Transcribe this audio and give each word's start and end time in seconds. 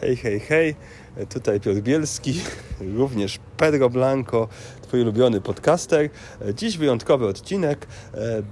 Hej, 0.00 0.16
hej, 0.16 0.40
hej, 0.40 0.74
tutaj 1.28 1.60
Piotr 1.60 1.80
Bielski, 1.80 2.40
również 2.80 3.38
Pedro 3.56 3.90
Blanco, 3.90 4.48
Twój 4.82 5.02
ulubiony 5.02 5.40
podcaster. 5.40 6.10
Dziś 6.54 6.78
wyjątkowy 6.78 7.26
odcinek. 7.26 7.86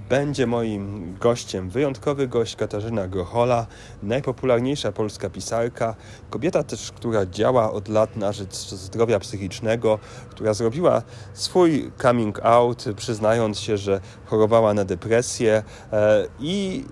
Będzie 0.09 0.47
moim 0.47 1.15
gościem 1.19 1.69
wyjątkowy 1.69 2.27
gość 2.27 2.55
Katarzyna 2.55 3.07
Grochola, 3.07 3.67
najpopularniejsza 4.03 4.91
polska 4.91 5.29
pisarka. 5.29 5.95
Kobieta 6.29 6.63
też, 6.63 6.91
która 6.91 7.25
działa 7.25 7.71
od 7.71 7.87
lat 7.87 8.15
na 8.15 8.31
rzecz 8.31 8.55
zdrowia 8.55 9.19
psychicznego, 9.19 9.99
która 10.29 10.53
zrobiła 10.53 11.01
swój 11.33 11.91
coming 12.01 12.39
out, 12.39 12.85
przyznając 12.95 13.59
się, 13.59 13.77
że 13.77 14.01
chorowała 14.25 14.73
na 14.73 14.85
depresję 14.85 15.63
i 16.39 16.85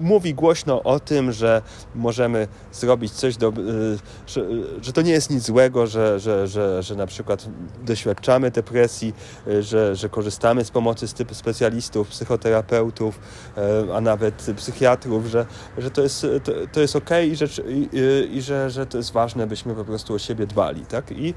mówi 0.00 0.34
głośno 0.34 0.82
o 0.82 1.00
tym, 1.00 1.32
że 1.32 1.62
możemy 1.94 2.48
zrobić 2.72 3.12
coś, 3.12 3.36
do, 3.36 3.48
y, 3.48 3.52
że, 4.26 4.46
że 4.82 4.92
to 4.92 5.02
nie 5.02 5.12
jest 5.12 5.30
nic 5.30 5.42
złego, 5.42 5.86
że, 5.86 6.20
że, 6.20 6.48
że, 6.48 6.82
że 6.82 6.94
na 6.94 7.06
przykład 7.06 7.46
doświadczamy 7.84 8.50
depresji, 8.50 9.14
y, 9.48 9.62
że, 9.62 9.96
że 9.96 10.08
korzystamy 10.08 10.64
z 10.64 10.70
pomocy 10.70 11.06
specjalistów, 11.32 12.08
psychoterapeutów, 12.08 13.18
y, 13.88 13.94
a 13.94 14.00
nawet 14.00 14.46
psychiatrów, 14.56 15.26
że, 15.26 15.46
że 15.78 15.90
to 15.90 16.02
jest, 16.02 16.26
to, 16.44 16.52
to 16.72 16.80
jest 16.80 16.96
ok 16.96 17.10
i, 17.32 17.36
że, 17.36 17.46
i, 17.68 17.88
i, 18.36 18.42
że, 18.42 18.70
że 18.70 18.86
to 18.86 18.98
jest 18.98 19.12
ważne, 19.12 19.46
byśmy 19.46 19.74
po 19.74 19.84
prostu 19.84 20.14
o 20.14 20.18
siebie 20.18 20.46
dbali. 20.46 20.86
Tak? 20.86 21.10
I 21.10 21.34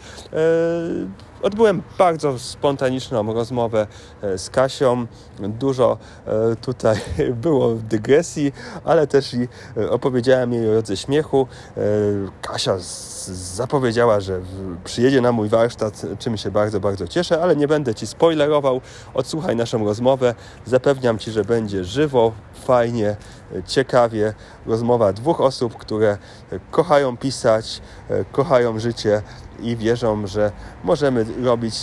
odbyłem 1.42 1.82
bardzo 1.98 2.40
spontaniczną 2.40 3.34
rozmowę 3.34 3.88
z 4.38 4.50
Kasią. 4.50 5.06
Dużo 5.40 5.98
tutaj 6.62 6.98
było 7.46 7.74
dygresji, 7.74 8.54
ale 8.84 9.08
też 9.08 9.34
e, 9.34 9.90
opowiedziałem 9.90 10.54
jej 10.54 10.70
o 10.70 10.74
rodze 10.74 10.98
śmiechu. 10.98 11.48
E, 11.78 11.82
Kasia 12.42 12.76
zapowiedziała, 13.30 14.20
że 14.20 14.42
przyjedzie 14.84 15.22
na 15.22 15.32
mój 15.32 15.50
warsztat, 15.50 16.02
czym 16.20 16.38
się 16.38 16.52
bardzo, 16.52 16.80
bardzo 16.80 17.08
cieszę, 17.08 17.42
ale 17.42 17.56
nie 17.56 17.68
będę 17.68 17.96
Ci 17.96 18.08
spoilerował. 18.08 18.82
Odsłuchaj 19.14 19.56
naszą 19.56 19.86
rozmowę. 19.86 20.36
Zapewniam 20.66 21.20
Ci, 21.20 21.32
że 21.32 21.44
będzie 21.44 21.84
żywo, 21.84 22.32
fajnie, 22.66 23.16
ciekawie. 23.66 24.34
Rozmowa 24.66 25.14
dwóch 25.14 25.42
osób, 25.42 25.78
które 25.78 26.18
kochają 26.72 27.18
pisać, 27.18 27.82
e, 28.10 28.26
kochają 28.26 28.80
życie 28.80 29.22
i 29.60 29.76
wierzą, 29.76 30.28
że 30.28 30.52
możemy 30.84 31.26
robić 31.44 31.76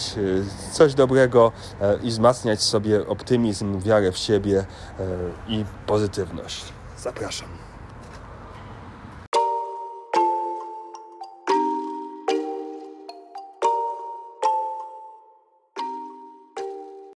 coś 0.73 0.95
dobrego 0.95 1.53
i 2.03 2.09
wzmacniać 2.09 2.63
sobie 2.63 3.07
optymizm, 3.07 3.81
wiarę 3.81 4.13
w 4.13 4.19
siebie 4.19 4.65
i 5.49 5.65
pozytywność. 5.87 6.65
Zapraszam. 6.99 7.49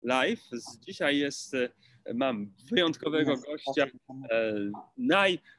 Live. 0.06 0.40
Dzisiaj 0.86 1.18
jest, 1.18 1.54
e, 1.54 1.68
mam 2.14 2.52
wyjątkowego 2.72 3.34
gościa, 3.36 3.86
e, 4.30 4.54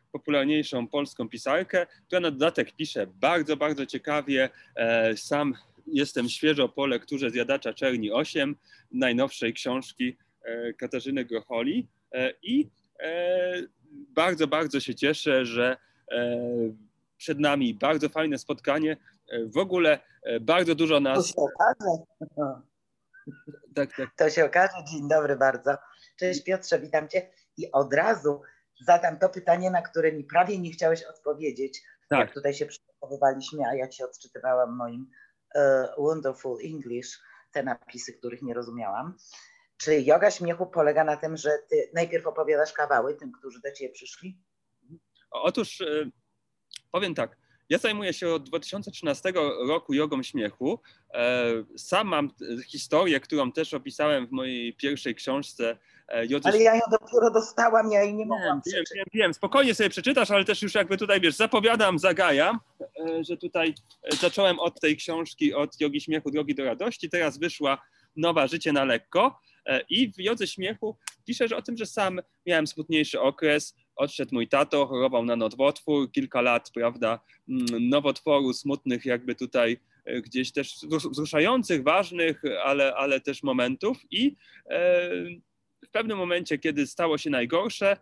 najpopularniejszą 0.08 0.88
polską 0.88 1.30
pisarkę, 1.30 1.88
która 2.08 2.22
na 2.22 2.32
dodatek 2.32 2.72
pisze 2.72 3.08
bardzo, 3.08 3.58
bardzo 3.58 3.86
ciekawie. 3.86 4.50
E, 4.76 5.18
sam 5.18 5.54
jestem 5.88 6.30
świeżo 6.30 6.70
po 6.70 6.86
lekturze 6.86 7.30
Zjadacza 7.30 7.74
Czerni 7.74 8.12
8, 8.12 8.56
najnowszej 8.92 9.54
książki 9.54 10.18
Katarzyny 10.78 11.26
Grocholi 11.26 11.88
i 12.42 12.70
bardzo, 14.16 14.48
bardzo 14.48 14.80
się 14.80 14.96
cieszę, 14.96 15.46
że 15.46 15.78
e, 16.12 16.40
przed 17.18 17.40
nami 17.40 17.74
bardzo 17.74 18.10
fajne 18.10 18.38
spotkanie. 18.38 18.98
E, 19.32 19.46
w 19.46 19.58
ogóle 19.58 20.00
e, 20.24 20.40
bardzo 20.40 20.76
dużo 20.76 21.00
nas. 21.00 21.18
To 21.18 21.24
się 21.24 21.42
okaże. 21.42 22.04
Tak, 23.76 23.96
tak. 23.98 24.10
To 24.16 24.30
się 24.30 24.46
okaże. 24.46 24.74
Dzień 24.92 25.10
dobry 25.10 25.36
bardzo. 25.36 25.72
Cześć 26.16 26.44
Piotrze, 26.44 26.80
witam 26.80 27.10
Cię. 27.10 27.30
I 27.58 27.72
od 27.72 27.94
razu 27.94 28.42
zadam 28.80 29.20
to 29.20 29.30
pytanie, 29.30 29.72
na 29.72 29.82
które 29.82 30.12
mi 30.12 30.24
prawie 30.24 30.60
nie 30.60 30.72
chciałeś 30.72 31.04
odpowiedzieć. 31.04 31.82
Tak. 32.10 32.20
Jak 32.20 32.34
tutaj 32.34 32.54
się 32.54 32.66
przygotowywaliśmy, 32.66 33.66
a 33.66 33.76
ja 33.76 33.88
Ci 33.88 34.04
odczytywałam 34.04 34.76
moim 34.76 35.10
uh, 35.56 35.62
Wonderful 35.98 36.58
English, 36.66 37.20
te 37.52 37.64
napisy, 37.64 38.14
których 38.14 38.42
nie 38.42 38.54
rozumiałam. 38.54 39.18
Czy 39.78 40.02
yoga 40.02 40.32
śmiechu 40.32 40.68
polega 40.68 41.04
na 41.04 41.18
tym, 41.18 41.38
że 41.38 41.50
ty 41.70 41.90
najpierw 41.94 42.28
opowiadasz 42.28 42.74
kawały 42.74 43.16
tym, 43.16 43.32
którzy 43.32 43.62
do 43.62 43.72
ciebie 43.72 43.94
przyszli? 43.94 44.40
Otóż 45.32 45.82
e, 45.82 46.10
powiem 46.92 47.16
tak. 47.16 47.38
Ja 47.70 47.78
zajmuję 47.78 48.14
się 48.14 48.30
od 48.30 48.44
2013 48.44 49.34
roku 49.68 49.94
jogą 49.94 50.24
śmiechu. 50.24 50.80
E, 51.14 51.46
sam 51.78 52.08
mam 52.08 52.32
historię, 52.68 53.20
którą 53.20 53.52
też 53.52 53.74
opisałem 53.74 54.28
w 54.28 54.32
mojej 54.32 54.76
pierwszej 54.76 55.16
książce. 55.16 55.78
E. 56.08 56.28
Ale 56.44 56.60
ja 56.60 56.76
ją 56.76 56.82
dopiero 56.92 57.32
dostałam, 57.32 57.92
ja 57.92 58.04
jej 58.04 58.14
nie 58.14 58.26
mogłam 58.26 58.62
wiem, 58.66 58.84
wiem, 58.96 59.06
wiem, 59.14 59.34
spokojnie 59.34 59.76
sobie 59.76 59.90
przeczytasz, 59.90 60.32
ale 60.32 60.46
też 60.46 60.62
już 60.62 60.76
jakby 60.76 60.98
tutaj, 60.98 61.22
wiesz, 61.22 61.36
zapowiadam, 61.36 62.00
zagajam, 62.00 62.60
że 63.22 63.38
tutaj 63.38 63.74
zacząłem 64.22 64.60
od 64.60 64.80
tej 64.80 64.98
książki, 64.98 65.54
od 65.54 65.82
jogi 65.82 66.02
śmiechu, 66.02 66.32
drogi 66.32 66.56
do 66.56 66.66
radości. 66.66 67.10
Teraz 67.10 67.38
wyszła 67.38 67.78
nowa 68.16 68.48
Życie 68.48 68.74
na 68.74 68.86
lekko. 68.86 69.40
E, 69.66 69.82
I 69.90 70.12
w 70.14 70.20
Jodze 70.20 70.48
Śmiechu 70.48 70.98
pisze 71.26 71.48
że 71.48 71.58
o 71.58 71.62
tym, 71.62 71.78
że 71.78 71.86
sam 71.86 72.20
miałem 72.46 72.68
smutniejszy 72.68 73.22
okres, 73.22 73.76
odszedł 73.96 74.30
mój 74.34 74.48
tato, 74.48 74.88
chorował 74.88 75.26
na 75.26 75.36
nowotwór, 75.36 76.12
kilka 76.12 76.42
lat, 76.42 76.72
prawda, 76.74 77.20
mm, 77.50 77.66
nowotworu 77.90 78.54
smutnych 78.54 79.06
jakby 79.06 79.36
tutaj 79.36 79.80
e, 80.06 80.22
gdzieś 80.22 80.52
też 80.52 80.76
wzruszających, 81.12 81.84
ważnych, 81.84 82.42
ale, 82.64 82.96
ale 82.96 83.22
też 83.22 83.44
momentów 83.44 83.98
i 84.12 84.36
e, 84.70 85.10
w 85.86 85.90
pewnym 85.90 86.18
momencie, 86.18 86.58
kiedy 86.58 86.88
stało 86.88 87.18
się 87.18 87.30
najgorsze, 87.30 87.98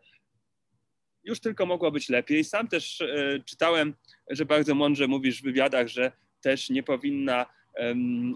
już 1.23 1.39
tylko 1.39 1.65
mogło 1.65 1.91
być 1.91 2.09
lepiej. 2.09 2.43
Sam 2.43 2.67
też 2.67 3.03
czytałem, 3.45 3.93
że 4.29 4.45
bardzo 4.45 4.75
mądrze 4.75 5.07
mówisz 5.07 5.41
w 5.41 5.43
wywiadach, 5.43 5.87
że 5.87 6.11
też 6.41 6.69
nie 6.69 6.83
powinna 6.83 7.45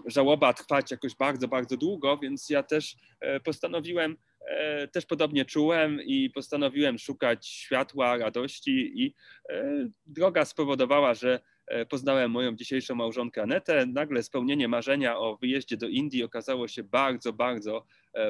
żałoba 0.06 0.52
trwać 0.52 0.90
jakoś 0.90 1.14
bardzo, 1.14 1.48
bardzo 1.48 1.76
długo, 1.76 2.18
więc 2.18 2.50
ja 2.50 2.62
też 2.62 2.96
e, 3.20 3.40
postanowiłem, 3.40 4.16
e, 4.46 4.88
też 4.88 5.06
podobnie 5.06 5.44
czułem 5.44 6.02
i 6.02 6.30
postanowiłem 6.30 6.98
szukać 6.98 7.46
światła, 7.46 8.16
radości 8.16 9.02
i 9.02 9.14
e, 9.48 9.88
droga 10.06 10.44
spowodowała, 10.44 11.14
że 11.14 11.40
poznałem 11.88 12.30
moją 12.30 12.56
dzisiejszą 12.56 12.94
małżonkę 12.94 13.42
Anetę. 13.42 13.86
Nagle 13.86 14.22
spełnienie 14.22 14.68
marzenia 14.68 15.18
o 15.18 15.36
wyjeździe 15.36 15.76
do 15.76 15.88
Indii 15.88 16.24
okazało 16.24 16.68
się 16.68 16.82
bardzo, 16.82 17.32
bardzo 17.32 17.84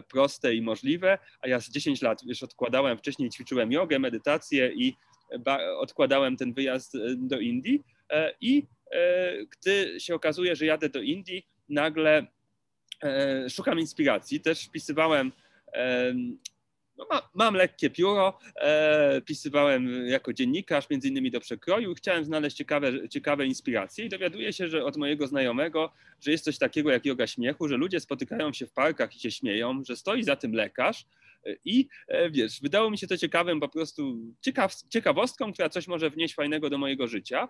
proste 0.09 0.55
i 0.55 0.63
możliwe, 0.63 1.19
a 1.41 1.49
ja 1.49 1.61
z 1.61 1.71
10 1.71 2.03
lat 2.03 2.23
już 2.23 2.43
odkładałem, 2.43 2.99
wcześniej 2.99 3.31
ćwiczyłem 3.31 3.73
jogę, 3.73 3.99
medytację 3.99 4.73
i 4.75 4.95
odkładałem 5.79 6.37
ten 6.37 6.53
wyjazd 6.53 6.97
do 7.17 7.39
Indii 7.39 7.85
i 8.41 8.63
E, 8.91 9.33
gdy 9.45 10.01
się 10.01 10.15
okazuje, 10.15 10.57
że 10.57 10.67
jadę 10.67 10.89
do 10.89 11.01
Indii, 11.01 11.47
nagle 11.69 12.27
e, 13.03 13.51
szukam 13.51 13.81
inspiracji. 13.81 14.41
Też 14.41 14.65
wpisywałem, 14.65 15.33
no 17.11 17.23
mam 17.35 17.55
lekkie 17.55 17.91
pióro, 17.91 18.39
e, 18.57 19.21
pisywałem 19.21 20.07
jako 20.07 20.33
dziennikarz, 20.33 20.91
między 20.91 21.09
innymi 21.09 21.31
do 21.31 21.41
przekroju. 21.41 21.95
Chciałem 21.95 22.25
znaleźć 22.25 22.57
ciekawe, 22.57 23.09
ciekawe 23.09 23.47
inspiracje 23.47 24.05
i 24.05 24.09
dowiaduję 24.09 24.53
się, 24.53 24.69
że 24.69 24.85
od 24.85 24.97
mojego 24.97 25.27
znajomego, 25.27 25.93
że 26.21 26.31
jest 26.31 26.45
coś 26.45 26.59
takiego 26.59 26.91
jak 26.91 27.07
yoga 27.07 27.27
śmiechu, 27.27 27.69
że 27.69 27.77
ludzie 27.77 28.01
spotykają 28.01 28.53
się 28.53 28.67
w 28.67 28.73
parkach 28.73 29.17
i 29.17 29.21
się 29.21 29.31
śmieją, 29.31 29.83
że 29.89 29.97
stoi 29.97 30.23
za 30.23 30.37
tym 30.37 30.53
lekarz, 30.53 31.07
i 31.65 31.89
wiesz, 32.31 32.61
wydało 32.61 32.91
mi 32.91 32.99
się 32.99 33.07
to 33.07 33.17
ciekawym, 33.17 33.61
po 33.61 33.69
prostu 33.69 34.17
ciekaw, 34.41 34.75
ciekawostką, 34.89 35.53
która 35.53 35.69
coś 35.69 35.89
może 35.89 36.11
wnieść 36.11 36.35
fajnego 36.35 36.71
do 36.71 36.79
mojego 36.79 37.07
życia. 37.07 37.49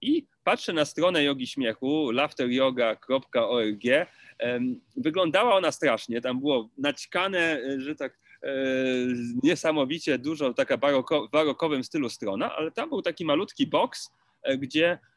I 0.00 0.26
patrzę 0.44 0.72
na 0.72 0.84
stronę 0.84 1.24
jogi 1.24 1.46
śmiechu, 1.46 2.10
laughteryoga.org. 2.10 3.82
Wyglądała 4.96 5.54
ona 5.54 5.72
strasznie, 5.72 6.20
tam 6.20 6.40
było 6.40 6.70
naćkane, 6.78 7.60
że 7.80 7.94
tak 7.94 8.12
e, 8.12 8.27
niesamowicie 9.42 10.18
dużo, 10.18 10.54
taka 10.54 10.76
baroko, 10.76 11.28
barokowym 11.32 11.84
stylu 11.84 12.08
strona, 12.10 12.56
ale 12.56 12.70
tam 12.70 12.88
był 12.88 13.02
taki 13.02 13.24
malutki 13.24 13.66
boks, 13.66 14.10
e, 14.42 14.58
gdzie 14.58 14.92
E, 14.92 15.07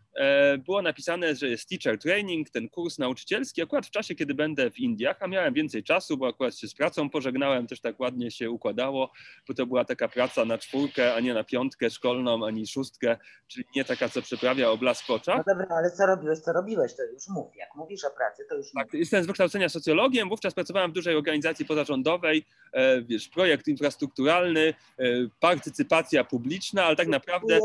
było 0.66 0.82
napisane, 0.82 1.36
że 1.36 1.48
jest 1.48 1.70
teacher 1.70 2.00
training, 2.00 2.50
ten 2.50 2.70
kurs 2.70 3.00
nauczycielski, 3.00 3.62
akurat 3.62 3.86
w 3.86 3.92
czasie, 3.92 4.16
kiedy 4.16 4.34
będę 4.34 4.72
w 4.72 4.80
Indiach, 4.80 5.18
a 5.20 5.28
miałem 5.28 5.54
więcej 5.54 5.84
czasu, 5.84 6.18
bo 6.18 6.28
akurat 6.28 6.58
się 6.58 6.68
z 6.68 6.74
pracą 6.74 7.10
pożegnałem, 7.10 7.68
też 7.68 7.82
tak 7.82 8.00
ładnie 8.00 8.32
się 8.32 8.52
układało, 8.52 9.12
bo 9.48 9.54
to 9.54 9.66
była 9.66 9.86
taka 9.86 10.08
praca 10.08 10.46
na 10.46 10.58
czwórkę, 10.58 11.14
a 11.16 11.20
nie 11.20 11.34
na 11.34 11.44
piątkę 11.44 11.90
szkolną, 11.90 12.46
ani 12.46 12.68
szóstkę, 12.68 13.18
czyli 13.48 13.66
nie 13.76 13.86
taka, 13.86 14.10
co 14.10 14.22
przyprawia 14.22 14.70
oblask 14.70 15.06
w 15.06 15.10
oczach. 15.10 15.38
No 15.38 15.54
dobra, 15.54 15.76
ale 15.78 15.92
co 15.92 16.06
robiłeś, 16.06 16.40
co 16.40 16.54
robiłeś, 16.54 16.96
to 16.96 17.04
już 17.04 17.28
mów. 17.28 17.56
Jak 17.56 17.76
mówisz 17.76 18.04
o 18.06 18.10
pracy, 18.10 18.46
to 18.50 18.56
już 18.56 18.68
Tak, 18.72 18.94
jestem 18.94 19.24
z 19.24 19.28
wykształcenia 19.28 19.70
socjologiem, 19.70 20.30
wówczas 20.30 20.54
pracowałem 20.54 20.92
w 20.92 20.94
dużej 20.94 21.16
organizacji 21.16 21.66
pozarządowej, 21.66 22.46
e, 22.74 23.02
wiesz, 23.02 23.30
projekt 23.30 23.68
infrastrukturalny, 23.68 24.74
e, 25.00 25.04
partycypacja 25.40 26.24
publiczna, 26.24 26.84
ale 26.84 26.96
tak 26.96 27.08
naprawdę... 27.08 27.60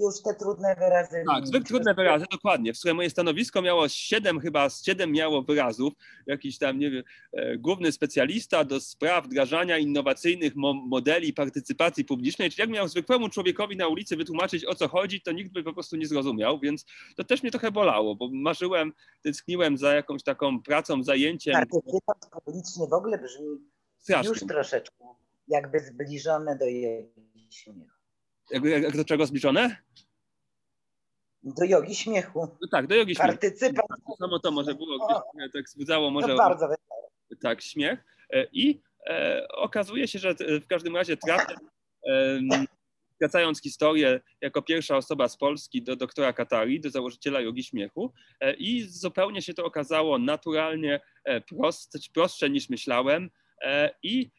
Już 0.00 0.22
te 0.24 0.34
trudne 0.34 0.76
wyrazy. 0.78 1.24
Tak, 1.34 1.46
zwykle 1.46 1.77
trudne 1.78 1.94
wyrazy, 1.94 2.26
dokładnie. 2.32 2.72
W 2.72 2.76
sumie 2.76 2.94
moje 2.94 3.10
stanowisko 3.10 3.62
miało 3.62 3.88
siedem 3.88 4.40
chyba, 4.40 4.70
siedem 4.70 5.12
miało 5.12 5.42
wyrazów. 5.42 5.92
Jakiś 6.26 6.58
tam, 6.58 6.78
nie 6.78 6.90
wiem, 6.90 7.02
e, 7.32 7.58
główny 7.58 7.92
specjalista 7.92 8.64
do 8.64 8.80
spraw 8.80 9.24
wdrażania 9.26 9.78
innowacyjnych 9.78 10.56
mo 10.56 10.74
modeli 10.74 11.32
partycypacji 11.32 12.04
publicznej, 12.04 12.50
czyli 12.50 12.60
jak 12.60 12.70
miał 12.70 12.88
zwykłemu 12.88 13.28
człowiekowi 13.28 13.76
na 13.76 13.88
ulicy 13.88 14.16
wytłumaczyć 14.16 14.64
o 14.64 14.74
co 14.74 14.88
chodzi, 14.88 15.20
to 15.20 15.32
nikt 15.32 15.52
by 15.52 15.62
po 15.62 15.72
prostu 15.72 15.96
nie 15.96 16.06
zrozumiał, 16.06 16.58
więc 16.60 16.84
to 17.16 17.24
też 17.24 17.42
mnie 17.42 17.50
trochę 17.50 17.72
bolało, 17.72 18.16
bo 18.16 18.28
marzyłem, 18.32 18.92
tęskniłem 19.22 19.78
za 19.78 19.94
jakąś 19.94 20.22
taką 20.22 20.62
pracą, 20.62 21.02
zajęciem. 21.02 21.54
Partycypat 21.54 22.30
publiczny 22.44 22.86
w 22.90 22.92
ogóle 22.92 23.18
brzmi 23.18 23.58
Strasznie. 23.98 24.28
już 24.28 24.40
troszeczkę 24.40 25.04
jakby 25.48 25.80
zbliżone 25.80 26.56
do 26.58 26.64
jej 26.64 27.12
śmiechu. 27.50 27.98
Jak, 28.50 28.64
jak 28.64 28.96
do 28.96 29.04
czego 29.04 29.26
zbliżone? 29.26 29.76
Do 31.56 31.64
jogi 31.64 31.94
śmiechu. 31.94 32.48
No 32.62 32.68
tak, 32.70 32.86
do 32.86 32.94
jogi 32.94 33.14
śmiechu. 33.14 33.30
Partycypat. 33.30 33.86
Samo 34.18 34.38
to 34.38 34.50
może 34.50 34.74
było, 34.74 34.98
gdzieś 34.98 35.52
tak 35.52 35.64
wzbudzało 35.64 36.10
może... 36.10 36.28
To 36.28 36.36
bardzo 36.36 36.68
Tak, 37.40 37.62
śmiech. 37.62 38.04
E, 38.30 38.46
I 38.52 38.80
e, 39.06 39.48
okazuje 39.48 40.08
się, 40.08 40.18
że 40.18 40.34
w 40.34 40.66
każdym 40.66 40.96
razie 40.96 41.16
trafię, 41.16 41.54
e, 42.08 42.40
skracając 43.18 43.62
historię, 43.62 44.20
jako 44.40 44.62
pierwsza 44.62 44.96
osoba 44.96 45.28
z 45.28 45.36
Polski 45.36 45.82
do 45.82 45.96
doktora 45.96 46.32
Katari, 46.32 46.80
do 46.80 46.90
założyciela 46.90 47.40
jogi 47.40 47.64
śmiechu 47.64 48.12
e, 48.40 48.54
i 48.54 48.82
zupełnie 48.82 49.42
się 49.42 49.54
to 49.54 49.64
okazało 49.64 50.18
naturalnie 50.18 51.00
e, 51.24 51.40
prost, 51.40 51.98
prostsze 52.14 52.50
niż 52.50 52.68
myślałem 52.68 53.30
e, 53.62 53.90
i 54.02 54.30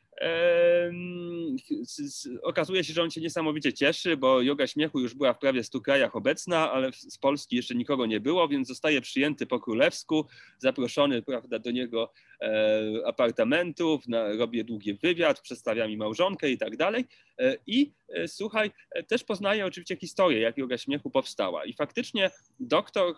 Okazuje 2.44 2.84
się, 2.84 2.94
że 2.94 3.04
on 3.04 3.12
się 3.12 3.22
niesamowicie 3.22 3.74
cieszy, 3.74 4.18
bo 4.18 4.42
yoga 4.42 4.68
śmiechu 4.68 5.00
już 5.00 5.14
była 5.14 5.34
w 5.34 5.40
prawie 5.40 5.64
100 5.64 5.82
krajach 5.82 6.16
obecna, 6.16 6.72
ale 6.72 6.92
z 6.94 7.18
Polski 7.18 7.56
jeszcze 7.56 7.76
nikogo 7.76 8.06
nie 8.06 8.20
było, 8.20 8.48
więc 8.48 8.68
zostaje 8.68 9.02
przyjęty 9.02 9.46
po 9.46 9.60
królewsku, 9.60 10.26
zaproszony 10.58 11.22
prawda, 11.22 11.60
do 11.60 11.72
niego 11.72 12.14
e, 12.42 12.82
apartamentów, 13.06 14.08
na, 14.08 14.36
robię 14.36 14.64
długi 14.64 14.94
wywiad, 14.94 15.42
przedstawia 15.42 15.88
mi 15.88 15.98
małżonkę 15.98 16.50
i 16.50 16.58
tak 16.58 16.78
dalej. 16.78 17.06
E, 17.40 17.58
I 17.68 17.92
e, 18.10 18.28
słuchaj, 18.28 18.72
też 19.08 19.24
poznaje 19.24 19.66
oczywiście 19.66 19.96
historię, 19.96 20.40
jak 20.40 20.58
yoga 20.58 20.78
śmiechu 20.78 21.10
powstała. 21.10 21.66
I 21.66 21.74
faktycznie 21.74 22.32
doktor 22.60 23.16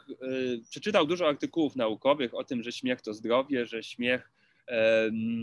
przeczytał 0.70 1.08
dużo 1.08 1.28
artykułów 1.28 1.76
naukowych 1.76 2.36
o 2.36 2.44
tym, 2.44 2.64
że 2.64 2.72
śmiech 2.72 3.02
to 3.02 3.14
zdrowie, 3.14 3.66
że 3.66 3.84
śmiech 3.84 4.32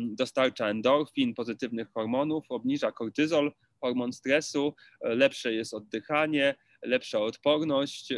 dostarcza 0.06 0.68
endorfin, 0.68 1.34
pozytywnych 1.34 1.88
hormonów, 1.92 2.44
obniża 2.48 2.92
kortyzol, 2.92 3.52
hormon 3.80 4.12
stresu, 4.12 4.74
e, 5.00 5.14
lepsze 5.14 5.52
jest 5.52 5.74
oddychanie, 5.74 6.54
lepsza 6.82 7.20
odporność, 7.20 8.12
e, 8.12 8.16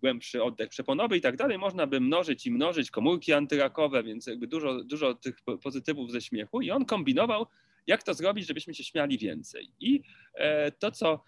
głębszy 0.00 0.42
oddech 0.42 0.68
przeponowy 0.68 1.16
i 1.16 1.20
tak 1.20 1.36
dalej. 1.36 1.58
Można 1.58 1.86
by 1.86 2.00
mnożyć 2.00 2.46
i 2.46 2.50
mnożyć 2.50 2.90
komórki 2.90 3.32
antyrakowe, 3.32 4.02
więc 4.02 4.26
jakby 4.26 4.46
dużo, 4.46 4.84
dużo 4.84 5.14
tych 5.14 5.36
pozytywów 5.62 6.12
ze 6.12 6.20
śmiechu 6.20 6.60
i 6.60 6.70
on 6.70 6.84
kombinował, 6.84 7.46
jak 7.86 8.02
to 8.02 8.14
zrobić, 8.14 8.46
żebyśmy 8.46 8.74
się 8.74 8.84
śmiali 8.84 9.18
więcej. 9.18 9.72
I 9.80 10.02
e, 10.34 10.70
to, 10.72 10.90
co 10.90 11.24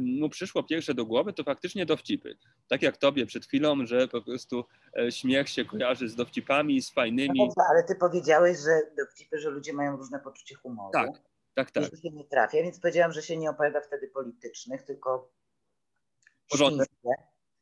mu 0.00 0.28
przyszło 0.28 0.62
pierwsze 0.62 0.94
do 0.94 1.06
głowy, 1.06 1.32
to 1.32 1.44
faktycznie 1.44 1.86
dowcipy. 1.86 2.36
Tak 2.68 2.82
jak 2.82 2.96
tobie 2.96 3.26
przed 3.26 3.46
chwilą, 3.46 3.86
że 3.86 4.08
po 4.08 4.22
prostu 4.22 4.64
e, 4.98 5.12
śmiech 5.12 5.48
się 5.48 5.64
kojarzy 5.64 6.08
z 6.08 6.14
dowcipami, 6.14 6.82
z 6.82 6.90
fajnymi. 6.90 7.38
No 7.38 7.46
dobrze, 7.46 7.62
ale 7.70 7.84
ty 7.84 7.94
powiedziałeś, 7.94 8.58
że 8.58 8.80
dowcipy, 8.96 9.38
że 9.38 9.50
ludzie 9.50 9.72
mają 9.72 9.96
różne 9.96 10.20
poczucie 10.20 10.54
humoru. 10.54 10.90
Tak, 10.92 11.10
tak, 11.54 11.70
tak. 11.70 11.92
I 11.92 11.96
się 11.96 12.10
nie 12.10 12.24
trafia, 12.24 12.62
więc 12.62 12.80
powiedziałam, 12.80 13.12
że 13.12 13.22
się 13.22 13.36
nie 13.36 13.50
opowiada 13.50 13.80
wtedy 13.80 14.08
politycznych, 14.08 14.82
tylko 14.82 15.32
świńskie. 16.54 17.10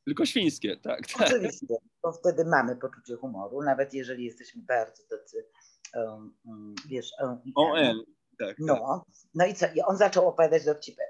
Tylko 0.05 0.27
świńskie, 0.27 0.77
tak, 0.77 1.07
tak. 1.07 1.29
Oczywiście, 1.29 1.67
bo 2.03 2.13
wtedy 2.13 2.45
mamy 2.45 2.77
poczucie 2.77 3.17
humoru, 3.17 3.63
nawet 3.63 3.95
jeżeli 3.95 4.25
jesteśmy 4.25 4.63
bardzo 4.63 5.03
tacy, 5.11 5.47
um, 5.95 6.35
wiesz, 6.89 7.13
um, 7.21 7.39
ON. 7.55 8.03
Tak, 8.39 8.57
no, 8.59 9.05
tak. 9.07 9.17
no 9.35 9.47
i 9.47 9.55
co? 9.55 9.67
I 9.75 9.81
on 9.81 9.97
zaczął 9.97 10.29
opowiadać 10.29 10.65
dowcipy. 10.65 11.03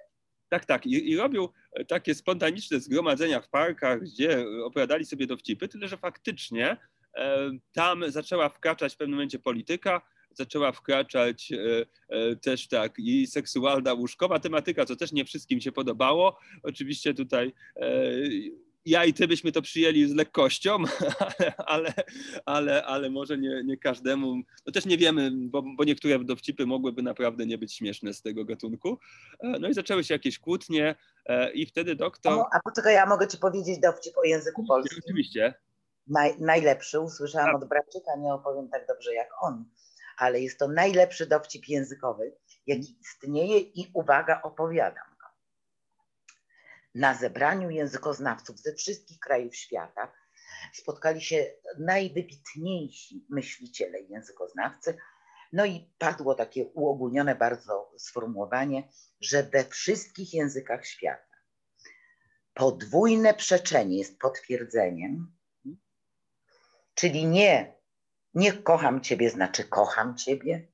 Tak, 0.52 0.64
tak. 0.64 0.87
I, 0.87 1.10
I, 1.10 1.16
robił 1.16 1.49
e, 1.72 1.84
takie 1.84 2.14
spontaniczne 2.14 2.81
zgromadzenia 2.81 3.40
w 3.40 3.49
parkach, 3.49 4.00
gdzie 4.00 4.44
opowiadali 4.64 5.06
sobie 5.06 5.26
dowcipy, 5.26 5.69
tyle 5.69 5.88
że 5.88 5.96
faktycznie 5.96 6.76
e, 7.16 7.50
tam 7.72 8.10
zaczęła 8.10 8.49
wkraczać 8.49 8.94
w 8.94 8.96
pewnym 8.96 9.14
momencie 9.14 9.38
polityka, 9.38 10.02
zaczęła 10.34 10.72
wkraczać 10.72 11.52
e, 11.52 11.87
e, 12.08 12.37
też 12.37 12.69
tak 12.69 12.99
i 12.99 13.26
seksualna 13.26 13.93
łóżkowa 13.94 14.38
tematyka, 14.38 14.84
co 14.84 14.96
też 14.96 15.12
nie 15.12 15.25
wszystkim 15.25 15.60
się 15.60 15.72
podobało. 15.72 16.38
Oczywiście 16.62 17.14
tutaj 17.14 17.52
e, 17.76 18.12
ja 18.84 19.05
i 19.05 19.14
ty 19.14 19.29
byśmy 19.29 19.52
to 19.52 19.62
przyjęli 19.62 20.06
z 20.06 20.14
lekkością, 20.14 20.76
ale, 21.26 21.55
ale, 21.67 21.94
ale, 22.46 22.84
ale 22.84 23.11
może 23.11 23.38
nie, 23.38 23.62
nie 23.64 23.76
każdemu. 23.76 24.34
No 24.67 24.73
też 24.73 24.87
nie 24.87 24.99
wiemy, 24.99 25.31
bo, 25.34 25.62
bo 25.76 25.84
niektóre 25.84 26.19
dowcipy 26.19 26.67
mogłyby 26.67 27.02
naprawdę 27.02 27.46
nie 27.46 27.58
być 27.58 27.75
śmieszne 27.75 28.14
z 28.14 28.23
tego 28.23 28.44
gatunku. 28.44 28.99
E, 29.40 29.58
no 29.61 29.69
i 29.69 29.75
zaczęły 29.75 30.05
się 30.05 30.14
jakieś 30.14 30.38
kłótnie 30.38 30.94
e, 31.26 31.52
i 31.52 31.67
wtedy 31.67 31.96
doktor... 31.96 32.32
A, 32.32 32.56
a 32.56 32.61
poczekaj, 32.64 32.94
ja 32.94 33.06
mogę 33.06 33.29
ci 33.29 33.38
powiedzieć 33.38 33.79
dowcip 33.79 34.19
o 34.19 34.25
języku 34.25 34.67
polskim. 34.67 34.99
Oczywiście. 35.05 35.55
Naj, 36.06 36.35
najlepszy, 36.40 37.00
usłyszałam 37.00 37.52
tak. 37.52 37.62
od 37.62 37.69
Bratczyka, 37.69 38.17
nie 38.19 38.35
opowiem 38.35 38.69
tak 38.69 38.87
dobrze 38.87 39.14
jak 39.14 39.28
on, 39.43 39.64
ale 40.19 40.40
jest 40.40 40.58
to 40.58 40.69
najlepszy 40.69 41.26
dowcip 41.26 41.69
językowy, 41.69 42.37
jaki 42.67 42.96
istnieje 43.00 43.58
i 43.58 43.90
uwaga, 43.94 44.43
opowiadam 44.43 45.12
na 46.94 47.15
zebraniu 47.15 47.71
językoznawców 47.71 48.59
ze 48.59 48.75
wszystkich 48.75 49.19
krajów 49.19 49.56
świata 49.56 50.12
spotkali 50.73 51.21
się 51.21 51.47
najwybitniejsi 51.79 53.27
myśliciele 53.31 54.00
językoznawcy. 54.00 54.97
No 55.53 55.65
i 55.65 55.93
padło 55.99 56.35
takie 56.35 56.65
uogólnione 56.65 57.35
bardzo 57.35 57.93
sformułowanie, 57.99 58.89
że 59.21 59.43
we 59.43 59.65
wszystkich 59.65 60.35
językach 60.35 60.87
świata 60.87 61.33
podwójne 62.55 63.35
przeczenie 63.35 63.99
jest 63.99 64.19
potwierdzeniem, 64.19 65.37
czyli 66.95 67.27
nie, 67.27 67.75
nie 68.35 68.53
kocham 68.53 69.00
Ciebie 69.00 69.31
znaczy 69.31 69.65
kocham 69.65 70.17
Ciebie, 70.17 70.72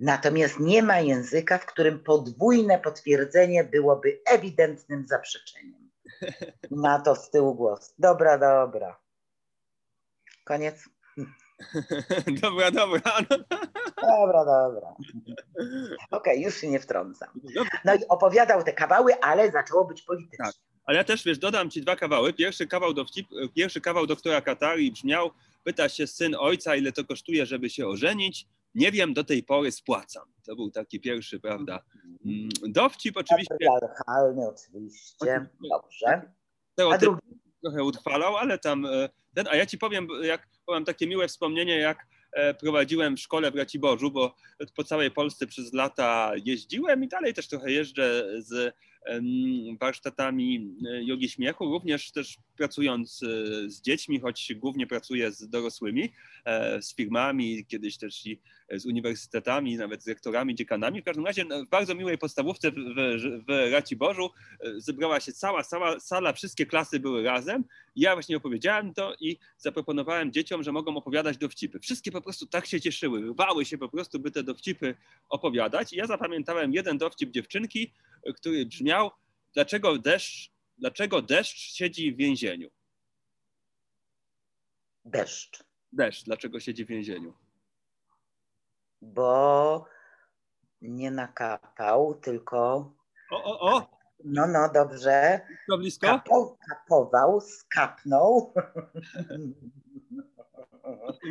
Natomiast 0.00 0.60
nie 0.60 0.82
ma 0.82 1.00
języka, 1.00 1.58
w 1.58 1.66
którym 1.66 1.98
podwójne 1.98 2.78
potwierdzenie 2.78 3.64
byłoby 3.64 4.20
ewidentnym 4.26 5.06
zaprzeczeniem. 5.08 5.90
Na 6.70 7.00
to 7.00 7.16
z 7.16 7.30
tyłu 7.30 7.54
głos. 7.54 7.94
Dobra, 7.98 8.38
dobra. 8.38 9.00
Koniec. 10.44 10.88
Dobra, 12.42 12.70
dobra. 12.70 13.00
Dobra, 14.02 14.44
dobra. 14.44 14.94
Okej, 16.10 16.10
okay, 16.10 16.36
już 16.36 16.56
się 16.56 16.68
nie 16.68 16.80
wtrącam. 16.80 17.28
No 17.84 17.94
i 17.94 17.98
opowiadał 18.08 18.62
te 18.62 18.72
kawały, 18.72 19.20
ale 19.20 19.50
zaczęło 19.50 19.84
być 19.84 20.02
polityczne. 20.02 20.44
Tak. 20.44 20.54
Ale 20.84 20.98
ja 20.98 21.04
też, 21.04 21.24
wiesz, 21.24 21.38
dodam 21.38 21.70
ci 21.70 21.82
dwa 21.82 21.96
kawały. 21.96 22.32
Pierwszy 22.32 22.66
kawał, 22.66 22.94
do, 22.94 23.04
pierwszy 23.54 23.80
kawał 23.80 24.06
doktora 24.06 24.40
Katari 24.40 24.92
brzmiał, 24.92 25.30
pyta 25.64 25.88
się 25.88 26.06
syn 26.06 26.36
ojca, 26.38 26.76
ile 26.76 26.92
to 26.92 27.04
kosztuje, 27.04 27.46
żeby 27.46 27.70
się 27.70 27.86
ożenić 27.86 28.46
nie 28.74 28.92
wiem, 28.92 29.14
do 29.14 29.24
tej 29.24 29.42
pory 29.42 29.72
spłacam. 29.72 30.32
To 30.46 30.56
był 30.56 30.70
taki 30.70 31.00
pierwszy, 31.00 31.40
prawda, 31.40 31.84
mm, 32.24 32.48
dowcip 32.68 33.16
oczywiście. 33.16 33.54
Patriarchalny 33.60 34.48
oczywiście, 34.48 35.46
dobrze. 35.70 36.32
A 36.92 36.98
drugi? 36.98 37.20
Trochę 37.62 37.84
utrwalał, 37.84 38.36
ale 38.36 38.58
tam 38.58 38.86
e, 38.86 39.08
ten, 39.34 39.48
a 39.48 39.56
ja 39.56 39.66
ci 39.66 39.78
powiem, 39.78 40.08
jak 40.22 40.48
mam 40.68 40.84
takie 40.84 41.06
miłe 41.06 41.28
wspomnienie, 41.28 41.78
jak 41.78 42.06
e, 42.32 42.54
prowadziłem 42.54 43.16
w 43.16 43.20
szkole 43.20 43.50
w 43.50 43.56
Raciborzu, 43.56 44.10
bo 44.10 44.34
po 44.76 44.84
całej 44.84 45.10
Polsce 45.10 45.46
przez 45.46 45.72
lata 45.72 46.32
jeździłem 46.44 47.04
i 47.04 47.08
dalej 47.08 47.34
też 47.34 47.48
trochę 47.48 47.70
jeżdżę 47.70 48.26
z 48.38 48.74
warsztatami 49.80 50.76
jogi 51.02 51.28
śmiechu, 51.28 51.64
również 51.64 52.12
też 52.12 52.38
pracując 52.56 53.18
z 53.66 53.80
dziećmi, 53.80 54.20
choć 54.20 54.54
głównie 54.54 54.86
pracuję 54.86 55.32
z 55.32 55.48
dorosłymi, 55.48 56.12
z 56.80 56.94
firmami, 56.94 57.66
kiedyś 57.68 57.96
też 57.96 58.26
i 58.26 58.40
z 58.72 58.86
uniwersytetami, 58.86 59.76
nawet 59.76 60.02
z 60.02 60.08
rektorami, 60.08 60.54
dziekanami. 60.54 61.00
W 61.00 61.04
każdym 61.04 61.26
razie 61.26 61.44
no, 61.44 61.64
w 61.64 61.68
bardzo 61.68 61.94
miłej 61.94 62.18
podstawówce 62.18 62.70
w, 62.70 62.74
w, 62.74 63.44
w 63.48 63.72
Raciborzu 63.72 64.30
zebrała 64.76 65.20
się 65.20 65.32
cała, 65.32 65.62
cała 65.62 66.00
sala, 66.00 66.32
wszystkie 66.32 66.66
klasy 66.66 67.00
były 67.00 67.22
razem. 67.22 67.64
Ja 67.96 68.14
właśnie 68.14 68.36
opowiedziałem 68.36 68.94
to 68.94 69.14
i 69.20 69.36
zaproponowałem 69.58 70.32
dzieciom, 70.32 70.62
że 70.62 70.72
mogą 70.72 70.96
opowiadać 70.96 71.38
dowcipy. 71.38 71.78
Wszystkie 71.78 72.12
po 72.12 72.20
prostu 72.20 72.46
tak 72.46 72.66
się 72.66 72.80
cieszyły, 72.80 73.20
rwały 73.20 73.64
się 73.64 73.78
po 73.78 73.88
prostu, 73.88 74.18
by 74.18 74.30
te 74.30 74.42
dowcipy 74.42 74.94
opowiadać. 75.28 75.92
I 75.92 75.96
ja 75.96 76.06
zapamiętałem 76.06 76.72
jeden 76.74 76.98
dowcip 76.98 77.30
dziewczynki, 77.30 77.92
który 78.36 78.66
brzmiał, 78.66 79.10
dlaczego 79.54 79.98
deszcz, 79.98 80.52
dlaczego 80.78 81.22
deszcz 81.22 81.74
siedzi 81.74 82.12
w 82.12 82.16
więzieniu? 82.16 82.70
Deszcz. 85.04 85.64
Deszcz, 85.92 86.24
dlaczego 86.24 86.60
siedzi 86.60 86.84
w 86.84 86.88
więzieniu? 86.88 87.34
Bo 89.02 89.84
nie 90.82 91.10
nakapał, 91.10 92.14
tylko. 92.14 92.92
O, 93.30 93.44
o, 93.44 93.60
o! 93.60 94.00
No, 94.24 94.46
no, 94.46 94.70
dobrze. 94.74 95.40
To 95.68 95.78
blisko? 95.78 96.06
Kapował, 96.06 96.58
kapował 96.68 97.40
skapnął. 97.40 98.54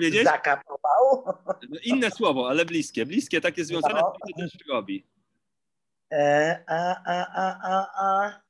Wiedzieć? 0.01 0.23
Zakapował. 0.23 1.23
No, 1.69 1.79
inne 1.83 2.11
słowo, 2.11 2.49
ale 2.49 2.65
bliskie. 2.65 3.05
Bliskie, 3.05 3.41
takie 3.41 3.65
związane 3.65 4.01
no. 4.01 4.13
też 4.37 4.57
robi. 4.69 5.07
E, 6.11 6.63
a, 6.67 7.03
a, 7.05 7.27
a, 7.35 7.59
a, 7.63 7.87
a. 8.05 8.41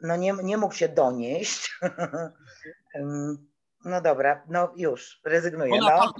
No 0.00 0.16
nie, 0.16 0.32
nie 0.42 0.56
mógł 0.56 0.74
się 0.74 0.88
donieść. 0.88 1.78
no 3.84 4.00
dobra, 4.00 4.44
no 4.48 4.72
już, 4.76 5.20
rezygnuję. 5.24 5.80
No. 5.80 6.12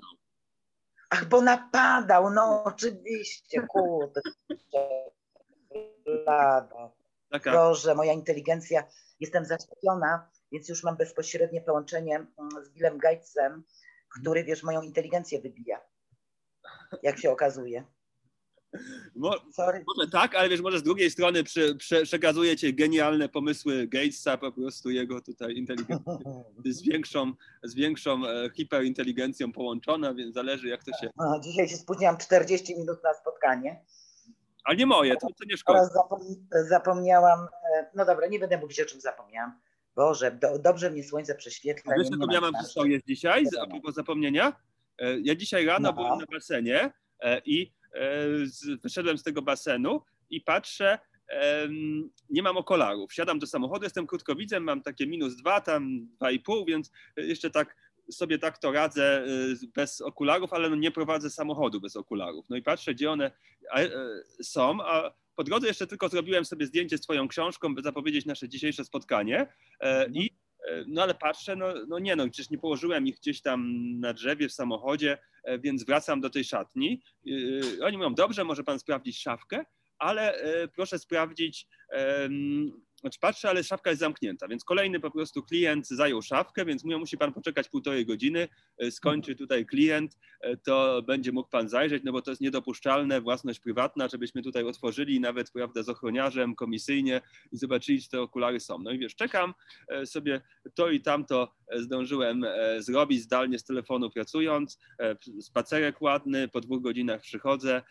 Ach, 1.11 1.25
bo 1.25 1.41
napadał, 1.41 2.31
no 2.31 2.65
oczywiście, 2.65 3.67
kurde. 3.67 4.21
Taka. 7.31 7.53
Boże, 7.53 7.95
moja 7.95 8.13
inteligencja, 8.13 8.85
jestem 9.21 9.45
zaszczepiona, 9.45 10.31
więc 10.53 10.69
już 10.69 10.85
mam 10.85 10.97
bezpośrednie 10.97 11.61
połączenie 11.61 12.17
mm, 12.17 12.65
z 12.65 12.71
Billem 12.71 12.99
Gatesem, 12.99 13.65
który, 14.09 14.45
wiesz, 14.45 14.63
moją 14.63 14.83
inteligencję 14.83 15.41
wybija, 15.41 15.81
jak 17.03 17.19
się 17.19 17.31
okazuje. 17.31 17.85
Mo, 19.17 19.35
może 19.97 20.11
tak, 20.11 20.35
ale 20.35 20.49
wiesz, 20.49 20.61
może 20.61 20.79
z 20.79 20.83
drugiej 20.83 21.11
strony 21.11 21.45
prze, 21.45 21.75
prze, 21.75 22.03
przekazuje 22.03 22.57
ci 22.57 22.75
genialne 22.75 23.29
pomysły 23.29 23.89
Gatesa, 23.89 24.37
po 24.37 24.53
prostu 24.53 24.91
jego 24.91 25.21
tutaj 25.21 25.55
inteligencja 25.55 26.19
z 26.65 26.83
większą, 26.83 27.33
z 27.63 27.75
większą 27.75 28.27
e, 28.27 28.51
hiperinteligencją 28.51 29.53
połączona, 29.53 30.15
więc 30.15 30.35
zależy 30.35 30.69
jak 30.69 30.85
to 30.85 30.91
się... 31.01 31.11
A, 31.19 31.39
dzisiaj 31.41 31.69
się 31.69 31.77
spóźniłam 31.77 32.17
40 32.17 32.77
minut 32.77 33.05
na 33.05 33.15
spotkanie. 33.15 33.85
Ale 34.65 34.77
nie 34.77 34.87
moje, 34.87 35.17
to, 35.17 35.27
to 35.27 35.45
nie 35.45 35.57
szkodzi. 35.57 35.79
Oraz 35.79 36.69
zapomniałam, 36.69 37.41
e, 37.77 37.91
no 37.95 38.05
dobra, 38.05 38.27
nie 38.27 38.39
będę 38.39 38.59
mówić 38.59 38.81
o 38.81 38.85
czym 38.85 39.01
zapomniałam. 39.01 39.61
Boże, 39.97 40.31
do, 40.31 40.59
dobrze 40.59 40.91
mnie 40.91 41.05
słońce 41.05 41.35
prześwietla. 41.35 41.95
Wiesz, 41.99 42.09
jaką 42.11 42.33
ja 42.33 42.41
mam 42.41 42.55
historię 42.55 43.01
dzisiaj, 43.09 43.45
a 43.63 43.67
propos 43.67 43.95
zapomnienia? 43.95 44.53
E, 44.99 45.21
ja 45.21 45.35
dzisiaj 45.35 45.67
rano 45.67 45.89
no. 45.89 45.93
byłem 45.93 46.19
na 46.19 46.27
basenie 46.33 46.93
i 47.45 47.73
wyszedłem 48.83 49.19
z 49.19 49.23
tego 49.23 49.43
basenu 49.43 50.03
i 50.31 50.41
patrzę, 50.41 50.99
nie 52.31 52.43
mam 52.43 52.57
okularów. 52.57 53.13
Siadam 53.13 53.39
do 53.39 53.47
samochodu, 53.47 53.85
jestem 53.85 54.07
krótkowidzem, 54.07 54.65
mam 54.65 54.83
takie 54.83 55.07
minus 55.07 55.37
dwa, 55.37 55.61
tam 55.61 56.07
dwa 56.07 56.31
i 56.31 56.41
pół, 56.41 56.65
więc 56.65 56.93
jeszcze 57.17 57.51
tak 57.51 57.77
sobie 58.11 58.39
tak 58.39 58.59
to 58.59 58.73
radzę 58.73 59.25
y, 59.63 59.67
bez 59.75 60.01
okularów, 60.01 60.53
ale 60.53 60.71
no 60.71 60.77
nie 60.77 60.91
prowadzę 60.91 61.31
samochodu 61.31 61.81
bez 61.81 61.97
okularów. 61.97 62.51
No 62.51 62.57
i 62.57 62.63
patrzę, 62.63 62.95
gdzie 62.95 63.11
one 63.11 63.31
e, 63.75 63.91
są, 64.43 64.83
a 64.83 65.13
po 65.37 65.45
drodze 65.45 65.67
jeszcze 65.67 65.87
tylko 65.87 66.09
zrobiłem 66.09 66.45
sobie 66.45 66.67
zdjęcie 66.67 66.99
z 66.99 67.01
twoją 67.01 67.29
książką, 67.29 67.75
by 67.75 67.83
zapowiedzieć 67.83 68.27
nasze 68.27 68.49
dzisiejsze 68.49 68.85
spotkanie 68.85 69.47
e, 69.81 70.09
i 70.09 70.27
e, 70.27 70.42
no 70.87 71.03
ale 71.03 71.15
patrzę, 71.15 71.57
no, 71.57 71.75
no 71.89 71.99
nie 71.99 72.17
no, 72.17 72.31
przecież 72.31 72.51
nie 72.51 72.59
położyłem 72.59 73.07
ich 73.07 73.17
gdzieś 73.17 73.43
tam 73.43 73.73
na 74.01 74.13
drzewie 74.13 74.49
w 74.49 74.53
samochodzie, 74.53 75.19
więc 75.61 75.85
wracam 75.85 76.21
do 76.21 76.31
tej 76.31 76.45
szatni. 76.45 77.03
Oni 77.83 77.97
mówią, 77.97 78.15
dobrze, 78.15 78.45
może 78.45 78.65
pan 78.65 78.79
sprawdzić 78.79 79.23
szafkę, 79.23 79.65
ale 79.99 80.35
proszę 80.75 80.99
sprawdzić 80.99 81.67
znaczy 83.03 83.19
patrzę, 83.21 83.49
ale 83.49 83.65
szafka 83.65 83.91
jest 83.91 84.01
zamknięta, 84.01 84.49
więc 84.49 84.65
kolejny 84.65 85.01
po 85.01 85.11
prostu 85.11 85.43
klient 85.43 85.89
zajął 85.89 86.23
szafkę, 86.23 86.65
więc 86.65 86.85
mówią, 86.85 86.99
musi 86.99 87.19
pan 87.19 87.33
poczekać 87.33 87.69
półtorej 87.69 88.07
godziny, 88.07 88.49
e, 88.79 88.91
skończy 88.91 89.37
tutaj 89.37 89.67
klient, 89.67 90.19
e, 90.41 90.57
to 90.57 91.03
będzie 91.03 91.33
mógł 91.33 91.49
pan 91.51 91.69
zajrzeć, 91.69 92.03
no 92.05 92.13
bo 92.13 92.23
to 92.23 92.31
jest 92.31 92.41
niedopuszczalne, 92.41 93.21
własność 93.21 93.61
prywatna, 93.61 94.09
żebyśmy 94.09 94.43
tutaj 94.43 94.65
otworzyli 94.65 95.21
nawet, 95.21 95.51
prawda, 95.51 95.83
z 95.83 95.89
ochroniarzem 95.89 96.55
komisyjnie 96.55 97.21
i 97.53 97.57
zobaczyli, 97.57 98.03
czy 98.03 98.09
te 98.09 98.21
okulary 98.21 98.61
są. 98.61 98.79
No 98.79 98.91
i 98.91 98.99
wiesz, 98.99 99.15
czekam 99.15 99.55
e, 99.89 100.07
sobie 100.07 100.41
to 100.75 100.91
i 100.91 101.01
tamto 101.01 101.55
zdążyłem 101.77 102.47
zrobić 102.79 103.23
zdalnie 103.23 103.59
z 103.59 103.65
telefonu 103.65 104.11
pracując, 104.11 104.79
spacerek 105.41 106.03
ładny, 106.03 106.49
po 106.49 106.61
dwóch 106.61 106.83
godzinach 106.83 107.21
przychodzę, 107.21 107.83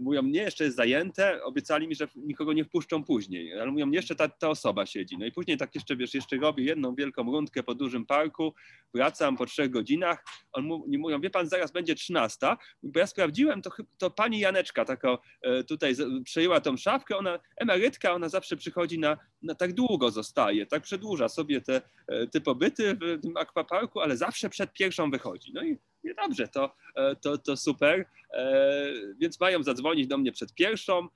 mówią, 0.00 0.22
mnie 0.22 0.40
jeszcze 0.40 0.64
jest 0.64 0.76
zajęte, 0.76 1.44
obiecali 1.44 1.88
mi, 1.88 1.94
że 1.94 2.08
nikogo 2.16 2.52
nie 2.52 2.64
wpuszczą 2.64 3.04
później, 3.04 3.60
ale 3.60 3.70
mówią, 3.70 3.90
jeszcze 3.90 4.14
ta, 4.14 4.28
ta 4.28 4.48
osoba 4.48 4.86
siedzi. 4.86 5.18
No 5.18 5.26
i 5.26 5.32
później 5.32 5.56
tak 5.56 5.74
jeszcze, 5.74 5.96
wiesz, 5.96 6.14
jeszcze 6.14 6.36
robię 6.36 6.64
jedną 6.64 6.94
wielką 6.94 7.22
rundkę 7.22 7.62
po 7.62 7.74
dużym 7.74 8.06
parku, 8.06 8.54
wracam 8.94 9.36
po 9.36 9.46
trzech 9.46 9.70
godzinach, 9.70 10.24
on 10.52 10.68
mi 10.86 10.98
mówią, 10.98 11.20
wie 11.20 11.30
pan, 11.30 11.48
zaraz 11.48 11.72
będzie 11.72 11.94
trzynasta, 11.94 12.56
bo 12.82 13.00
ja 13.00 13.06
sprawdziłem, 13.06 13.62
to, 13.62 13.70
to 13.98 14.10
pani 14.10 14.38
Janeczka 14.38 14.84
taka 14.84 15.18
e, 15.42 15.64
tutaj 15.64 15.94
przejęła 16.24 16.60
tą 16.60 16.76
szafkę, 16.76 17.16
ona 17.16 17.38
emerytka, 17.56 18.12
ona 18.12 18.28
zawsze 18.28 18.56
przychodzi 18.56 18.98
na, 18.98 19.16
na 19.42 19.54
tak 19.54 19.72
długo 19.72 20.10
zostaje, 20.10 20.66
tak 20.66 20.82
przedłuża 20.82 21.28
sobie 21.28 21.60
te, 21.60 21.82
e, 22.08 22.26
te 22.26 22.40
pobyty 22.40 22.94
w 22.94 23.11
tym 23.18 23.36
akwaparku, 23.36 24.00
ale 24.00 24.16
zawsze 24.16 24.50
przed 24.50 24.72
pierwszą 24.72 25.10
wychodzi. 25.10 25.52
No 25.54 25.62
i 25.62 25.78
nie 26.04 26.14
dobrze, 26.14 26.48
to, 26.48 26.74
e, 26.96 27.16
to, 27.16 27.38
to 27.38 27.56
super. 27.56 28.06
Więc 29.18 29.40
mają 29.40 29.62
zadzwonić 29.62 30.06
do 30.06 30.18
mnie 30.18 30.32
przed 30.32 30.54
pierwszą, 30.54 31.08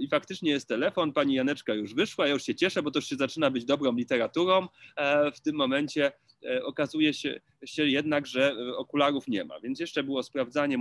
i 0.00 0.08
faktycznie 0.08 0.50
jest 0.50 0.68
telefon, 0.68 1.12
pani 1.12 1.34
Janeczka 1.34 1.74
już 1.74 1.94
wyszła, 1.94 2.26
ja 2.26 2.32
już 2.32 2.42
się 2.42 2.54
cieszę, 2.54 2.82
bo 2.82 2.90
to 2.90 2.98
już 2.98 3.06
się 3.06 3.16
zaczyna 3.16 3.50
być 3.50 3.64
dobrą 3.64 3.92
literaturą. 3.92 4.68
E, 4.96 5.32
w 5.32 5.40
tym 5.40 5.56
momencie 5.56 6.12
e, 6.44 6.64
okazuje 6.64 7.14
się, 7.14 7.40
się 7.64 7.86
jednak, 7.86 8.26
że 8.26 8.54
okularów 8.76 9.28
nie 9.28 9.44
ma, 9.44 9.60
więc 9.60 9.80
jeszcze 9.80 10.02
było 10.02 10.22
sprawdzanie 10.22 10.78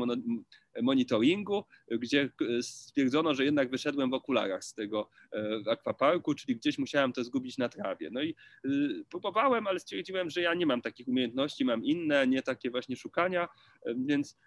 monitoringu, 0.81 1.63
gdzie 1.91 2.29
stwierdzono, 2.61 3.33
że 3.33 3.45
jednak 3.45 3.69
wyszedłem 3.69 4.09
w 4.09 4.13
okularach 4.13 4.63
z 4.63 4.73
tego 4.73 5.09
e, 5.33 5.71
akwaparku, 5.71 6.33
czyli 6.33 6.55
gdzieś 6.55 6.77
musiałem 6.77 7.13
to 7.13 7.23
zgubić 7.23 7.57
na 7.57 7.69
trawie. 7.69 8.09
No 8.11 8.21
i 8.21 8.35
y, 8.65 9.05
próbowałem, 9.09 9.67
ale 9.67 9.79
stwierdziłem, 9.79 10.29
że 10.29 10.41
ja 10.41 10.53
nie 10.53 10.65
mam 10.65 10.81
takich 10.81 11.07
umiejętności, 11.07 11.65
mam 11.65 11.83
inne, 11.83 12.27
nie 12.27 12.41
takie 12.41 12.71
właśnie 12.71 12.95
szukania, 12.95 13.47
więc 13.85 14.37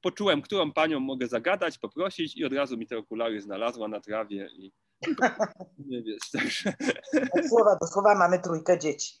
poczułem, 0.00 0.42
którą 0.42 0.72
panią 0.72 1.00
mogę 1.00 1.26
zagadać, 1.26 1.78
poprosić 1.78 2.36
i 2.36 2.44
od 2.44 2.52
razu 2.52 2.76
mi 2.76 2.86
te 2.86 2.98
okulary 2.98 3.40
znalazła 3.40 3.88
na 3.88 4.00
trawie 4.00 4.48
i 4.52 4.72
nie 5.90 6.02
wiesz, 6.02 6.30
także... 6.32 6.72
Od 7.38 7.48
słowa 7.48 7.76
do 7.80 7.86
słowa 7.86 8.14
mamy 8.14 8.38
trójkę 8.38 8.78
dzieci. 8.78 9.18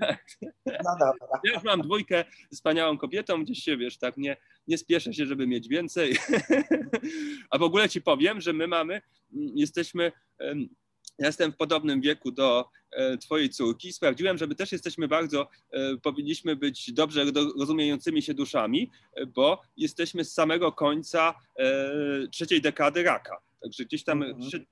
No 0.84 0.96
dobra. 1.00 1.40
Ja 1.44 1.52
już 1.54 1.62
mam 1.62 1.82
dwójkę 1.82 2.24
wspaniałą 2.52 2.98
kobietą, 2.98 3.44
gdzieś 3.44 3.62
się, 3.62 3.76
wiesz, 3.76 3.98
tak 3.98 4.16
nie, 4.16 4.36
nie 4.68 4.78
spieszę 4.78 5.14
się, 5.14 5.26
żeby 5.26 5.46
mieć 5.46 5.68
więcej. 5.68 6.16
A 7.50 7.58
w 7.58 7.62
ogóle 7.62 7.88
ci 7.88 8.02
powiem, 8.02 8.40
że 8.40 8.52
my 8.52 8.66
mamy, 8.66 9.02
jesteśmy 9.54 10.12
ja 11.20 11.26
jestem 11.26 11.52
w 11.52 11.56
podobnym 11.56 12.00
wieku 12.00 12.32
do 12.32 12.68
e, 12.90 13.18
Twojej 13.18 13.50
córki. 13.50 13.92
Sprawdziłem, 13.92 14.38
że 14.38 14.46
my 14.46 14.54
też 14.54 14.72
jesteśmy 14.72 15.08
bardzo, 15.08 15.48
e, 15.70 15.96
powinniśmy 15.96 16.56
być 16.56 16.92
dobrze 16.92 17.24
rozumiejącymi 17.58 18.22
się 18.22 18.34
duszami, 18.34 18.90
e, 19.14 19.26
bo 19.26 19.62
jesteśmy 19.76 20.24
z 20.24 20.32
samego 20.32 20.72
końca 20.72 21.34
trzeciej 22.32 22.60
dekady 22.60 23.02
raka. 23.02 23.42
Także 23.62 23.84
gdzieś 23.84 24.04
tam 24.04 24.22
mhm. 24.22 24.64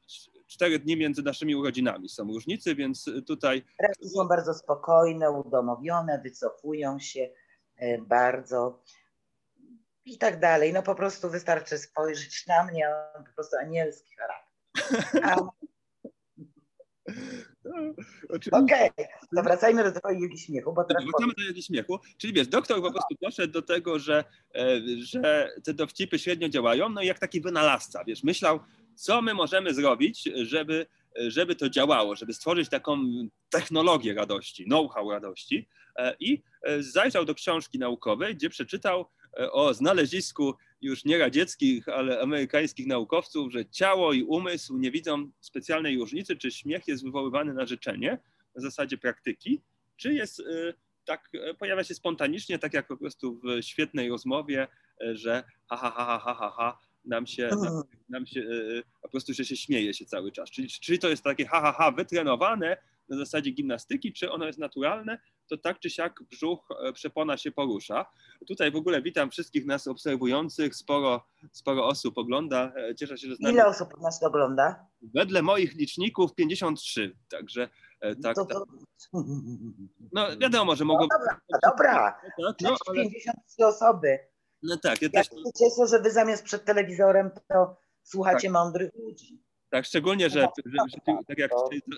Cztery 0.49 0.78
dni 0.78 0.97
między 0.97 1.23
naszymi 1.23 1.57
urodzinami 1.57 2.09
są 2.09 2.25
różnicy, 2.25 2.75
więc 2.75 3.11
tutaj. 3.26 3.64
Raki 3.83 4.09
są 4.09 4.28
bardzo 4.28 4.55
spokojne, 4.55 5.31
udomowione, 5.31 6.21
wycofują 6.25 6.99
się 6.99 7.28
bardzo 8.00 8.83
i 10.05 10.19
tak 10.19 10.40
dalej. 10.40 10.73
No 10.73 10.83
po 10.83 10.95
prostu 10.95 11.31
wystarczy 11.31 11.78
spojrzeć 11.78 12.47
na 12.47 12.64
mnie, 12.64 12.88
on 13.17 13.25
po 13.25 13.33
prostu 13.33 13.57
anielski 13.57 14.14
charakter. 14.17 15.25
A 15.25 15.37
Okej, 18.52 18.90
okay. 18.90 19.07
to 19.37 19.43
wracajmy 19.43 19.93
do 19.93 20.11
jogi 20.11 20.38
śmiechu. 20.38 20.73
Bo 20.73 20.85
teraz 20.85 21.05
Wracamy 21.05 21.33
do 21.38 21.43
jogi 21.43 21.62
śmiechu. 21.62 21.99
Czyli 22.19 22.33
wiesz, 22.33 22.49
doktor 22.49 22.83
po 22.83 22.90
prostu 22.93 23.14
doszedł 23.23 23.52
do 23.52 23.62
tego, 23.62 23.99
że, 23.99 24.25
e, 24.55 24.81
że 25.02 25.49
te 25.64 25.75
dowcipy 25.75 26.19
średnio 26.19 26.49
działają, 26.49 26.88
no 26.88 27.02
i 27.02 27.07
jak 27.07 27.19
taki 27.19 27.40
wynalazca, 27.40 28.05
wiesz, 28.05 28.25
myślał, 28.25 28.61
co 28.99 29.23
my 29.23 29.35
możemy 29.35 29.75
zrobić, 29.75 30.28
żeby, 30.43 30.87
żeby 31.17 31.55
to 31.55 31.71
działało, 31.71 32.17
żeby 32.17 32.35
stworzyć 32.35 32.69
taką 32.69 33.05
technologię 33.50 34.14
radości, 34.14 34.64
know-how 34.64 35.11
radości. 35.11 35.69
I 36.21 36.43
zajrzał 36.78 37.25
do 37.25 37.35
książki 37.35 37.78
naukowej, 37.78 38.35
gdzie 38.35 38.50
przeczytał 38.50 39.09
o 39.52 39.75
znalezisku 39.75 40.55
już 40.81 41.05
nie 41.05 41.19
radzieckich, 41.19 41.88
ale 41.88 42.21
amerykańskich 42.21 42.87
naukowców, 42.87 43.52
że 43.52 43.67
ciało 43.67 44.12
i 44.12 44.23
umysł 44.23 44.78
nie 44.78 44.90
widzą 44.90 45.31
specjalnej 45.40 45.99
różnicy, 45.99 46.37
czy 46.37 46.50
śmiech 46.50 46.88
jest 46.88 47.05
wywoływany 47.05 47.55
na 47.55 47.67
życzenie, 47.67 48.19
na 48.55 48.62
zasadzie 48.62 48.99
praktyki, 48.99 49.61
czy 49.97 50.14
jest 50.14 50.43
tak, 51.05 51.31
pojawia 51.59 51.85
się 51.85 51.95
spontanicznie, 51.95 52.59
tak 52.59 52.75
jak 52.75 52.87
po 52.87 52.97
prostu 52.97 53.40
w 53.45 53.62
świetnej 53.62 54.09
rozmowie, 54.09 54.69
że 55.12 55.45
ha, 55.69 55.76
ha, 55.76 55.90
ha, 55.90 56.19
ha, 56.25 56.35
ha, 56.35 56.50
ha 56.57 56.88
nam 57.08 57.26
się, 57.26 57.48
nam, 57.62 57.82
nam 58.08 58.26
się 58.26 58.44
po 59.02 59.08
prostu, 59.08 59.34
że 59.34 59.44
się 59.44 59.56
śmieje 59.56 59.94
się 59.94 60.06
cały 60.06 60.32
czas. 60.32 60.50
Czyli, 60.50 60.68
czyli 60.68 60.98
to 60.98 61.08
jest 61.08 61.22
takie 61.22 61.46
ha, 61.46 61.60
ha, 61.60 61.72
ha, 61.72 61.92
wytrenowane 61.92 62.76
na 63.08 63.18
zasadzie 63.18 63.50
gimnastyki, 63.50 64.12
czy 64.12 64.32
ono 64.32 64.46
jest 64.46 64.58
naturalne, 64.58 65.18
to 65.48 65.56
tak 65.56 65.78
czy 65.78 65.90
siak 65.90 66.22
brzuch, 66.30 66.68
e, 66.84 66.92
przepona 66.92 67.36
się 67.36 67.52
porusza. 67.52 68.06
Tutaj 68.48 68.70
w 68.70 68.76
ogóle 68.76 69.02
witam 69.02 69.30
wszystkich 69.30 69.66
nas 69.66 69.86
obserwujących, 69.86 70.74
sporo, 70.74 71.26
sporo 71.52 71.86
osób 71.86 72.18
ogląda. 72.18 72.72
E, 72.76 72.94
cieszę 72.94 73.18
się, 73.18 73.28
że. 73.28 73.50
Ile 73.50 73.66
osób 73.66 74.00
nas 74.00 74.22
ogląda? 74.22 74.86
Wedle 75.02 75.42
moich 75.42 75.74
liczników 75.74 76.34
53, 76.34 77.16
także 77.28 77.68
e, 78.00 78.16
tak. 78.16 78.34
To, 78.34 78.44
to... 78.44 78.54
tak. 78.54 78.68
No 80.12 80.36
wiadomo, 80.40 80.76
że 80.76 80.84
mogą... 80.84 81.00
No 81.00 81.18
dobra, 81.18 81.40
no 81.50 81.58
dobra. 81.70 81.94
Tak, 81.94 82.56
no, 82.60 82.76
ale... 82.86 83.02
53 83.02 83.66
osoby. 83.66 84.18
No 84.62 84.76
tak, 84.76 85.02
ja, 85.02 85.08
ja 85.12 85.22
też... 85.22 85.30
się 85.30 85.52
cieszę, 85.58 85.86
że 85.90 86.02
wy 86.02 86.10
zamiast 86.10 86.44
przed 86.44 86.64
telewizorem 86.64 87.30
to 87.48 87.76
słuchacie 88.02 88.48
tak. 88.48 88.52
mądrych 88.52 88.90
ludzi. 88.94 89.42
Tak, 89.70 89.84
szczególnie, 89.84 90.30
że, 90.30 90.48
że, 90.66 90.78
że 90.92 90.98
tak 91.28 91.38
jak 91.38 91.50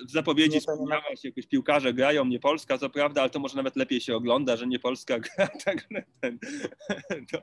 w 0.09 0.11
zapowiedzi 0.11 0.61
wspomniałaś, 0.61 1.25
jakieś 1.25 1.47
piłkarze 1.47 1.95
grają, 1.95 2.25
nie 2.25 2.41
Polska, 2.41 2.79
co 2.79 2.91
prawda, 2.91 3.21
ale 3.21 3.31
to 3.31 3.39
może 3.39 3.57
nawet 3.57 3.77
lepiej 3.77 4.01
się 4.01 4.17
ogląda, 4.17 4.57
że 4.57 4.67
nie 4.67 4.79
Polska 4.79 5.19
gra. 5.37 5.49
Tak, 5.65 5.89
ten, 6.21 6.39
to, 7.33 7.39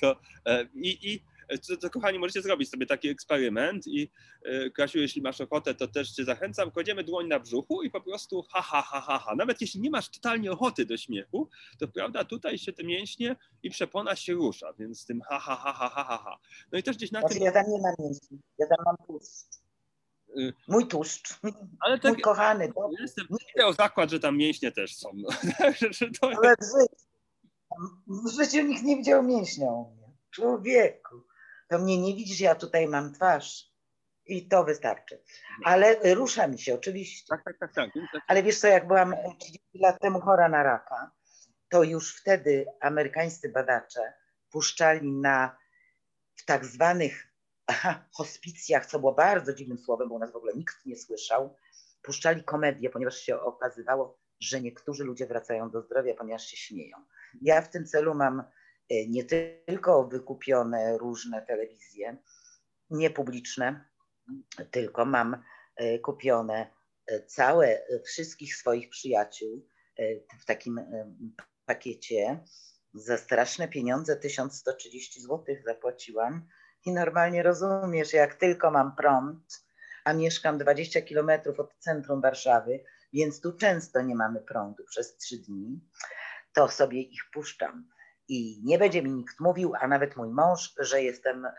to, 0.00 0.20
e, 0.46 0.66
i, 0.74 1.12
i 1.12 1.22
to, 1.58 1.76
to, 1.76 1.90
kochani, 1.90 2.18
możecie 2.18 2.42
zrobić 2.42 2.70
sobie 2.70 2.86
taki 2.86 3.08
eksperyment 3.08 3.86
i 3.86 4.10
e, 4.44 4.70
Kasiu, 4.70 4.98
jeśli 4.98 5.22
masz 5.22 5.40
ochotę, 5.40 5.74
to 5.74 5.88
też 5.88 6.10
cię 6.10 6.24
zachęcam, 6.24 6.70
kładziemy 6.70 7.04
dłoń 7.04 7.26
na 7.28 7.40
brzuchu 7.40 7.82
i 7.82 7.90
po 7.90 8.00
prostu 8.00 8.44
ha, 8.50 8.62
ha, 8.62 8.82
ha, 8.82 9.00
ha, 9.00 9.18
ha. 9.18 9.34
Nawet 9.34 9.60
jeśli 9.60 9.80
nie 9.80 9.90
masz 9.90 10.10
totalnie 10.10 10.52
ochoty 10.52 10.86
do 10.86 10.96
śmiechu, 10.96 11.48
to 11.78 11.88
prawda, 11.88 12.24
tutaj 12.24 12.58
się 12.58 12.72
te 12.72 12.84
mięśnie 12.84 13.36
i 13.62 13.70
przepona 13.70 14.16
się 14.16 14.34
rusza, 14.34 14.72
więc 14.78 15.00
z 15.00 15.06
tym 15.06 15.20
ha, 15.28 15.38
ha, 15.38 15.56
ha, 15.56 15.72
ha, 15.72 15.88
ha, 15.88 16.04
ha, 16.04 16.18
ha. 16.24 16.38
No 16.72 16.78
i 16.78 16.82
też 16.82 16.96
gdzieś 16.96 17.12
na 17.12 17.20
znaczy, 17.20 17.34
tym... 17.34 17.44
Ja 17.44 17.52
tam 17.52 17.64
nie 17.68 17.80
mam 17.80 17.94
mięśni, 17.98 18.38
ja 18.58 18.66
tam 18.66 18.78
mam 18.84 18.96
tłuszcz. 19.06 19.60
Y, 20.38 20.52
Mój 20.68 20.86
tłuszcz. 20.86 21.40
Ale 21.80 21.98
tak, 21.98 22.12
Mój 22.12 22.22
kochany. 22.22 22.72
To... 22.72 22.90
Jestem 23.00 23.26
zakład, 23.78 24.10
że 24.10 24.20
tam 24.20 24.36
mięśnie 24.36 24.72
też 24.72 24.96
są. 24.96 25.10
No. 26.22 26.30
Ale 26.42 26.54
w 26.56 26.64
życiu, 26.64 27.06
w 28.06 28.40
życiu 28.40 28.66
nikt 28.66 28.82
nie 28.82 28.96
widział 28.96 29.22
mięśnia 29.22 29.72
u 29.72 29.90
mnie. 29.90 30.10
Człowieku, 30.30 31.22
to 31.70 31.78
mnie 31.78 31.98
nie 31.98 32.14
widzisz, 32.14 32.40
ja 32.40 32.54
tutaj 32.54 32.88
mam 32.88 33.12
twarz. 33.12 33.70
I 34.26 34.48
to 34.48 34.64
wystarczy. 34.64 35.22
Ale 35.64 36.14
rusza 36.14 36.46
mi 36.46 36.58
się 36.58 36.74
oczywiście. 36.74 37.26
Tak, 37.28 37.44
tak, 37.44 37.58
tak, 37.58 37.74
tak. 37.74 37.90
Ale 38.26 38.42
wiesz 38.42 38.58
co, 38.58 38.66
jak 38.66 38.86
byłam 38.86 39.14
30 39.38 39.60
lat 39.74 40.00
temu 40.00 40.20
chora 40.20 40.48
na 40.48 40.62
raka, 40.62 41.10
to 41.68 41.82
już 41.82 42.16
wtedy 42.16 42.66
amerykańscy 42.80 43.48
badacze 43.48 44.12
puszczali 44.50 45.12
na 45.12 45.56
w 46.36 46.44
tak 46.44 46.64
zwanych 46.64 47.32
hospicjach, 48.16 48.86
co 48.86 48.98
było 48.98 49.12
bardzo 49.12 49.54
dziwnym 49.54 49.78
słowem, 49.78 50.08
bo 50.08 50.14
u 50.14 50.18
nas 50.18 50.32
w 50.32 50.36
ogóle 50.36 50.52
nikt 50.54 50.86
nie 50.86 50.96
słyszał, 50.96 51.56
puszczali 52.02 52.44
komedię, 52.44 52.90
ponieważ 52.90 53.16
się 53.16 53.40
okazywało, 53.40 54.18
że 54.40 54.60
niektórzy 54.60 55.04
ludzie 55.04 55.26
wracają 55.26 55.70
do 55.70 55.82
zdrowia, 55.82 56.14
ponieważ 56.14 56.46
się 56.46 56.56
śmieją. 56.56 56.96
Ja 57.42 57.62
w 57.62 57.70
tym 57.70 57.86
celu 57.86 58.14
mam 58.14 58.42
nie 59.08 59.24
tylko 59.24 60.04
wykupione 60.04 60.98
różne 60.98 61.42
telewizje, 61.42 62.16
niepubliczne, 62.90 63.84
tylko 64.70 65.04
mam 65.04 65.42
e, 65.76 65.98
kupione 65.98 66.70
e, 67.06 67.22
całe, 67.22 67.82
wszystkich 68.04 68.56
swoich 68.56 68.88
przyjaciół 68.88 69.66
w 70.40 70.44
takim 70.44 70.80
pakiecie 71.66 72.40
za 72.94 73.18
straszne 73.18 73.68
pieniądze, 73.68 74.16
1130 74.16 75.20
zł 75.22 75.44
zapłaciłam 75.64 76.46
i 76.86 76.92
normalnie 76.92 77.42
rozumiesz, 77.42 78.12
jak 78.12 78.34
tylko 78.34 78.70
mam 78.70 78.96
prąd, 78.96 79.64
a 80.04 80.12
mieszkam 80.12 80.58
20 80.58 81.02
kilometrów 81.02 81.60
od 81.60 81.74
centrum 81.78 82.20
Warszawy, 82.20 82.84
więc 83.12 83.40
tu 83.40 83.52
często 83.52 84.02
nie 84.02 84.14
mamy 84.14 84.40
prądu 84.40 84.84
przez 84.84 85.16
trzy 85.16 85.38
dni, 85.38 85.80
to 86.52 86.68
sobie 86.68 87.00
ich 87.00 87.22
puszczam. 87.32 87.88
I 88.30 88.60
nie 88.64 88.78
będzie 88.78 89.02
mi 89.02 89.10
nikt 89.12 89.40
mówił, 89.40 89.72
a 89.80 89.88
nawet 89.88 90.16
mój 90.16 90.28
mąż, 90.28 90.74
że 90.78 91.02
jestem 91.02 91.44
e, 91.44 91.52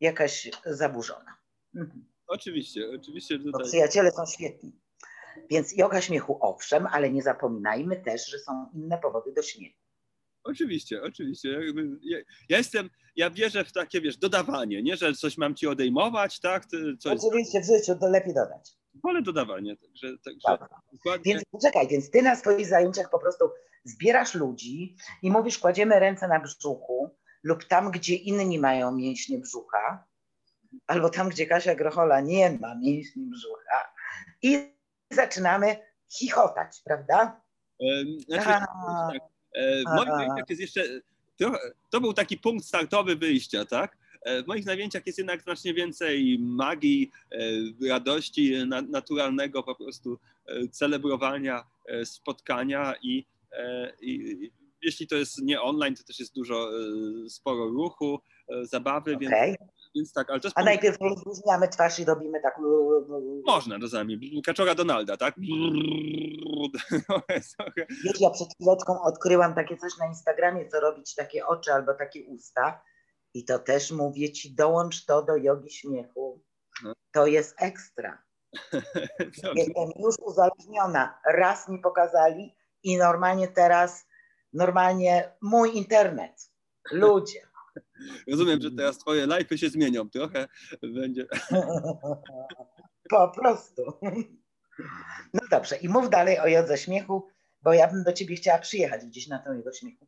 jakaś 0.00 0.50
zaburzona. 0.66 1.36
Mhm. 1.74 2.04
Oczywiście, 2.26 2.90
oczywiście. 2.94 3.38
Tutaj... 3.38 3.52
Bo 3.52 3.60
przyjaciele 3.68 4.10
są 4.10 4.26
świetni. 4.26 4.80
Więc 5.50 5.76
joga 5.76 6.00
śmiechu 6.00 6.38
owszem, 6.40 6.86
ale 6.86 7.10
nie 7.10 7.22
zapominajmy 7.22 7.96
też, 7.96 8.30
że 8.30 8.38
są 8.38 8.70
inne 8.74 8.98
powody 8.98 9.32
do 9.32 9.42
śmiechu. 9.42 9.78
Oczywiście, 10.44 11.02
oczywiście. 11.02 11.60
Ja, 12.02 12.18
ja, 12.48 12.58
jestem, 12.58 12.90
ja 13.16 13.30
wierzę 13.30 13.64
w 13.64 13.72
takie, 13.72 14.00
wiesz, 14.00 14.16
dodawanie, 14.16 14.82
nie, 14.82 14.96
że 14.96 15.12
coś 15.12 15.38
mam 15.38 15.54
ci 15.54 15.66
odejmować, 15.66 16.40
tak? 16.40 16.66
Coś... 16.98 17.18
Oczywiście 17.24 17.60
w 17.60 17.66
życiu 17.66 18.00
to 18.00 18.08
lepiej 18.08 18.34
dodać. 18.34 18.79
Wolę 18.94 19.22
dodawanie, 19.22 19.76
także... 19.76 20.18
także 20.18 20.66
dokładnie... 20.92 21.24
Więc 21.24 21.44
poczekaj, 21.50 21.88
więc 21.88 22.10
ty 22.10 22.22
na 22.22 22.36
swoich 22.36 22.66
zajęciach 22.66 23.10
po 23.10 23.18
prostu 23.18 23.50
zbierasz 23.84 24.34
ludzi 24.34 24.96
i 25.22 25.30
mówisz, 25.30 25.58
kładziemy 25.58 26.00
ręce 26.00 26.28
na 26.28 26.40
brzuchu 26.40 27.16
lub 27.42 27.64
tam, 27.64 27.90
gdzie 27.90 28.14
inni 28.14 28.58
mają 28.58 28.92
mięśnie 28.92 29.38
brzucha, 29.38 30.04
albo 30.86 31.10
tam, 31.10 31.28
gdzie 31.28 31.46
Kasia 31.46 31.74
Grochola 31.74 32.20
nie 32.20 32.58
ma 32.60 32.74
mięśni 32.74 33.26
brzucha 33.26 33.92
i 34.42 34.74
zaczynamy 35.10 35.76
chichotać, 36.12 36.80
prawda? 36.84 37.40
Znaczy, 38.28 38.44
tak, 38.44 38.68
E, 39.54 39.82
w 39.82 39.96
moich 39.96 40.08
zajęciach 40.08 40.48
jest 40.48 40.60
jeszcze, 40.60 40.84
to, 41.36 41.52
to, 41.90 42.00
był 42.00 42.12
taki 42.12 42.38
punkt 42.38 42.66
startowy 42.66 43.16
wyjścia, 43.16 43.64
tak? 43.64 43.96
E, 44.22 44.42
w 44.42 44.46
moich 44.46 44.64
zajęciach 44.64 45.06
jest 45.06 45.18
jednak 45.18 45.42
znacznie 45.42 45.74
więcej 45.74 46.38
magii, 46.40 47.10
e, 47.32 47.88
radości 47.88 48.54
naturalnego 48.88 49.62
po 49.62 49.74
prostu 49.74 50.18
celebrowania 50.70 51.64
spotkania 52.04 52.94
i, 53.02 53.26
i 54.00 54.52
jeśli 54.82 55.06
to 55.06 55.16
jest 55.16 55.42
nie 55.42 55.60
online, 55.60 55.94
to 55.94 56.04
też 56.04 56.18
jest 56.18 56.34
dużo, 56.34 56.68
sporo 57.28 57.68
ruchu, 57.68 58.18
zabawy, 58.62 59.16
okay. 59.16 59.28
więc 59.28 59.56
więc 59.94 60.12
tak, 60.12 60.30
ale 60.30 60.40
to 60.40 60.46
jest... 60.48 60.58
A 60.58 60.64
najpierw 60.64 60.96
rozluźniamy 61.00 61.68
twarz 61.68 61.98
i 61.98 62.04
robimy 62.04 62.40
tak... 62.42 62.60
Można 63.46 63.80
czasami. 63.80 64.42
Kaczora 64.46 64.74
Donalda, 64.74 65.16
tak? 65.16 65.34
Wiesz, 68.04 68.20
ja 68.20 68.30
przed 68.30 68.48
chwileczką 68.54 69.02
odkryłam 69.02 69.54
takie 69.54 69.76
coś 69.76 69.92
na 69.98 70.06
Instagramie, 70.06 70.68
co 70.68 70.80
robić 70.80 71.14
takie 71.14 71.46
oczy 71.46 71.72
albo 71.72 71.94
takie 71.94 72.24
usta. 72.24 72.82
I 73.34 73.44
to 73.44 73.58
też 73.58 73.90
mówię 73.90 74.32
ci, 74.32 74.54
dołącz 74.54 75.04
to 75.04 75.22
do 75.22 75.36
jogi 75.36 75.70
śmiechu. 75.70 76.42
No. 76.84 76.92
To 77.12 77.26
jest 77.26 77.54
ekstra. 77.58 78.22
Jestem 79.56 79.90
już 79.96 80.14
uzależniona. 80.18 81.20
Raz 81.26 81.68
mi 81.68 81.78
pokazali 81.78 82.54
i 82.82 82.96
normalnie 82.96 83.48
teraz, 83.48 84.06
normalnie 84.52 85.32
mój 85.42 85.76
internet. 85.76 86.50
Ludzie. 86.92 87.40
Rozumiem, 88.30 88.60
że 88.60 88.70
teraz 88.70 88.98
twoje 88.98 89.26
live'y 89.26 89.56
się 89.56 89.68
zmienią 89.68 90.10
trochę. 90.10 90.48
Będzie. 90.82 91.26
Po 93.10 93.28
prostu. 93.28 93.82
No 95.34 95.40
dobrze, 95.50 95.76
i 95.76 95.88
mów 95.88 96.10
dalej 96.10 96.38
o 96.38 96.46
jodze 96.46 96.78
śmiechu, 96.78 97.28
bo 97.62 97.72
ja 97.72 97.88
bym 97.88 98.04
do 98.04 98.12
ciebie 98.12 98.36
chciała 98.36 98.58
przyjechać 98.58 99.04
gdzieś 99.04 99.28
na 99.28 99.38
tę 99.38 99.50
jodę 99.56 99.72
śmiechu. 99.74 100.06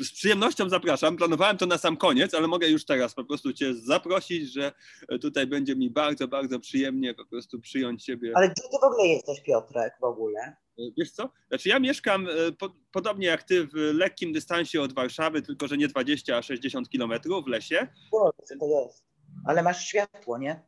Z 0.00 0.12
przyjemnością 0.12 0.68
zapraszam. 0.68 1.16
Planowałem 1.16 1.56
to 1.58 1.66
na 1.66 1.78
sam 1.78 1.96
koniec, 1.96 2.34
ale 2.34 2.46
mogę 2.46 2.68
już 2.68 2.84
teraz 2.84 3.14
po 3.14 3.24
prostu 3.24 3.52
Cię 3.52 3.74
zaprosić, 3.74 4.52
że 4.52 4.72
tutaj 5.20 5.46
będzie 5.46 5.76
mi 5.76 5.90
bardzo, 5.90 6.28
bardzo 6.28 6.60
przyjemnie 6.60 7.14
po 7.14 7.26
prostu 7.26 7.60
przyjąć 7.60 8.04
Ciebie. 8.04 8.32
Ale 8.34 8.48
gdzie 8.48 8.62
Ty 8.62 8.78
w 8.82 8.84
ogóle 8.84 9.06
jesteś, 9.06 9.40
Piotrek, 9.40 9.94
w 10.00 10.04
ogóle? 10.04 10.56
Wiesz 10.98 11.10
co? 11.10 11.30
Znaczy 11.48 11.68
ja 11.68 11.78
mieszkam 11.78 12.28
e, 12.28 12.52
po, 12.52 12.70
podobnie 12.92 13.26
jak 13.26 13.42
ty 13.42 13.66
w 13.66 13.74
lekkim 13.74 14.32
dystansie 14.32 14.82
od 14.82 14.92
Warszawy, 14.92 15.42
tylko 15.42 15.68
że 15.68 15.76
nie 15.76 15.88
20, 15.88 16.36
a 16.36 16.42
60 16.42 16.88
kilometrów 16.88 17.44
w 17.44 17.48
lesie. 17.48 17.88
Co 18.44 18.58
to 18.60 18.66
jest? 18.66 19.04
Ale 19.46 19.62
masz 19.62 19.84
światło, 19.84 20.38
nie? 20.38 20.62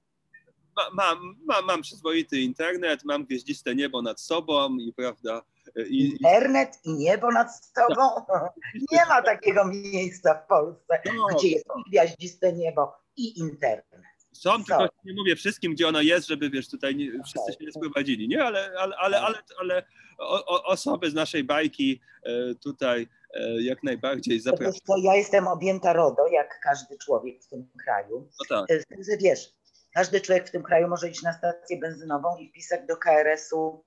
Ma, 0.77 0.91
mam, 0.93 1.37
mam, 1.45 1.65
mam 1.65 1.83
przyzwoity 1.83 2.41
internet, 2.41 3.05
mam 3.05 3.25
gwieździste 3.25 3.75
niebo 3.75 4.03
nad 4.03 4.21
sobą 4.21 4.77
i 4.77 4.93
prawda. 4.93 5.43
E, 5.77 5.87
I, 5.87 6.09
internet 6.09 6.79
i 6.85 6.93
niebo 6.93 7.33
nad 7.33 7.49
sobą? 7.65 7.95
No. 8.29 8.49
Nie 8.93 9.07
ma 9.09 9.23
takiego 9.23 9.65
miejsca 9.65 10.35
w 10.35 10.47
Polsce, 10.49 11.03
no. 11.17 11.27
gdzie 11.37 11.49
jest 11.49 11.67
gwiaździste 11.91 12.53
niebo 12.53 12.93
i 13.17 13.39
internet. 13.39 14.07
Są, 14.33 14.65
tylko 14.65 14.89
nie 15.05 15.15
mówię 15.15 15.37
wszystkim, 15.37 15.73
gdzie 15.73 15.89
ono 15.89 16.01
jest, 16.01 16.29
żeby 16.29 16.51
wiesz, 16.51 16.69
tutaj 16.69 16.97
nie, 16.97 17.11
wszyscy 17.25 17.53
się 17.53 17.65
nie 17.65 17.73
sprowadzili, 17.73 18.29
nie? 18.29 18.45
Ale, 18.45 18.73
ale, 18.79 18.97
ale, 18.97 19.21
ale, 19.21 19.39
ale 19.61 19.83
o, 20.19 20.65
osoby 20.65 21.11
z 21.11 21.15
naszej 21.15 21.45
bajki 21.45 22.01
e, 22.23 22.55
tutaj 22.55 23.09
e, 23.35 23.63
jak 23.63 23.83
najbardziej 23.83 24.41
zapraszam. 24.41 24.81
Ja 25.03 25.15
jestem 25.15 25.49
objęta 25.49 25.93
RODO, 25.93 26.27
jak 26.27 26.61
każdy 26.63 26.99
człowiek 26.99 27.43
w 27.43 27.49
tym 27.49 27.69
kraju. 27.85 28.29
No 28.51 28.67
tak. 28.67 28.79
Wiesz, 29.21 29.53
każdy 29.97 30.21
człowiek 30.21 30.49
w 30.49 30.51
tym 30.51 30.63
kraju 30.63 30.89
może 30.89 31.09
iść 31.09 31.23
na 31.23 31.33
stację 31.33 31.79
benzynową 31.79 32.37
i 32.37 32.49
wpisać 32.49 32.81
do 32.89 32.97
KRS-u 32.97 33.85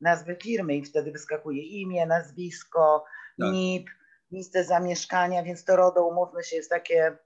nazwę 0.00 0.36
firmy 0.36 0.76
i 0.76 0.84
wtedy 0.84 1.12
wyskakuje 1.12 1.62
imię, 1.62 2.06
nazwisko, 2.06 3.04
tak. 3.40 3.52
NIP, 3.52 3.90
miejsce 4.30 4.64
zamieszkania, 4.64 5.42
więc 5.42 5.64
to 5.64 5.76
RODO, 5.76 6.06
umówmy 6.06 6.44
się, 6.44 6.56
jest 6.56 6.70
takie 6.70 7.18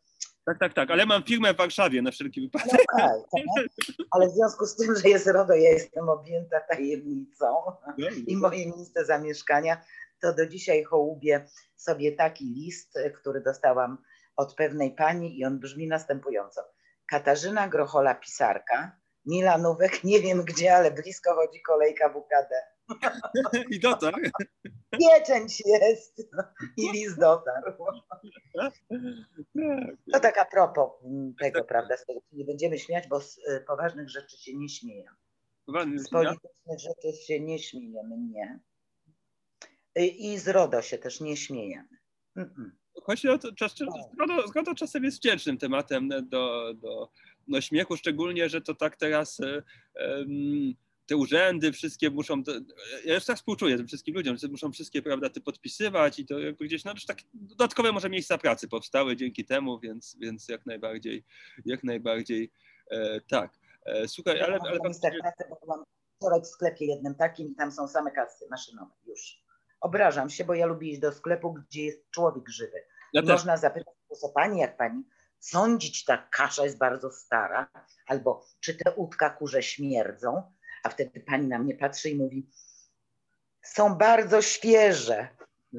tak, 0.47 0.59
tak, 0.59 0.75
tak, 0.75 0.91
ale 0.91 1.07
mam 1.07 1.23
firmę 1.23 1.55
w 1.55 1.57
Warszawie 1.57 2.03
na 2.03 2.11
wszelki 2.11 2.41
wypadek. 2.41 2.85
No 2.99 3.05
okay, 3.05 3.23
tak. 3.57 4.07
Ale 4.11 4.29
w 4.29 4.33
związku 4.33 4.67
z 4.67 4.77
tym, 4.77 4.97
że 4.97 5.09
jest 5.09 5.27
RODO, 5.27 5.55
ja 5.55 5.71
jestem 5.71 6.09
objęta 6.09 6.61
tajemnicą 6.61 7.47
i 8.27 8.37
moje 8.37 8.67
miejsce 8.67 9.05
zamieszkania, 9.05 9.81
to 10.21 10.33
do 10.33 10.47
dzisiaj 10.47 10.85
hołubię 10.85 11.47
sobie 11.77 12.12
taki 12.12 12.45
list, 12.45 12.99
który 13.21 13.41
dostałam 13.41 13.99
od 14.37 14.55
pewnej 14.55 14.91
pani 14.91 15.38
i 15.38 15.45
on 15.45 15.59
brzmi 15.59 15.88
następująco. 15.88 16.78
Katarzyna 17.09 17.68
Grochola, 17.68 18.14
pisarka, 18.14 19.01
Milanówek, 19.27 20.05
nie 20.05 20.21
wiem 20.21 20.44
gdzie, 20.44 20.77
ale 20.77 20.90
blisko 20.90 21.35
chodzi 21.35 21.62
kolejka 21.62 22.09
WKD. 22.09 22.62
I 23.75 23.81
dotarł. 23.81 24.16
Pieczęć 24.90 25.62
jest 25.66 26.18
i 26.77 26.92
list 26.92 27.21
dotarł. 27.21 27.73
To 30.12 30.21
tak 30.21 30.38
a 30.38 30.44
propos 30.44 30.90
tego, 31.40 31.64
prawda, 31.64 31.97
z 31.97 32.07
tego 32.07 32.21
nie 32.33 32.44
będziemy 32.44 32.79
śmiać, 32.79 33.09
bo 33.09 33.21
z 33.21 33.38
y, 33.38 33.64
poważnych 33.66 34.09
rzeczy 34.09 34.37
się 34.38 34.57
nie 34.57 34.68
śmieją. 34.68 35.12
Z 35.99 36.11
politycznych 36.11 36.81
rzeczy 36.81 37.12
się 37.27 37.40
nie 37.40 37.59
śmiejemy, 37.59 38.16
nie. 38.18 38.61
Y, 39.99 40.07
I 40.07 40.38
z 40.38 40.49
RODO 40.49 40.83
się 40.83 40.99
też 40.99 41.21
nie 41.21 41.37
śmiejemy. 41.37 41.99
Chodzi 43.03 43.29
o 43.29 43.39
to, 43.39 43.53
czas, 43.53 43.75
zgoda, 44.13 44.47
zgoda 44.47 44.75
czasem 44.75 45.05
jest 45.05 45.17
wdzięcznym 45.17 45.59
tematem 45.59 46.09
do, 46.23 46.75
do 46.75 47.09
no, 47.49 47.61
śmiechu, 47.61 47.97
szczególnie, 47.97 48.49
że 48.49 48.61
to 48.61 48.75
tak 48.75 48.97
teraz 48.97 49.41
um, 49.41 50.75
te 51.09 51.17
urzędy 51.17 51.73
wszystkie 51.73 52.11
muszą, 52.11 52.43
ja 53.05 53.15
już 53.15 53.25
tak 53.25 53.37
współczuję 53.37 53.77
tym 53.77 53.87
wszystkim 53.87 54.15
ludziom, 54.15 54.37
że 54.37 54.49
muszą 54.49 54.73
wszystkie 54.73 55.03
prawda, 55.03 55.31
ty 55.31 55.41
podpisywać 55.41 56.19
i 56.19 56.27
to 56.27 56.35
gdzieś, 56.61 56.85
no 56.85 56.95
tak 57.07 57.19
dodatkowe 57.35 57.93
może 57.93 58.11
miejsca 58.11 58.39
pracy 58.39 58.69
powstały 58.69 59.17
dzięki 59.17 59.45
temu, 59.45 59.81
więc, 59.81 60.17
więc 60.21 60.49
jak 60.49 60.67
najbardziej, 60.67 61.25
jak 61.65 61.85
najbardziej 61.85 62.53
e, 62.91 63.21
tak. 63.21 63.59
E, 63.85 64.09
słuchaj, 64.09 64.41
ale... 64.41 64.59
ale 64.61 64.79
byłam 65.65 65.85
wczoraj 66.17 66.41
w 66.43 66.47
sklepie 66.47 66.87
jednym 66.87 67.15
takim 67.15 67.49
i 67.49 67.55
tam 67.55 67.73
są 67.73 67.89
same 67.89 68.11
kasy 68.11 68.47
maszynowe 68.51 68.93
już. 69.07 69.48
Obrażam 69.81 70.31
się, 70.31 70.45
bo 70.45 70.55
ja 70.55 70.67
lubię 70.67 70.91
iść 70.91 71.01
do 71.01 71.12
sklepu, 71.12 71.53
gdzie 71.53 71.85
jest 71.85 72.11
człowiek 72.11 72.49
żywy. 72.49 72.85
Ja 73.12 73.23
Można 73.23 73.57
zapytać, 73.57 73.95
co 74.21 74.29
pani, 74.29 74.61
jak 74.61 74.77
pani 74.77 75.05
sądzić, 75.38 76.05
ta 76.05 76.29
kasza 76.31 76.64
jest 76.64 76.79
bardzo 76.79 77.11
stara, 77.11 77.71
albo 78.07 78.47
czy 78.61 78.75
te 78.75 78.93
udka 78.93 79.31
kurze 79.31 79.62
śmierdzą, 79.62 80.53
a 80.83 80.88
wtedy 80.88 81.21
pani 81.21 81.49
na 81.49 81.59
mnie 81.59 81.75
patrzy 81.75 82.11
i 82.11 82.17
mówi, 82.17 82.51
są 83.62 83.95
bardzo 83.95 84.43
świeże. 84.43 85.29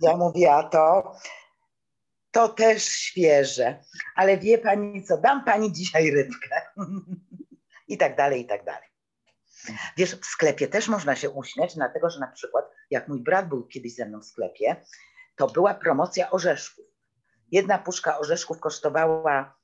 Ja 0.00 0.16
mówię, 0.16 0.52
a 0.52 0.62
to, 0.68 1.14
to 2.30 2.48
też 2.48 2.84
świeże, 2.84 3.82
ale 4.14 4.38
wie 4.38 4.58
pani 4.58 5.04
co, 5.04 5.18
dam 5.18 5.44
pani 5.44 5.72
dzisiaj 5.72 6.10
rybkę. 6.10 6.62
I 7.88 7.98
tak 7.98 8.16
dalej, 8.16 8.40
i 8.40 8.46
tak 8.46 8.64
dalej. 8.64 8.87
Wiesz, 9.96 10.14
w 10.14 10.26
sklepie 10.26 10.68
też 10.68 10.88
można 10.88 11.16
się 11.16 11.30
uśmiać, 11.30 11.74
dlatego 11.74 12.10
że 12.10 12.20
na 12.20 12.26
przykład, 12.28 12.70
jak 12.90 13.08
mój 13.08 13.20
brat 13.20 13.48
był 13.48 13.66
kiedyś 13.66 13.94
ze 13.94 14.06
mną 14.06 14.20
w 14.20 14.24
sklepie, 14.24 14.76
to 15.36 15.46
była 15.46 15.74
promocja 15.74 16.30
orzeszków. 16.30 16.84
Jedna 17.52 17.78
puszka 17.78 18.18
orzeszków 18.18 18.60
kosztowała 18.60 19.58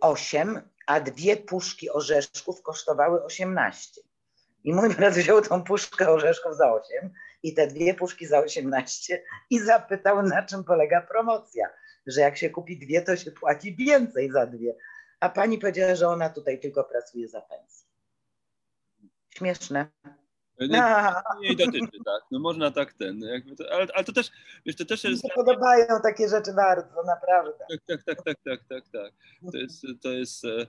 8, 0.00 0.56
y, 0.56 0.62
a 0.86 1.00
dwie 1.00 1.36
puszki 1.36 1.90
orzeszków 1.90 2.62
kosztowały 2.62 3.24
18. 3.24 4.00
I 4.64 4.74
mój 4.74 4.94
brat 4.94 5.14
wziął 5.14 5.42
tą 5.42 5.64
puszkę 5.64 6.10
orzeszków 6.10 6.56
za 6.56 6.72
8 6.72 7.12
i 7.42 7.54
te 7.54 7.66
dwie 7.66 7.94
puszki 7.94 8.26
za 8.26 8.38
18 8.38 9.22
i 9.50 9.60
zapytał, 9.60 10.22
na 10.22 10.42
czym 10.42 10.64
polega 10.64 11.00
promocja. 11.00 11.68
Że 12.06 12.20
jak 12.20 12.36
się 12.36 12.50
kupi 12.50 12.78
dwie, 12.78 13.02
to 13.02 13.16
się 13.16 13.30
płaci 13.30 13.76
więcej 13.76 14.30
za 14.30 14.46
dwie. 14.46 14.74
A 15.20 15.28
pani 15.28 15.58
powiedziała, 15.58 15.94
że 15.94 16.08
ona 16.08 16.30
tutaj 16.30 16.60
tylko 16.60 16.84
pracuje 16.84 17.28
za 17.28 17.40
pensję. 17.40 17.87
Śmieszne. 19.36 19.90
Nie, 20.60 20.82
nie 21.40 21.56
dotyczy, 21.56 21.98
tak. 22.04 22.22
No 22.30 22.38
można 22.38 22.70
tak 22.70 22.92
ten, 22.92 23.20
jakby 23.20 23.56
to, 23.56 23.72
ale, 23.72 23.86
ale 23.94 24.04
to 24.04 24.12
też, 24.12 24.30
wiesz, 24.66 24.76
to 24.76 24.84
też 24.84 25.04
jest... 25.04 25.24
Mi 25.24 25.30
się 25.30 25.34
podobają 25.34 25.86
takie 26.02 26.28
rzeczy 26.28 26.52
bardzo, 26.52 27.02
naprawdę. 27.06 27.64
Tak, 27.70 27.80
tak, 27.86 28.02
tak, 28.04 28.22
tak, 28.24 28.38
tak, 28.44 28.60
tak, 28.68 28.88
tak. 28.88 29.12
To 29.52 29.58
jest, 29.58 29.86
to 30.02 30.12
jest, 30.12 30.44
e, 30.44 30.66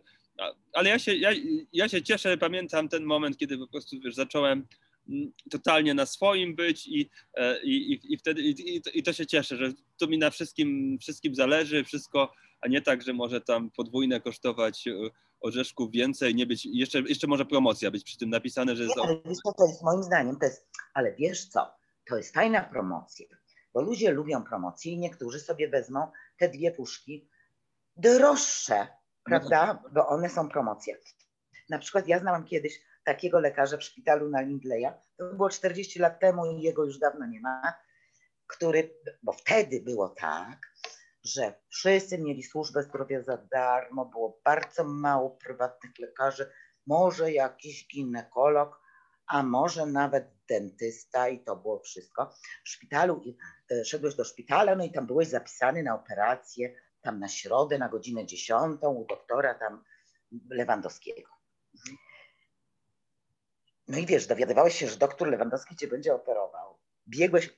ale 0.74 0.89
ja 0.89 1.00
się, 1.00 1.15
ja, 1.15 1.30
ja 1.74 1.89
się 1.89 2.02
cieszę, 2.02 2.38
pamiętam 2.38 2.89
ten 2.89 3.04
moment, 3.04 3.38
kiedy 3.38 3.58
po 3.58 3.67
prostu, 3.67 3.95
wiesz, 4.00 4.15
zacząłem 4.15 4.67
mm, 5.10 5.32
totalnie 5.52 5.93
na 5.93 6.06
swoim 6.06 6.56
być 6.56 6.88
i, 6.88 7.10
e, 7.34 7.62
i, 7.63 7.93
i, 7.93 8.13
i 8.13 8.17
wtedy 8.17 8.41
i, 8.41 8.82
i, 8.93 9.04
to 9.04 9.13
się 9.13 9.26
cieszę, 9.26 9.58
że 9.58 9.74
to 9.98 10.08
mi 10.08 10.17
na 10.17 10.30
wszystkim, 10.30 10.98
wszystkim 11.02 11.36
zależy, 11.36 11.84
wszystko, 11.84 12.34
a 12.62 12.67
nie 12.67 12.82
tak, 12.82 13.02
że 13.02 13.13
może 13.13 13.41
tam 13.41 13.72
podwójne 13.72 14.22
kosztować 14.22 14.88
e, 14.88 14.91
orzeszków 15.41 15.91
więcej, 15.91 16.36
nie 16.36 16.45
być, 16.45 16.65
jeszcze, 16.65 16.99
jeszcze 16.99 17.28
może 17.28 17.45
promocja 17.45 17.91
być 17.91 18.04
przy 18.04 18.17
tym 18.17 18.30
napisane, 18.30 18.75
że... 18.75 18.86
Nie, 18.86 18.93
ale 19.04 19.21
wiesz 19.25 19.38
co, 19.43 19.54
to 19.54 19.67
jest? 19.67 19.84
Moim 19.84 20.04
zdaniem, 20.04 20.39
to 20.39 20.45
jest, 20.45 20.69
ale 20.93 21.15
wiesz 21.15 21.45
co, 21.45 21.75
to 22.10 22.17
jest 22.17 22.34
fajna 22.34 22.63
promocja, 22.63 23.25
bo 23.73 23.82
ludzie 23.82 24.12
lubią 24.12 24.43
promocje 24.43 24.91
i 24.91 24.97
niektórzy 24.97 25.39
sobie 25.39 25.69
wezmą 25.69 26.12
te 26.38 26.49
dwie 26.49 26.71
puszki 26.71 27.30
droższe, 27.97 28.88
prawda, 29.23 29.84
bo 29.93 30.08
one 30.08 30.30
są 30.30 30.49
promocje. 30.49 30.97
Na 31.69 31.80
przykład 31.80 32.08
ja 32.08 32.19
znałam 32.19 32.45
kiedyś 32.45 32.82
takiego 33.04 33.39
lekarza 33.39 33.78
w 33.78 33.84
szpitalu 33.84 34.30
na 34.30 34.41
Lindleya, 34.41 34.91
to 35.17 35.34
było 35.34 35.49
40 35.49 35.99
lat 35.99 36.19
temu 36.19 36.45
i 36.45 36.62
jego 36.62 36.86
już 36.86 36.99
dawno 36.99 37.28
nie 37.28 37.39
ma, 37.39 37.73
który, 38.47 38.93
bo 39.23 39.34
wtedy 39.34 39.82
było 39.82 40.10
tak, 40.10 40.73
że 41.23 41.53
wszyscy 41.69 42.17
mieli 42.17 42.43
służbę 42.43 42.84
zdrowia 42.84 43.23
za 43.23 43.38
darmo, 43.38 44.05
było 44.05 44.39
bardzo 44.45 44.84
mało 44.84 45.29
prywatnych 45.29 45.99
lekarzy, 45.99 46.51
może 46.88 47.32
jakiś 47.32 47.88
ginekolog, 47.88 48.82
a 49.27 49.43
może 49.43 49.86
nawet 49.86 50.27
dentysta 50.49 51.29
i 51.29 51.39
to 51.39 51.55
było 51.55 51.79
wszystko. 51.79 52.34
W 52.63 52.69
szpitalu, 52.69 53.23
e, 53.71 53.86
szedłeś 53.86 54.15
do 54.15 54.23
szpitala, 54.23 54.75
no 54.75 54.84
i 54.84 54.91
tam 54.91 55.08
byłeś 55.08 55.27
zapisany 55.27 55.84
na 55.84 55.95
operację, 55.95 56.75
tam 57.01 57.19
na 57.19 57.27
środę, 57.27 57.77
na 57.77 57.89
godzinę 57.89 58.25
dziesiątą 58.25 58.93
u 58.93 59.05
doktora 59.05 59.53
tam 59.53 59.84
Lewandowskiego. 60.49 61.32
No 63.88 63.97
i 63.97 64.05
wiesz, 64.05 64.27
dowiadywałeś 64.27 64.75
się, 64.75 64.88
że 64.88 64.97
doktor 64.97 65.27
Lewandowski 65.27 65.75
cię 65.75 65.88
będzie 65.88 66.15
operował. 66.15 66.77
Biegłeś, 67.08 67.53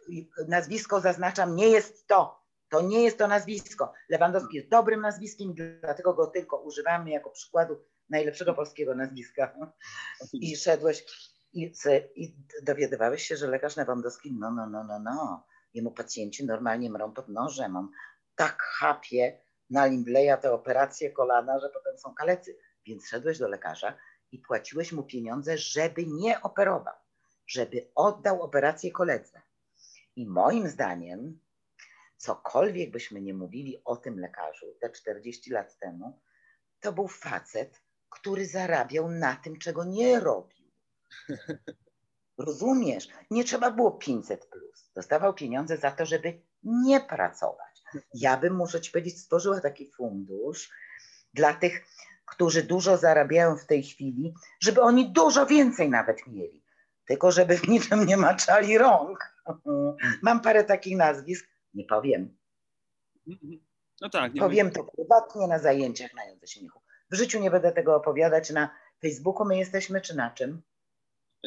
nazwisko 0.48 1.02
zaznaczam, 1.02 1.56
nie 1.56 1.68
jest 1.68 2.08
to, 2.08 2.41
to 2.72 2.82
nie 2.82 3.04
jest 3.04 3.18
to 3.18 3.28
nazwisko. 3.28 3.94
Lewandowski 4.10 4.58
jest 4.58 4.70
dobrym 4.70 5.02
nazwiskiem, 5.02 5.54
dlatego 5.82 6.14
go 6.14 6.28
tylko 6.28 6.58
używamy 6.58 7.10
jako 7.10 7.30
przykładu 7.30 7.76
najlepszego 8.10 8.54
polskiego 8.54 8.96
nazwiska. 8.96 9.56
I 10.34 10.56
szedłeś 10.56 11.06
i, 11.54 11.74
i 12.16 12.36
dowiadywałeś 12.64 13.24
się, 13.24 13.38
że 13.38 13.48
lekarz 13.48 13.78
Lewandowski, 13.78 14.34
no, 14.34 14.52
no, 14.52 14.68
no, 14.68 14.84
no, 14.84 15.00
no. 15.00 15.46
Jemu 15.74 15.92
pacjenci 15.92 16.46
normalnie 16.46 16.90
mrą 16.90 17.14
pod 17.14 17.30
nożem. 17.30 17.76
On 17.76 17.92
tak 18.36 18.62
chapie 18.62 19.42
na 19.70 19.86
Lindleya 19.86 20.38
te 20.42 20.52
operacje 20.52 21.12
kolana, 21.12 21.60
że 21.60 21.70
potem 21.70 21.98
są 21.98 22.14
kalecy. 22.14 22.58
Więc 22.86 23.08
szedłeś 23.08 23.38
do 23.38 23.48
lekarza 23.48 23.98
i 24.32 24.40
płaciłeś 24.40 24.92
mu 24.92 25.04
pieniądze, 25.04 25.58
żeby 25.58 26.06
nie 26.06 26.42
operował, 26.42 26.96
żeby 27.48 27.92
oddał 27.96 28.42
operację 28.42 28.92
koledze. 28.92 29.42
I 30.16 30.28
moim 30.28 30.68
zdaniem 30.68 31.40
cokolwiek 32.22 32.92
byśmy 32.92 33.22
nie 33.22 33.34
mówili 33.34 33.82
o 33.86 33.96
tym 33.96 34.20
lekarzu 34.20 34.66
te 34.82 34.90
40 34.90 35.52
lat 35.52 35.78
temu, 35.80 36.22
to 36.80 36.94
był 36.94 37.08
facet, 37.08 37.82
który 38.10 38.46
zarabiał 38.46 39.12
na 39.12 39.36
tym, 39.36 39.60
czego 39.60 39.84
nie 39.84 40.20
robił. 40.20 40.72
Rozumiesz? 42.38 43.08
Nie 43.32 43.44
trzeba 43.44 43.72
było 43.72 43.92
500 43.92 44.46
plus. 44.46 44.92
Dostawał 44.96 45.34
pieniądze 45.34 45.78
za 45.78 45.92
to, 45.92 46.06
żeby 46.06 46.42
nie 46.64 47.02
pracować. 47.02 47.84
Ja 48.14 48.38
bym, 48.38 48.56
muszę 48.56 48.82
ci 48.82 48.92
powiedzieć, 48.92 49.20
stworzyła 49.20 49.62
taki 49.62 49.92
fundusz 49.92 50.72
dla 51.34 51.54
tych, 51.54 51.86
którzy 52.26 52.64
dużo 52.64 52.98
zarabiają 52.98 53.58
w 53.58 53.66
tej 53.66 53.84
chwili, 53.84 54.34
żeby 54.60 54.82
oni 54.82 55.12
dużo 55.12 55.46
więcej 55.46 55.90
nawet 55.90 56.28
mieli. 56.28 56.64
Tylko 57.06 57.32
żeby 57.32 57.58
w 57.58 57.68
niczym 57.68 58.06
nie 58.06 58.18
maczali 58.18 58.78
rąk. 58.78 59.36
Mam 60.24 60.42
parę 60.42 60.64
takich 60.64 60.98
nazwisk, 60.98 61.51
nie 61.74 61.86
powiem. 61.86 62.38
No 64.02 64.10
tak. 64.10 64.32
Powiem 64.40 64.72
to 64.72 64.84
prywatnie 64.84 65.48
na 65.48 65.60
zajęciach 65.60 66.14
na 66.14 66.26
Jodze 66.26 66.48
Śmiechu. 66.48 66.82
W 67.12 67.16
życiu 67.16 67.40
nie 67.40 67.52
będę 67.52 67.72
tego 67.72 67.96
opowiadać 67.96 68.50
na 68.50 68.70
Facebooku. 69.02 69.46
My 69.46 69.58
jesteśmy 69.58 70.02
czy 70.02 70.16
na 70.16 70.32
czym? 70.32 70.62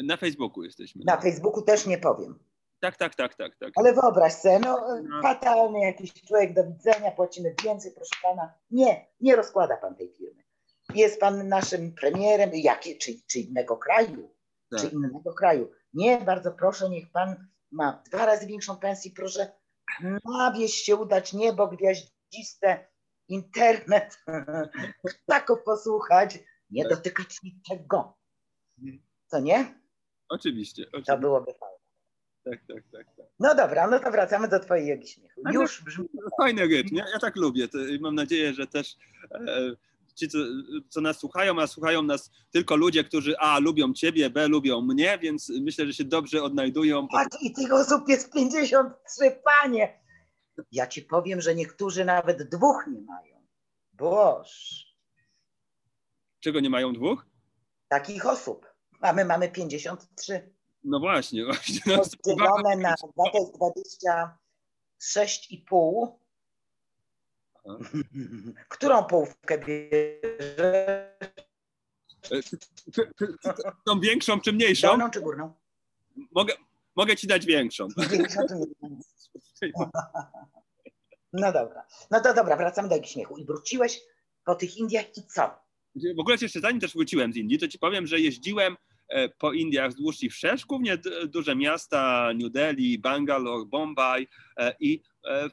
Na 0.03 0.17
Facebooku 0.17 0.63
jesteśmy. 0.63 1.03
Na 1.05 1.21
Facebooku 1.21 1.61
też 1.61 1.85
nie 1.85 1.97
powiem. 1.97 2.39
Tak, 2.79 2.97
tak, 2.97 3.15
tak, 3.15 3.35
tak. 3.35 3.55
tak. 3.55 3.71
Ale 3.75 3.93
wyobraź 3.93 4.33
sobie, 4.33 4.59
no, 4.59 5.01
no. 5.03 5.21
fatalny 5.21 5.79
jakiś 5.79 6.13
człowiek, 6.13 6.53
do 6.53 6.63
widzenia, 6.63 7.11
płacimy 7.11 7.55
więcej, 7.63 7.91
proszę 7.91 8.15
pana. 8.23 8.53
Nie, 8.71 9.07
nie 9.21 9.35
rozkłada 9.35 9.77
pan 9.77 9.95
tej 9.95 10.09
firmy. 10.09 10.43
Jest 10.95 11.19
pan 11.19 11.47
naszym 11.47 11.95
premierem, 11.95 12.49
jakie, 12.53 12.95
czy, 12.95 13.11
czy 13.27 13.39
innego 13.39 13.77
kraju, 13.77 14.29
tak. 14.69 14.79
czy 14.79 14.87
innego 14.87 15.33
kraju. 15.33 15.71
Nie, 15.93 16.17
bardzo 16.17 16.51
proszę, 16.51 16.89
niech 16.89 17.11
pan 17.11 17.47
ma 17.71 18.03
dwa 18.11 18.25
razy 18.25 18.47
większą 18.47 18.77
pensję, 18.77 19.11
proszę 19.15 19.51
na 20.25 20.51
wieś 20.51 20.73
się 20.73 20.95
udać, 20.95 21.33
niebo 21.33 21.67
gwiaździste, 21.67 22.87
internet, 23.27 24.19
ptaków 25.27 25.63
posłuchać, 25.63 26.39
nie 26.69 26.83
tak. 26.83 26.91
dotykać 26.91 27.43
niczego. 27.43 28.17
Co 29.27 29.39
nie? 29.39 29.81
Oczywiście, 30.29 30.85
oczywiście. 30.87 31.13
To 31.13 31.19
byłoby 31.19 31.53
fajne. 31.53 31.75
Tak, 32.43 32.59
tak, 32.67 32.83
tak, 32.91 33.15
tak. 33.17 33.25
No 33.39 33.55
dobra, 33.55 33.87
no 33.87 33.99
to 33.99 34.11
wracamy 34.11 34.47
do 34.47 34.59
twojej 34.59 34.87
jogi 34.87 35.07
śmiechu. 35.07 35.41
Już 35.53 35.83
brzmi... 35.83 36.09
Fajny 36.41 36.67
rytm, 36.67 36.95
ja, 36.95 37.05
ja 37.13 37.19
tak 37.19 37.35
lubię. 37.35 37.67
To, 37.67 37.77
mam 37.99 38.15
nadzieję, 38.15 38.53
że 38.53 38.67
też 38.67 38.95
e, 39.31 39.71
ci, 40.15 40.29
co, 40.29 40.37
co, 40.89 41.01
nas 41.01 41.19
słuchają, 41.19 41.61
a 41.61 41.67
słuchają 41.67 42.03
nas 42.03 42.31
tylko 42.51 42.75
ludzie, 42.75 43.03
którzy 43.03 43.37
A 43.37 43.59
lubią 43.59 43.93
ciebie, 43.93 44.29
B 44.29 44.47
lubią 44.47 44.81
mnie, 44.81 45.19
więc 45.21 45.49
myślę, 45.61 45.85
że 45.85 45.93
się 45.93 46.03
dobrze 46.03 46.43
odnajdują. 46.43 47.07
A 47.13 47.25
i 47.41 47.53
tych 47.53 47.73
osób 47.73 48.09
jest 48.09 48.33
53, 48.33 49.41
panie. 49.45 49.99
Ja 50.71 50.87
ci 50.87 51.01
powiem, 51.01 51.41
że 51.41 51.55
niektórzy 51.55 52.05
nawet 52.05 52.49
dwóch 52.49 52.87
nie 52.87 53.01
mają. 53.01 53.47
Boż. 53.93 54.85
Czego 56.39 56.59
nie 56.59 56.69
mają 56.69 56.93
dwóch? 56.93 57.25
Takich 57.87 58.25
osób. 58.25 58.65
A 59.01 59.13
my 59.13 59.25
mamy 59.25 59.49
53. 59.49 60.55
No 60.83 60.99
właśnie, 60.99 61.45
właśnie. 61.45 61.81
Podzielone 62.23 62.75
na 62.75 62.95
to 62.95 63.11
jest 63.33 63.53
26,5 64.97 66.07
Którą 68.69 69.03
połówkę 69.03 69.57
bierzesz? 69.57 70.05
Tą 73.85 73.99
większą 73.99 74.41
czy 74.41 74.53
mniejszą? 74.53 74.87
Dolną 74.87 75.09
czy 75.09 75.21
górną? 75.21 75.53
Mogę, 76.31 76.53
mogę 76.95 77.15
ci 77.15 77.27
dać 77.27 77.45
większą. 77.45 77.87
Większą 78.11 78.41
No 81.33 81.51
dobra. 81.51 81.85
No 82.11 82.21
to 82.21 82.33
dobra, 82.33 82.57
wracamy 82.57 82.89
do 82.89 83.03
śmiechu. 83.03 83.37
I 83.37 83.45
wróciłeś 83.45 84.01
po 84.45 84.55
tych 84.55 84.77
Indiach 84.77 85.17
i 85.17 85.23
co? 85.27 85.65
W 86.15 86.19
ogóle 86.19 86.37
jeszcze 86.41 86.59
zanim 86.59 86.79
też 86.79 86.93
wróciłem 86.93 87.33
z 87.33 87.37
Indii, 87.37 87.59
to 87.59 87.67
ci 87.67 87.79
powiem, 87.79 88.07
że 88.07 88.19
jeździłem 88.19 88.77
e, 89.09 89.29
po 89.29 89.53
Indiach 89.53 89.89
wzdłuż 89.89 90.23
i 90.23 90.29
wszerz, 90.29 90.65
głównie 90.65 90.97
duże 91.27 91.55
miasta, 91.55 92.31
New 92.35 92.51
Delhi, 92.51 92.99
Bangalore, 92.99 93.65
Bombay 93.65 94.27
e, 94.57 94.75
i 94.79 95.01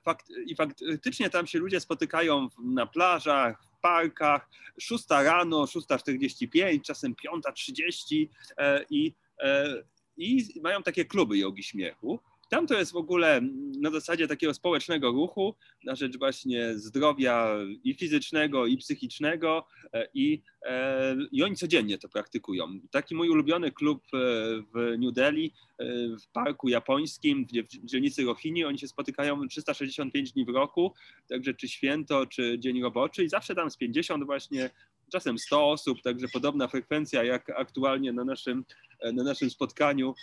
fakt, 0.04 0.26
I 0.46 0.56
faktycznie 0.56 1.30
tam 1.30 1.46
się 1.46 1.58
ludzie 1.58 1.80
spotykają 1.80 2.48
na 2.64 2.86
plażach, 2.86 3.64
w 3.78 3.80
parkach, 3.80 4.48
6 4.78 5.04
rano, 5.10 5.64
6.45, 5.64 6.80
czasem 6.80 7.14
5.30 7.14 8.28
e, 8.56 8.84
i, 8.90 9.14
e, 9.38 9.82
i 10.16 10.60
mają 10.62 10.82
takie 10.82 11.04
kluby 11.04 11.38
jogi 11.38 11.62
śmiechu. 11.62 12.20
Tam 12.52 12.66
to 12.66 12.74
jest 12.74 12.92
w 12.92 12.96
ogóle 12.96 13.40
na 13.80 13.90
zasadzie 13.90 14.28
takiego 14.28 14.54
społecznego 14.54 15.10
ruchu 15.10 15.54
na 15.84 15.94
rzecz 15.94 16.18
właśnie 16.18 16.74
zdrowia 16.74 17.56
i 17.84 17.94
fizycznego, 17.94 18.66
i 18.66 18.76
psychicznego 18.76 19.66
i, 20.14 20.42
i 21.32 21.42
oni 21.42 21.56
codziennie 21.56 21.98
to 21.98 22.08
praktykują. 22.08 22.80
Taki 22.90 23.14
mój 23.14 23.28
ulubiony 23.28 23.72
klub 23.72 24.02
w 24.74 24.96
New 24.98 25.14
Delhi, 25.14 25.52
w 26.22 26.32
parku 26.32 26.68
japońskim, 26.68 27.46
w 27.46 27.86
dzielnicy 27.86 28.24
Rohini, 28.24 28.64
oni 28.64 28.78
się 28.78 28.88
spotykają 28.88 29.48
365 29.48 30.32
dni 30.32 30.44
w 30.44 30.48
roku, 30.48 30.94
także 31.28 31.54
czy 31.54 31.68
święto, 31.68 32.26
czy 32.26 32.58
dzień 32.58 32.82
roboczy 32.82 33.24
i 33.24 33.28
zawsze 33.28 33.54
tam 33.54 33.70
z 33.70 33.76
50 33.76 34.24
właśnie 34.24 34.70
czasem 35.12 35.38
100 35.38 35.70
osób, 35.70 36.02
także 36.02 36.28
podobna 36.28 36.68
frekwencja 36.68 37.24
jak 37.24 37.50
aktualnie 37.50 38.12
na 38.12 38.24
naszym, 38.24 38.64
na 39.12 39.22
naszym 39.22 39.50
spotkaniu. 39.50 40.14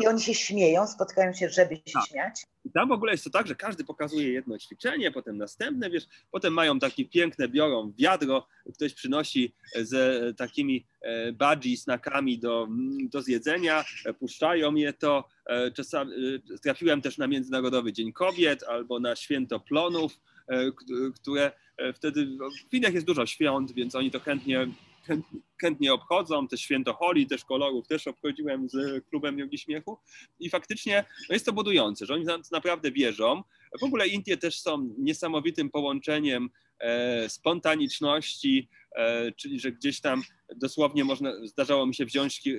I 0.00 0.06
oni 0.06 0.20
się 0.20 0.34
śmieją, 0.34 0.86
spotkają 0.86 1.32
się, 1.32 1.48
żeby 1.48 1.76
się 1.76 1.82
tak. 1.92 2.06
śmiać? 2.08 2.44
I 2.64 2.70
tam 2.70 2.88
w 2.88 2.92
ogóle 2.92 3.12
jest 3.12 3.24
to 3.24 3.30
tak, 3.30 3.46
że 3.46 3.54
każdy 3.54 3.84
pokazuje 3.84 4.32
jedno 4.32 4.58
ćwiczenie, 4.58 5.10
potem 5.10 5.38
następne, 5.38 5.90
wiesz, 5.90 6.04
potem 6.30 6.52
mają 6.52 6.78
takie 6.78 7.04
piękne, 7.04 7.48
biorą 7.48 7.92
wiadro, 7.98 8.46
ktoś 8.74 8.94
przynosi 8.94 9.54
z 9.76 10.36
takimi 10.36 10.86
e, 11.00 11.32
budgie, 11.32 11.76
snakami 11.76 12.38
do, 12.38 12.68
do 13.10 13.22
zjedzenia, 13.22 13.84
e, 14.04 14.14
puszczają 14.14 14.74
je 14.74 14.92
to. 14.92 15.28
E, 15.46 15.70
czasami 15.70 16.12
trafiłem 16.62 17.02
też 17.02 17.18
na 17.18 17.26
Międzynarodowy 17.26 17.92
Dzień 17.92 18.12
Kobiet 18.12 18.62
albo 18.62 19.00
na 19.00 19.16
Święto 19.16 19.60
Plonów, 19.60 20.20
które 21.14 21.52
wtedy, 21.94 22.26
w 22.70 22.74
Indiach 22.74 22.94
jest 22.94 23.06
dużo 23.06 23.26
świąt, 23.26 23.72
więc 23.72 23.94
oni 23.94 24.10
to 24.10 24.20
chętnie 24.20 24.66
chętnie 25.62 25.92
obchodzą, 25.92 26.48
też 26.48 26.60
święto 26.60 26.94
Holi, 26.94 27.26
też 27.26 27.44
kolorów 27.44 27.86
też 27.86 28.06
obchodziłem 28.06 28.68
z 28.68 29.04
klubem 29.08 29.38
Jogi 29.38 29.58
Śmiechu 29.58 29.98
i 30.40 30.50
faktycznie 30.50 31.04
no 31.28 31.32
jest 31.32 31.46
to 31.46 31.52
budujące, 31.52 32.06
że 32.06 32.14
oni 32.14 32.24
naprawdę 32.52 32.92
wierzą. 32.92 33.42
W 33.80 33.84
ogóle 33.84 34.08
Indie 34.08 34.36
też 34.36 34.60
są 34.60 34.94
niesamowitym 34.98 35.70
połączeniem 35.70 36.50
e, 36.78 37.28
spontaniczności, 37.28 38.68
e, 38.96 39.32
czyli 39.32 39.60
że 39.60 39.72
gdzieś 39.72 40.00
tam 40.00 40.22
dosłownie 40.56 41.04
można, 41.04 41.46
zdarzało 41.46 41.86
mi 41.86 41.94
się 41.94 42.04
wziąć 42.04 42.48
e, 42.48 42.52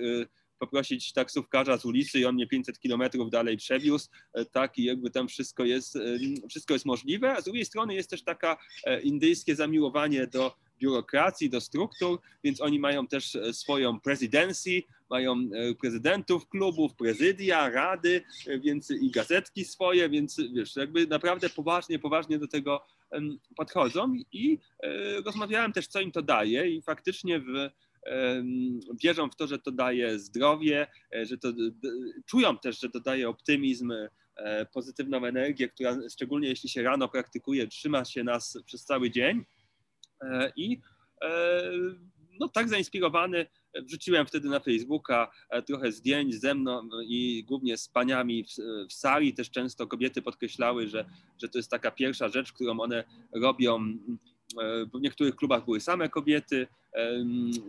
poprosić 0.59 1.13
taksówkarza 1.13 1.77
z 1.77 1.85
ulicy 1.85 2.19
i 2.19 2.25
on 2.25 2.35
mnie 2.35 2.47
500 2.47 2.79
kilometrów 2.79 3.29
dalej 3.29 3.57
przewiózł, 3.57 4.09
e, 4.33 4.45
tak, 4.45 4.77
i 4.77 4.83
jakby 4.83 5.09
tam 5.09 5.27
wszystko 5.27 5.65
jest, 5.65 5.95
e, 5.95 6.01
wszystko 6.49 6.73
jest 6.73 6.85
możliwe, 6.85 7.35
a 7.35 7.41
z 7.41 7.43
drugiej 7.43 7.65
strony 7.65 7.95
jest 7.95 8.09
też 8.09 8.23
taka 8.23 8.57
e, 8.83 9.01
indyjskie 9.01 9.55
zamiłowanie 9.55 10.27
do 10.27 10.55
biurokracji, 10.79 11.49
do 11.49 11.61
struktur, 11.61 12.19
więc 12.43 12.61
oni 12.61 12.79
mają 12.79 13.07
też 13.07 13.37
swoją 13.51 13.99
prezydencję, 13.99 14.81
mają 15.09 15.49
prezydentów 15.81 16.49
klubów, 16.49 16.95
prezydia, 16.95 17.69
rady, 17.69 18.23
więc 18.59 18.91
i 18.91 19.11
gazetki 19.11 19.65
swoje, 19.65 20.09
więc 20.09 20.41
wiesz, 20.53 20.75
jakby 20.75 21.07
naprawdę 21.07 21.49
poważnie, 21.49 21.99
poważnie 21.99 22.39
do 22.39 22.47
tego 22.47 22.81
podchodzą 23.55 24.13
i 24.31 24.57
rozmawiałem 25.25 25.73
też, 25.73 25.87
co 25.87 26.01
im 26.01 26.11
to 26.11 26.21
daje 26.21 26.69
i 26.69 26.81
faktycznie 26.81 27.39
w, 27.39 27.69
wierzą 29.03 29.29
w 29.29 29.35
to, 29.35 29.47
że 29.47 29.59
to 29.59 29.71
daje 29.71 30.19
zdrowie, 30.19 30.87
że 31.23 31.37
to 31.37 31.47
czują 32.25 32.57
też, 32.57 32.79
że 32.79 32.89
to 32.89 32.99
daje 32.99 33.29
optymizm, 33.29 33.93
pozytywną 34.73 35.25
energię, 35.25 35.69
która 35.69 35.97
szczególnie 36.09 36.49
jeśli 36.49 36.69
się 36.69 36.83
rano 36.83 37.09
praktykuje, 37.09 37.67
trzyma 37.67 38.05
się 38.05 38.23
nas 38.23 38.57
przez 38.65 38.85
cały 38.85 39.11
dzień. 39.11 39.45
E, 40.21 40.51
I 40.55 40.81
e, 41.21 41.61
no, 42.39 42.47
tak 42.47 42.69
zainspirowany 42.69 43.45
wrzuciłem 43.83 44.25
wtedy 44.25 44.49
na 44.49 44.59
Facebooka 44.59 45.31
e, 45.49 45.61
trochę 45.61 45.91
zdjęć 45.91 46.35
ze 46.35 46.55
mną 46.55 46.89
i 47.07 47.43
głównie 47.43 47.77
z 47.77 47.89
paniami 47.89 48.43
w, 48.43 48.47
w 48.89 48.93
sali. 48.93 49.33
Też 49.33 49.51
często 49.51 49.87
kobiety 49.87 50.21
podkreślały, 50.21 50.87
że, 50.87 51.05
że 51.41 51.49
to 51.49 51.59
jest 51.59 51.71
taka 51.71 51.91
pierwsza 51.91 52.29
rzecz, 52.29 52.53
którą 52.53 52.79
one 52.79 53.03
robią. 53.31 53.97
W 54.93 55.01
niektórych 55.01 55.35
klubach 55.35 55.65
były 55.65 55.79
same 55.79 56.09
kobiety, 56.09 56.67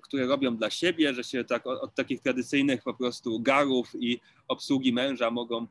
które 0.03 0.27
robią 0.27 0.57
dla 0.57 0.71
siebie, 0.71 1.15
że 1.15 1.25
się 1.25 1.45
tak 1.45 1.67
od, 1.67 1.95
takich 1.95 2.21
tradycyjnych 2.21 2.83
po 2.83 2.95
prostu 2.95 3.41
garów 3.41 3.93
i 4.01 4.21
obsługi 4.49 4.93
męża 4.93 5.31
mogą 5.31 5.67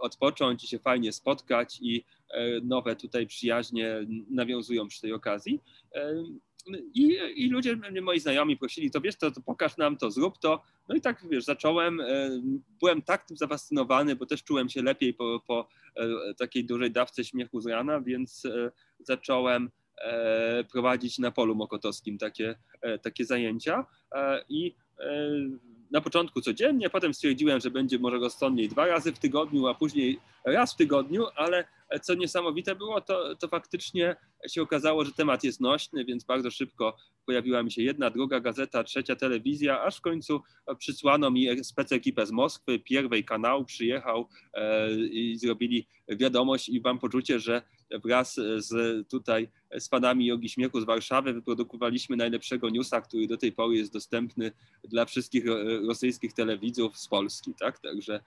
odpocząć 0.00 0.64
i 0.64 0.68
się 0.68 0.78
fajnie 0.78 1.12
spotkać 1.12 1.78
i 1.82 2.04
E, 2.30 2.60
nowe 2.60 2.96
tutaj 2.96 3.26
przyjaźnie 3.26 4.06
nawiązują 4.30 4.88
przy 4.88 5.00
tej 5.00 5.12
okazji. 5.12 5.60
E, 5.94 6.24
I, 6.94 7.18
I 7.36 7.50
ludzie, 7.50 7.78
moi 8.02 8.20
znajomi 8.20 8.56
prosili, 8.56 8.90
to 8.90 9.00
wiesz, 9.00 9.16
to, 9.16 9.30
to 9.30 9.40
pokaż 9.40 9.76
nam 9.76 9.96
to, 9.96 10.10
zrób 10.10 10.38
to. 10.38 10.62
No 10.88 10.96
i 10.96 11.00
tak, 11.00 11.26
wiesz, 11.30 11.44
zacząłem, 11.44 12.00
e, 12.00 12.30
byłem 12.80 13.02
tak 13.02 13.24
tym 13.24 13.36
zafascynowany, 13.36 14.16
bo 14.16 14.26
też 14.26 14.44
czułem 14.44 14.68
się 14.68 14.82
lepiej 14.82 15.14
po, 15.14 15.40
po 15.46 15.68
takiej 16.38 16.64
dużej 16.64 16.90
dawce 16.90 17.24
śmiechu 17.24 17.60
z 17.60 17.66
rana, 17.66 18.00
więc 18.00 18.42
zacząłem 19.00 19.70
prowadzić 20.72 21.18
na 21.18 21.30
polu 21.30 21.54
mokotowskim 21.54 22.18
takie, 22.18 22.54
takie 23.02 23.24
zajęcia. 23.24 23.86
I 24.48 24.74
na 25.90 26.00
początku 26.00 26.40
codziennie, 26.40 26.90
potem 26.90 27.14
stwierdziłem, 27.14 27.60
że 27.60 27.70
będzie 27.70 27.98
może 27.98 28.18
rozsądniej 28.18 28.68
dwa 28.68 28.86
razy 28.86 29.12
w 29.12 29.18
tygodniu, 29.18 29.66
a 29.66 29.74
później 29.74 30.18
raz 30.44 30.74
w 30.74 30.76
tygodniu, 30.76 31.26
ale 31.36 31.64
co 32.02 32.14
niesamowite 32.14 32.74
było, 32.74 33.00
to, 33.00 33.36
to 33.36 33.48
faktycznie 33.48 34.16
się 34.48 34.62
okazało, 34.62 35.04
że 35.04 35.12
temat 35.12 35.44
jest 35.44 35.60
nośny, 35.60 36.04
więc 36.04 36.24
bardzo 36.24 36.50
szybko 36.50 36.96
pojawiła 37.26 37.62
mi 37.62 37.72
się 37.72 37.82
jedna, 37.82 38.10
druga 38.10 38.40
gazeta, 38.40 38.84
trzecia 38.84 39.16
telewizja, 39.16 39.82
aż 39.82 39.96
w 39.96 40.00
końcu 40.00 40.42
przysłano 40.78 41.30
mi 41.30 41.64
specekipę 41.64 42.26
z 42.26 42.30
Moskwy, 42.30 42.78
pierwej 42.78 43.24
kanał 43.24 43.64
przyjechał 43.64 44.28
e, 44.54 44.90
i 44.94 45.36
zrobili 45.38 45.86
wiadomość 46.08 46.68
i 46.68 46.80
mam 46.80 46.98
poczucie, 46.98 47.40
że 47.40 47.62
wraz 48.04 48.34
z 48.56 49.08
tutaj 49.08 49.48
z 49.78 49.88
fanami 49.88 50.26
Jogi 50.26 50.48
Śmiechu 50.48 50.80
z 50.80 50.84
Warszawy 50.84 51.32
wyprodukowaliśmy 51.32 52.16
najlepszego 52.16 52.70
newsa, 52.70 53.00
który 53.00 53.26
do 53.26 53.36
tej 53.36 53.52
pory 53.52 53.76
jest 53.76 53.92
dostępny 53.92 54.52
dla 54.84 55.04
wszystkich 55.04 55.44
rosyjskich 55.86 56.32
telewidzów 56.32 56.98
z 56.98 57.08
Polski, 57.08 57.54
tak? 57.60 57.78
Także 57.78 58.20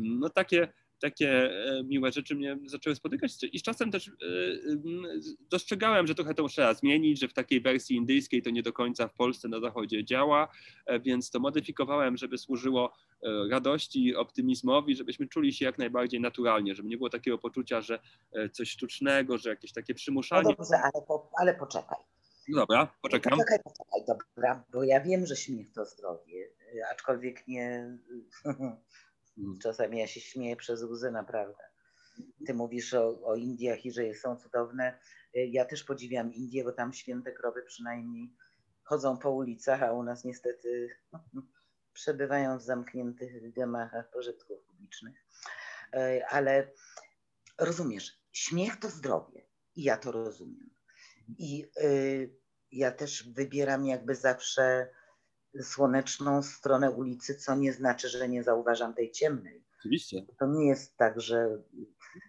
no 0.00 0.30
takie 0.30 0.68
takie 1.00 1.30
e, 1.30 1.82
miłe 1.84 2.12
rzeczy 2.12 2.34
mnie 2.34 2.58
zaczęły 2.66 2.96
spotykać 2.96 3.32
i 3.52 3.58
z 3.58 3.62
czasem 3.62 3.90
też 3.90 4.08
e, 4.08 4.12
dostrzegałem, 5.40 6.06
że 6.06 6.14
trochę 6.14 6.34
to 6.34 6.48
trzeba 6.48 6.74
zmienić, 6.74 7.20
że 7.20 7.28
w 7.28 7.32
takiej 7.32 7.60
wersji 7.60 7.96
indyjskiej 7.96 8.42
to 8.42 8.50
nie 8.50 8.62
do 8.62 8.72
końca 8.72 9.08
w 9.08 9.14
Polsce 9.14 9.48
na 9.48 9.60
zachodzie 9.60 10.04
działa, 10.04 10.48
e, 10.86 11.00
więc 11.00 11.30
to 11.30 11.40
modyfikowałem, 11.40 12.16
żeby 12.16 12.38
służyło 12.38 12.92
radości, 13.50 14.16
optymizmowi, 14.16 14.96
żebyśmy 14.96 15.28
czuli 15.28 15.52
się 15.52 15.64
jak 15.64 15.78
najbardziej 15.78 16.20
naturalnie, 16.20 16.74
żeby 16.74 16.88
nie 16.88 16.96
było 16.96 17.10
takiego 17.10 17.38
poczucia, 17.38 17.80
że 17.80 17.98
coś 18.52 18.70
sztucznego, 18.70 19.38
że 19.38 19.50
jakieś 19.50 19.72
takie 19.72 19.94
przymuszanie. 19.94 20.42
No 20.42 20.54
dobrze, 20.54 20.76
ale, 20.82 21.06
po, 21.06 21.30
ale 21.38 21.54
poczekaj. 21.54 21.98
No 22.48 22.58
dobra, 22.58 22.94
poczekam. 23.02 23.38
Poczekaj, 23.38 23.58
poczekaj, 23.64 24.00
dobra, 24.06 24.64
bo 24.72 24.84
ja 24.84 25.00
wiem, 25.00 25.26
że 25.26 25.36
śmiech 25.36 25.72
to 25.72 25.84
zdrowie, 25.84 26.48
aczkolwiek 26.92 27.48
nie. 27.48 27.98
Czasami 29.62 29.98
ja 29.98 30.06
się 30.06 30.20
śmieję 30.20 30.56
przez 30.56 30.82
łzy, 30.82 31.10
naprawdę. 31.10 31.62
Ty 32.46 32.54
mówisz 32.54 32.94
o, 32.94 33.22
o 33.22 33.36
Indiach 33.36 33.86
i 33.86 33.92
że 33.92 34.14
są 34.14 34.36
cudowne. 34.36 34.98
Y, 35.36 35.46
ja 35.46 35.64
też 35.64 35.84
podziwiam 35.84 36.34
Indie, 36.34 36.64
bo 36.64 36.72
tam 36.72 36.92
święte 36.92 37.32
krowy 37.32 37.62
przynajmniej 37.62 38.34
chodzą 38.82 39.18
po 39.18 39.30
ulicach, 39.30 39.82
a 39.82 39.92
u 39.92 40.02
nas 40.02 40.24
niestety 40.24 40.96
przebywają 41.92 42.58
w 42.58 42.62
zamkniętych 42.62 43.52
gemachach 43.52 44.10
pożytków 44.10 44.62
publicznych. 44.62 45.26
Y, 45.94 46.26
ale 46.26 46.70
rozumiesz, 47.58 48.20
śmiech 48.32 48.76
to 48.76 48.90
zdrowie 48.90 49.46
i 49.74 49.82
ja 49.82 49.96
to 49.96 50.12
rozumiem. 50.12 50.70
I 51.38 51.66
y, 51.82 52.36
ja 52.72 52.92
też 52.92 53.28
wybieram 53.28 53.86
jakby 53.86 54.14
zawsze 54.14 54.90
słoneczną 55.62 56.42
stronę 56.42 56.90
ulicy, 56.90 57.34
co 57.34 57.54
nie 57.54 57.72
znaczy, 57.72 58.08
że 58.08 58.28
nie 58.28 58.42
zauważam 58.42 58.94
tej 58.94 59.10
ciemnej. 59.10 59.64
Oczywiście. 59.78 60.22
To 60.38 60.46
nie 60.46 60.68
jest 60.68 60.96
tak, 60.96 61.20
że 61.20 61.62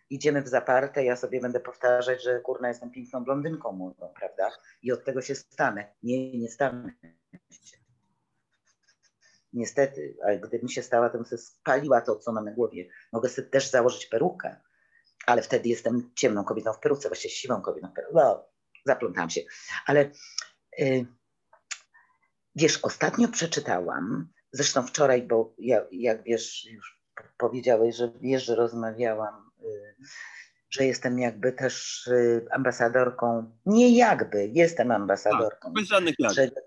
idziemy 0.09 0.41
w 0.41 0.47
zaparte, 0.47 1.03
ja 1.03 1.15
sobie 1.15 1.41
będę 1.41 1.59
powtarzać, 1.59 2.23
że 2.23 2.39
kurna 2.39 2.67
jestem 2.67 2.91
piękną 2.91 3.23
blondynką 3.23 3.71
młodą, 3.71 4.13
prawda? 4.19 4.51
I 4.81 4.91
od 4.91 5.05
tego 5.05 5.21
się 5.21 5.35
stanę. 5.35 5.93
Nie, 6.03 6.39
nie 6.39 6.49
stanę 6.49 6.93
Niestety, 9.53 10.17
ale 10.23 10.39
gdybym 10.39 10.69
się 10.69 10.83
stała, 10.83 11.09
to 11.09 11.17
bym 11.17 11.25
sobie 11.25 11.41
spaliła 11.41 12.01
to, 12.01 12.15
co 12.15 12.31
mam 12.31 12.45
na 12.45 12.51
głowie. 12.51 12.89
Mogę 13.13 13.29
sobie 13.29 13.47
też 13.47 13.69
założyć 13.69 14.05
perukę, 14.05 14.55
ale 15.25 15.41
wtedy 15.41 15.69
jestem 15.69 16.11
ciemną 16.15 16.43
kobietą 16.43 16.73
w 16.73 16.79
peruce, 16.79 17.09
właściwie 17.09 17.33
siwą 17.33 17.61
kobietą 17.61 17.87
w 17.87 17.93
peruce. 17.93 18.13
No, 18.13 18.49
zaplątałam 18.85 19.29
się. 19.29 19.41
Ale 19.85 20.11
y, 20.79 21.05
Wiesz, 22.57 22.79
ostatnio 22.83 23.27
przeczytałam, 23.27 24.27
zresztą 24.51 24.87
wczoraj, 24.87 25.23
bo 25.23 25.53
ja, 25.57 25.81
jak 25.91 26.23
wiesz, 26.23 26.65
już 26.65 27.01
powiedziałeś, 27.37 27.95
że 27.95 28.11
wiesz, 28.21 28.45
że 28.45 28.55
rozmawiałam, 28.55 29.51
y, 29.63 29.95
że 30.69 30.85
jestem 30.85 31.19
jakby 31.19 31.51
też 31.51 32.07
y, 32.07 32.45
ambasadorką, 32.51 33.51
nie 33.65 33.97
jakby, 33.97 34.47
jestem 34.47 34.91
ambasadorką. 34.91 35.67
Tak, 35.67 35.73
bez 35.73 35.87
żadnych 35.87 36.15
jakby. 36.19 36.61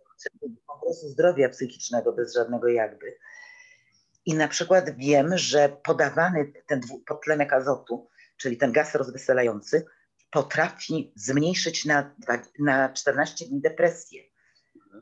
Kongresu 0.66 1.09
Zdrowia 1.09 1.48
Psychicznego, 1.48 2.12
bez 2.12 2.35
żadnego 2.35 2.68
jakby. 2.68 3.18
I 4.26 4.35
na 4.35 4.48
przykład 4.48 4.96
wiem, 4.96 5.38
że 5.38 5.76
podawany 5.85 6.53
ten 6.66 6.81
podtlenek 7.07 7.53
azotu, 7.53 8.09
czyli 8.37 8.57
ten 8.57 8.72
gaz 8.72 8.94
rozweselający, 8.94 9.87
potrafi 10.31 11.12
zmniejszyć 11.16 11.85
na, 11.85 12.14
na 12.59 12.92
14 12.92 13.46
dni 13.46 13.61
depresję 13.61 14.29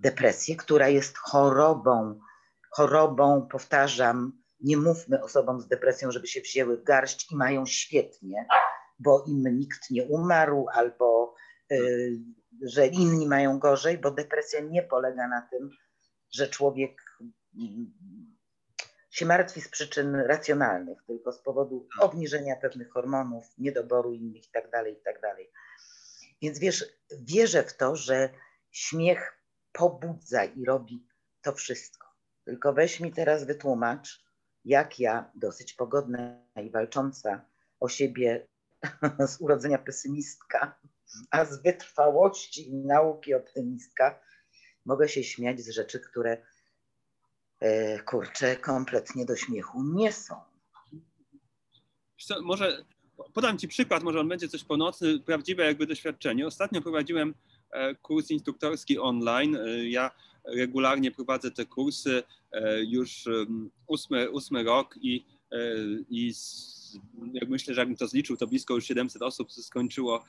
depresję, 0.01 0.57
która 0.57 0.89
jest 0.89 1.19
chorobą, 1.19 2.21
chorobą, 2.71 3.49
powtarzam, 3.51 4.33
nie 4.61 4.77
mówmy 4.77 5.23
osobom 5.23 5.61
z 5.61 5.69
depresją, 5.69 6.11
żeby 6.11 6.27
się 6.27 6.41
wzięły 6.41 6.77
w 6.77 6.85
garść 6.85 7.33
i 7.33 7.37
mają 7.37 7.67
świetnie, 7.67 8.47
bo 8.99 9.25
im 9.27 9.59
nikt 9.59 9.91
nie 9.91 10.05
umarł 10.05 10.67
albo 10.73 11.35
y, 11.73 12.19
że 12.63 12.87
inni 12.87 13.27
mają 13.27 13.59
gorzej, 13.59 13.99
bo 13.99 14.11
depresja 14.11 14.61
nie 14.61 14.83
polega 14.83 15.29
na 15.29 15.49
tym, 15.51 15.71
że 16.31 16.49
człowiek 16.49 17.03
mm, 17.59 17.93
się 19.11 19.27
martwi 19.27 19.61
z 19.61 19.69
przyczyn 19.69 20.15
racjonalnych, 20.15 20.99
tylko 21.07 21.33
z 21.33 21.43
powodu 21.43 21.89
obniżenia 22.01 22.57
pewnych 22.57 22.91
hormonów, 22.91 23.45
niedoboru 23.59 24.13
innych 24.13 24.45
itd., 24.47 24.71
tak 24.71 24.87
itd. 24.87 25.21
Tak 25.21 25.37
Więc 26.43 26.59
wiesz, 26.59 26.85
wierzę 27.21 27.63
w 27.63 27.77
to, 27.77 27.97
że 27.97 28.31
śmiech 28.71 29.38
pobudza 29.73 30.45
i 30.45 30.65
robi 30.65 31.07
to 31.43 31.53
wszystko. 31.53 32.09
Tylko 32.45 32.73
weź 32.73 33.01
mi 33.01 33.13
teraz 33.13 33.45
wytłumacz, 33.45 34.25
jak 34.65 35.01
ja, 35.01 35.31
dosyć 35.35 35.73
pogodna 35.75 36.43
i 36.63 36.71
walcząca 36.71 37.45
o 37.81 37.89
siebie 37.89 38.47
z 39.33 39.41
urodzenia 39.41 39.79
pesymistka, 39.79 40.81
a 41.31 41.45
z 41.45 41.63
wytrwałości 41.63 42.71
i 42.71 42.77
nauki 42.77 43.35
optymistka, 43.35 44.21
mogę 44.85 45.09
się 45.09 45.25
śmiać 45.25 45.61
z 45.61 45.69
rzeczy, 45.69 46.01
które 46.01 46.43
e, 47.61 47.99
kurczę, 47.99 48.57
kompletnie 48.57 49.27
do 49.27 49.37
śmiechu 49.37 49.83
nie 49.95 50.13
są. 50.13 50.35
Co, 52.19 52.43
może 52.43 52.85
podam 53.33 53.59
Ci 53.59 53.69
przykład, 53.69 54.03
może 54.03 54.21
on 54.21 54.29
będzie 54.29 54.49
coś 54.49 54.65
ponocny, 54.65 55.21
prawdziwe 55.21 55.65
jakby 55.65 55.87
doświadczenie. 55.87 56.47
Ostatnio 56.47 56.83
prowadziłem 56.83 57.35
kurs 58.03 58.31
instruktorski 58.31 58.99
online. 58.99 59.57
E, 59.57 59.89
ja 59.89 60.11
regularnie 60.45 61.11
prowadzę 61.11 61.51
te 61.51 61.67
kursy 61.67 62.23
e, 62.53 62.85
już 62.85 63.25
ósmy, 63.87 64.31
ósmy 64.31 64.63
rok 64.63 64.95
i, 65.03 65.25
i 66.11 66.33
jak 67.33 67.49
myślę, 67.49 67.75
że 67.75 67.81
jakbym 67.81 67.97
to 67.97 68.09
zliczył, 68.09 68.37
to 68.37 68.47
blisko 68.47 68.75
już 68.75 68.85
700 68.87 69.23
osób 69.23 69.53
skończyło 69.53 70.25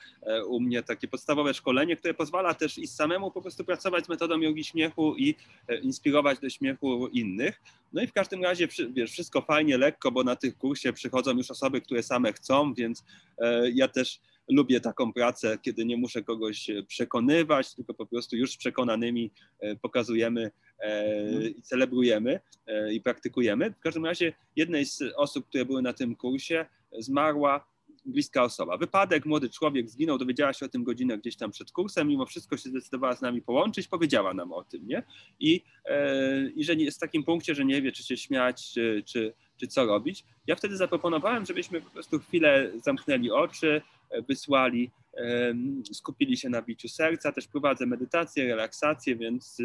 u 0.46 0.60
mnie 0.60 0.82
takie 0.82 1.08
podstawowe 1.08 1.54
szkolenie, 1.54 1.96
które 1.96 2.14
pozwala 2.14 2.54
też 2.54 2.78
i 2.78 2.86
samemu 2.86 3.30
po 3.30 3.42
prostu 3.42 3.64
pracować 3.64 4.06
z 4.06 4.08
metodą 4.08 4.40
jogi 4.40 4.64
śmiechu 4.64 5.16
i 5.16 5.34
inspirować 5.82 6.38
do 6.38 6.50
śmiechu 6.50 7.06
innych. 7.06 7.62
No 7.92 8.02
i 8.02 8.06
w 8.06 8.12
każdym 8.12 8.42
razie, 8.42 8.68
wiesz, 8.90 9.12
wszystko 9.12 9.42
fajnie, 9.42 9.78
lekko, 9.78 10.12
bo 10.12 10.24
na 10.24 10.36
tych 10.36 10.58
kursie 10.58 10.92
przychodzą 10.92 11.36
już 11.36 11.50
osoby, 11.50 11.80
które 11.80 12.02
same 12.02 12.32
chcą, 12.32 12.74
więc 12.74 13.04
ja 13.72 13.88
też 13.88 14.20
lubię 14.50 14.80
taką 14.80 15.12
pracę, 15.12 15.58
kiedy 15.62 15.84
nie 15.84 15.96
muszę 15.96 16.22
kogoś 16.22 16.70
e, 16.70 16.82
przekonywać, 16.82 17.74
tylko 17.74 17.94
po 17.94 18.06
prostu 18.06 18.36
już 18.36 18.52
z 18.52 18.56
przekonanymi 18.56 19.30
e, 19.60 19.76
pokazujemy 19.76 20.50
e, 20.78 21.48
i 21.48 21.62
celebrujemy 21.62 22.40
i 22.92 23.00
praktykujemy. 23.00 23.70
W 23.70 23.80
każdym 23.80 24.06
razie 24.06 24.32
jednej 24.56 24.86
z 24.86 25.02
osób, 25.16 25.46
które 25.48 25.64
były 25.64 25.82
na 25.82 25.92
tym 25.92 26.16
kursie, 26.16 26.66
zmarła 26.98 27.70
bliska 28.04 28.42
osoba. 28.42 28.76
Wypadek, 28.76 29.26
młody 29.26 29.50
człowiek 29.50 29.90
zginął, 29.90 30.18
dowiedziała 30.18 30.52
się 30.52 30.66
o 30.66 30.68
tym 30.68 30.84
godzinę 30.84 31.18
gdzieś 31.18 31.36
tam 31.36 31.50
przed 31.50 31.72
kursem, 31.72 32.08
mimo 32.08 32.26
wszystko 32.26 32.56
się 32.56 32.70
zdecydowała 32.70 33.16
z 33.16 33.22
nami 33.22 33.42
połączyć, 33.42 33.88
powiedziała 33.88 34.34
nam 34.34 34.52
o 34.52 34.64
tym, 34.64 34.86
nie? 34.86 35.02
I, 35.40 35.62
i 36.56 36.64
że 36.64 36.74
jest 36.74 36.96
w 36.96 37.00
takim 37.00 37.24
punkcie, 37.24 37.54
że 37.54 37.64
nie 37.64 37.82
wie, 37.82 37.92
czy 37.92 38.02
się 38.02 38.16
śmiać, 38.16 38.72
czy, 38.72 39.02
czy, 39.06 39.34
czy 39.56 39.66
co 39.66 39.86
robić. 39.86 40.24
Ja 40.46 40.56
wtedy 40.56 40.76
zaproponowałem, 40.76 41.46
żebyśmy 41.46 41.80
po 41.80 41.90
prostu 41.90 42.18
chwilę 42.18 42.72
zamknęli 42.84 43.30
oczy, 43.30 43.82
wysłali, 44.28 44.90
skupili 45.92 46.36
się 46.36 46.48
na 46.48 46.62
biciu 46.62 46.88
serca. 46.88 47.32
Też 47.32 47.48
prowadzę 47.48 47.86
medytację, 47.86 48.46
relaksację, 48.46 49.16
więc 49.16 49.58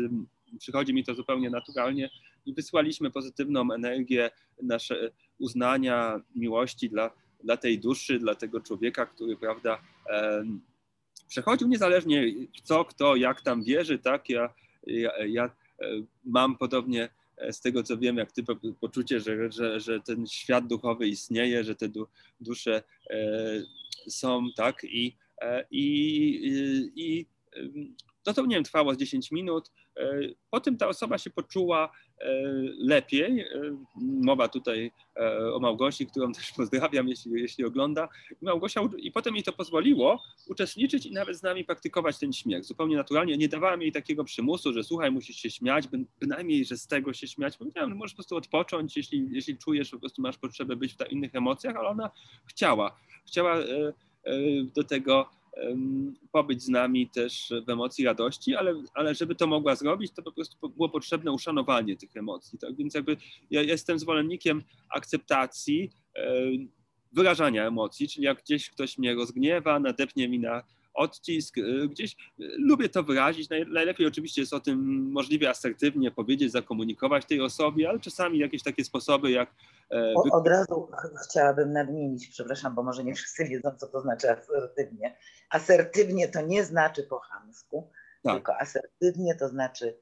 przychodzi 0.60 0.93
mi 0.93 1.03
to 1.03 1.15
zupełnie 1.15 1.49
naturalnie 1.49 2.10
i 2.45 2.53
wysłaliśmy 2.53 3.12
pozytywną 3.12 3.73
energię 3.73 4.31
nasze 4.62 5.12
uznania, 5.39 6.21
miłości 6.36 6.89
dla, 6.89 7.12
dla 7.43 7.58
tej 7.58 7.79
duszy, 7.79 8.19
dla 8.19 8.36
tego 8.36 8.62
człowieka, 8.62 9.05
który, 9.05 9.38
prawda, 9.38 9.81
przechodził 11.27 11.67
niezależnie 11.67 12.34
co, 12.63 12.86
kto, 12.86 13.15
jak 13.15 13.41
tam 13.41 13.63
wierzy, 13.63 13.99
tak, 13.99 14.29
ja, 14.29 14.53
ja, 14.88 15.12
ja 15.25 15.45
e, 15.45 15.51
mam 16.25 16.58
podobnie 16.58 17.10
z 17.51 17.61
tego 17.61 17.83
co 17.83 17.97
wiem, 17.97 18.17
jak 18.17 18.31
ty 18.31 18.43
poczucie, 18.79 19.19
że, 19.19 19.51
że, 19.51 19.79
że 19.79 19.99
ten 19.99 20.27
świat 20.27 20.67
duchowy 20.67 21.07
istnieje, 21.07 21.63
że 21.63 21.75
te 21.75 21.89
du, 21.89 22.07
dusze 22.39 22.83
e, 23.09 23.17
są, 24.07 24.47
tak, 24.55 24.83
i, 24.83 25.17
e, 25.41 25.65
i, 25.71 26.91
i 26.95 27.25
no 28.25 28.33
to 28.33 28.45
nie 28.45 28.55
wiem, 28.55 28.63
trwało 28.63 28.93
z 28.93 28.97
10 28.97 29.31
minut. 29.31 29.71
E, 29.97 30.19
potem 30.49 30.77
ta 30.77 30.88
osoba 30.88 31.17
się 31.17 31.29
poczuła 31.29 31.91
e, 32.19 32.27
lepiej. 32.77 33.45
Mowa 34.01 34.47
tutaj 34.47 34.91
o 35.53 35.60
Małgosi, 35.60 36.08
którą 36.08 36.31
też 36.31 36.51
pozdrawiam, 36.58 37.08
jeśli, 37.08 37.31
jeśli 37.31 37.65
ogląda. 37.65 38.10
Małgosia, 38.41 38.81
i 38.97 39.12
potem 39.12 39.34
mi 39.34 39.43
to 39.43 39.53
pozwoliło 39.53 40.23
uczestniczyć 40.47 41.05
i 41.05 41.12
nawet 41.12 41.38
z 41.38 41.43
nami 41.43 41.65
praktykować 41.65 42.19
ten 42.19 42.34
śmiech. 42.34 42.65
Zupełnie 42.65 42.97
naturalnie. 42.97 43.38
Nie 43.38 43.49
dawałem 43.49 43.81
jej 43.81 43.91
takiego 43.91 44.23
przymusu, 44.23 44.73
że 44.73 44.84
słuchaj, 44.84 45.12
musisz 45.12 45.36
się 45.36 45.49
śmiać, 45.49 45.86
bynajmniej, 46.19 46.65
że 46.65 46.77
z 46.77 46.88
tego 46.88 47.13
się 47.13 47.27
śmiać. 47.27 47.58
Powiedziałem, 47.58 47.89
że 47.89 47.95
możesz 47.95 48.13
po 48.13 48.17
prostu 48.17 48.36
odpocząć, 48.36 48.97
jeśli, 48.97 49.27
jeśli 49.31 49.58
czujesz, 49.58 49.89
po 49.89 49.99
prostu 49.99 50.21
masz 50.21 50.38
potrzebę 50.38 50.75
być 50.75 50.93
w 50.93 51.12
innych 51.12 51.36
emocjach, 51.36 51.75
ale 51.75 51.89
ona 51.89 52.12
chciała. 52.45 52.99
Chciała 53.25 53.58
do 54.75 54.84
tego 54.84 55.29
pobyć 56.32 56.63
z 56.63 56.69
nami 56.69 57.09
też 57.09 57.53
w 57.67 57.69
emocji 57.69 58.05
radości, 58.05 58.55
ale, 58.55 58.84
ale 58.93 59.15
żeby 59.15 59.36
to 59.36 59.47
mogła 59.47 59.75
zrobić, 59.75 60.11
to 60.11 60.23
po 60.23 60.32
prostu 60.32 60.69
było 60.69 60.89
potrzebne 60.89 61.32
uszanowanie 61.32 61.97
tych 61.97 62.17
emocji. 62.17 62.59
Tak? 62.59 62.75
Więc 62.75 62.93
jakby 62.93 63.17
ja 63.51 63.61
jestem 63.61 63.99
zwolennikiem 63.99 64.63
akceptacji, 64.89 65.91
wyrażania 67.11 67.67
emocji, 67.67 68.07
czyli 68.07 68.25
jak 68.25 68.43
gdzieś 68.43 68.69
ktoś 68.69 68.97
mnie 68.97 69.15
rozgniewa, 69.15 69.80
nadepnie 69.80 70.30
mi 70.30 70.39
na 70.39 70.63
odcisk, 70.95 71.57
y, 71.57 71.87
gdzieś 71.89 72.13
y, 72.13 72.15
lubię 72.57 72.89
to 72.89 73.03
wyrazić. 73.03 73.49
Najlepiej 73.49 74.07
oczywiście 74.07 74.41
jest 74.41 74.53
o 74.53 74.59
tym 74.59 75.09
możliwie 75.11 75.49
asertywnie 75.49 76.11
powiedzieć, 76.11 76.51
zakomunikować 76.51 77.25
tej 77.25 77.41
osobie, 77.41 77.89
ale 77.89 77.99
czasami 77.99 78.39
jakieś 78.39 78.63
takie 78.63 78.83
sposoby 78.83 79.31
jak... 79.31 79.49
E, 79.91 80.13
o, 80.13 80.37
od 80.37 80.47
razu 80.47 80.89
chciałabym 81.25 81.73
nadmienić, 81.73 82.27
przepraszam, 82.27 82.75
bo 82.75 82.83
może 82.83 83.03
nie 83.03 83.13
wszyscy 83.15 83.45
wiedzą, 83.45 83.71
co 83.77 83.87
to 83.87 84.01
znaczy 84.01 84.31
asertywnie. 84.31 85.17
Asertywnie 85.49 86.27
to 86.27 86.41
nie 86.41 86.63
znaczy 86.63 87.03
po 87.03 87.19
chamsku, 87.19 87.91
tak. 88.23 88.33
tylko 88.33 88.57
asertywnie 88.57 89.35
to 89.35 89.49
znaczy 89.49 89.97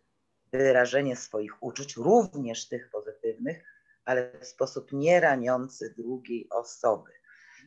wyrażenie 0.52 1.16
swoich 1.16 1.64
uczuć, 1.64 1.96
również 1.96 2.68
tych 2.68 2.90
pozytywnych, 2.90 3.64
ale 4.06 4.32
w 4.40 4.46
sposób 4.46 4.92
nie 4.92 5.20
raniący 5.20 5.94
drugiej 5.98 6.48
osoby. 6.50 7.12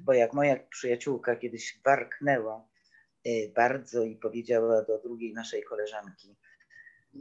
Bo 0.01 0.13
jak 0.13 0.33
moja 0.33 0.57
przyjaciółka 0.71 1.37
kiedyś 1.37 1.81
warknęła 1.85 2.69
bardzo 3.55 4.03
i 4.03 4.17
powiedziała 4.17 4.83
do 4.83 4.99
drugiej 4.99 5.33
naszej 5.33 5.63
koleżanki 5.63 6.37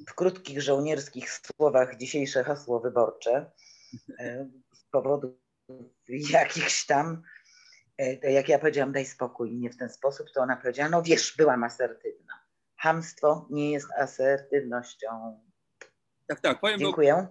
w 0.08 0.14
krótkich 0.14 0.62
żołnierskich 0.62 1.32
słowach 1.32 1.98
dzisiejsze 1.98 2.44
hasło 2.44 2.80
wyborcze 2.80 3.52
y, 3.94 4.50
z 4.74 4.84
powodu 4.92 5.40
jakichś 6.10 6.86
tam, 6.86 7.22
y, 8.02 8.20
jak 8.32 8.50
ja 8.50 8.60
powiedziałam 8.60 8.92
daj 8.92 9.06
spokój 9.06 9.56
nie 9.56 9.70
w 9.70 9.78
ten 9.78 9.90
sposób, 9.90 10.28
to 10.34 10.42
ona 10.42 10.56
powiedziała 10.58 10.90
no 10.90 11.02
wiesz, 11.02 11.38
byłam 11.38 11.64
asertywna. 11.64 12.34
Hamstwo 12.78 13.48
nie 13.50 13.72
jest 13.72 13.92
asertywnością. 13.92 15.42
Tak, 16.28 16.40
tak. 16.40 16.60
Powiem, 16.60 16.80
Dziękuję. 16.80 17.28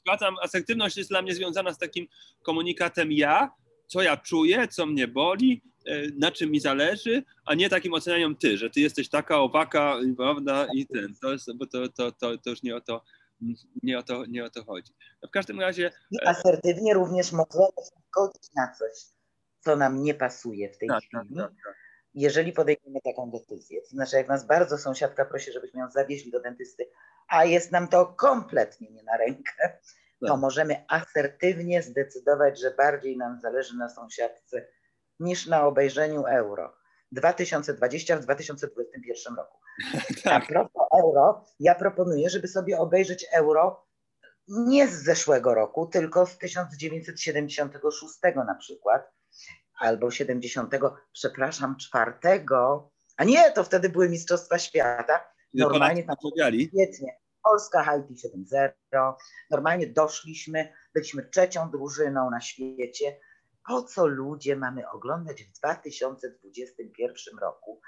Zgadzam, 0.00 0.36
asertywność 0.42 0.96
jest 0.96 1.10
dla 1.10 1.22
mnie 1.22 1.34
związana 1.34 1.72
z 1.72 1.78
takim 1.78 2.06
komunikatem 2.42 3.12
ja, 3.12 3.50
co 3.86 4.02
ja 4.02 4.16
czuję, 4.16 4.68
co 4.68 4.86
mnie 4.86 5.08
boli, 5.08 5.62
na 6.18 6.32
czym 6.32 6.50
mi 6.50 6.60
zależy, 6.60 7.22
a 7.46 7.54
nie 7.54 7.68
takim 7.68 7.94
ocenianiem 7.94 8.36
ty, 8.36 8.58
że 8.58 8.70
ty 8.70 8.80
jesteś 8.80 9.08
taka 9.08 9.38
owaka, 9.38 9.96
prawda, 10.16 10.66
i 10.74 10.86
ten, 10.86 11.14
to, 11.22 11.32
jest, 11.32 11.56
bo 11.56 11.66
to, 11.66 11.88
to, 11.88 12.12
to, 12.12 12.38
to 12.38 12.50
już 12.50 12.62
nie 12.62 12.76
o 12.76 12.80
to, 12.80 13.04
nie 13.82 13.98
o 13.98 14.02
to, 14.02 14.26
nie 14.26 14.44
o 14.44 14.50
to 14.50 14.64
chodzi. 14.64 14.92
No 15.22 15.28
w 15.28 15.30
każdym 15.30 15.60
razie... 15.60 15.90
I 16.10 16.16
e, 16.22 16.28
asertywnie 16.28 16.94
również 16.94 17.32
możemy 17.32 17.68
zgodzić 17.78 18.50
na 18.56 18.74
coś, 18.78 19.04
co 19.60 19.76
nam 19.76 20.02
nie 20.02 20.14
pasuje 20.14 20.72
w 20.72 20.78
tej 20.78 20.88
tak, 20.88 21.04
chwili. 21.04 21.36
Tak, 21.36 21.48
tak, 21.48 21.56
tak 21.64 21.86
jeżeli 22.16 22.52
podejmiemy 22.52 23.00
taką 23.04 23.30
decyzję, 23.30 23.82
to 23.82 23.88
znaczy 23.88 24.16
jak 24.16 24.28
nas 24.28 24.46
bardzo 24.46 24.78
sąsiadka 24.78 25.24
prosi, 25.24 25.52
żebyśmy 25.52 25.80
ją 25.80 25.90
zawieźli 25.90 26.30
do 26.30 26.40
dentysty, 26.40 26.88
a 27.28 27.44
jest 27.44 27.72
nam 27.72 27.88
to 27.88 28.06
kompletnie 28.06 28.90
nie 28.90 29.02
na 29.02 29.16
rękę, 29.16 29.78
to 30.20 30.26
tak. 30.26 30.40
możemy 30.40 30.84
asertywnie 30.88 31.82
zdecydować, 31.82 32.60
że 32.60 32.70
bardziej 32.70 33.16
nam 33.16 33.40
zależy 33.40 33.76
na 33.76 33.88
sąsiadce 33.88 34.66
niż 35.20 35.46
na 35.46 35.66
obejrzeniu 35.66 36.24
euro. 36.26 36.76
2020 37.12 38.16
w 38.16 38.20
2021 38.20 39.36
roku. 39.36 39.58
Tak. 40.24 40.42
A 40.42 40.46
propos 40.46 40.82
euro, 41.02 41.44
ja 41.60 41.74
proponuję, 41.74 42.30
żeby 42.30 42.48
sobie 42.48 42.78
obejrzeć 42.78 43.26
euro 43.32 43.86
nie 44.48 44.88
z 44.88 45.04
zeszłego 45.04 45.54
roku, 45.54 45.86
tylko 45.86 46.26
z 46.26 46.38
1976 46.38 48.14
na 48.46 48.54
przykład, 48.54 49.12
albo 49.80 50.10
70, 50.10 50.74
przepraszam, 51.12 51.76
czwartego, 51.76 52.90
a 53.16 53.24
nie, 53.24 53.52
to 53.52 53.64
wtedy 53.64 53.88
były 53.88 54.08
Mistrzostwa 54.08 54.58
Świata. 54.58 55.24
Normalnie 55.54 56.04
tam 56.04 56.16
świetnie. 56.68 57.16
Polska 57.42 57.82
Haiti 57.82 58.14
7-0. 58.92 59.12
Normalnie 59.50 59.86
doszliśmy, 59.86 60.72
byliśmy 60.94 61.22
trzecią 61.22 61.70
drużyną 61.70 62.30
na 62.30 62.40
świecie. 62.40 63.20
Po 63.68 63.82
co 63.82 64.06
ludzie 64.06 64.56
mamy 64.56 64.90
oglądać 64.90 65.42
w 65.42 65.52
2021 65.52 67.38
roku 67.38 67.80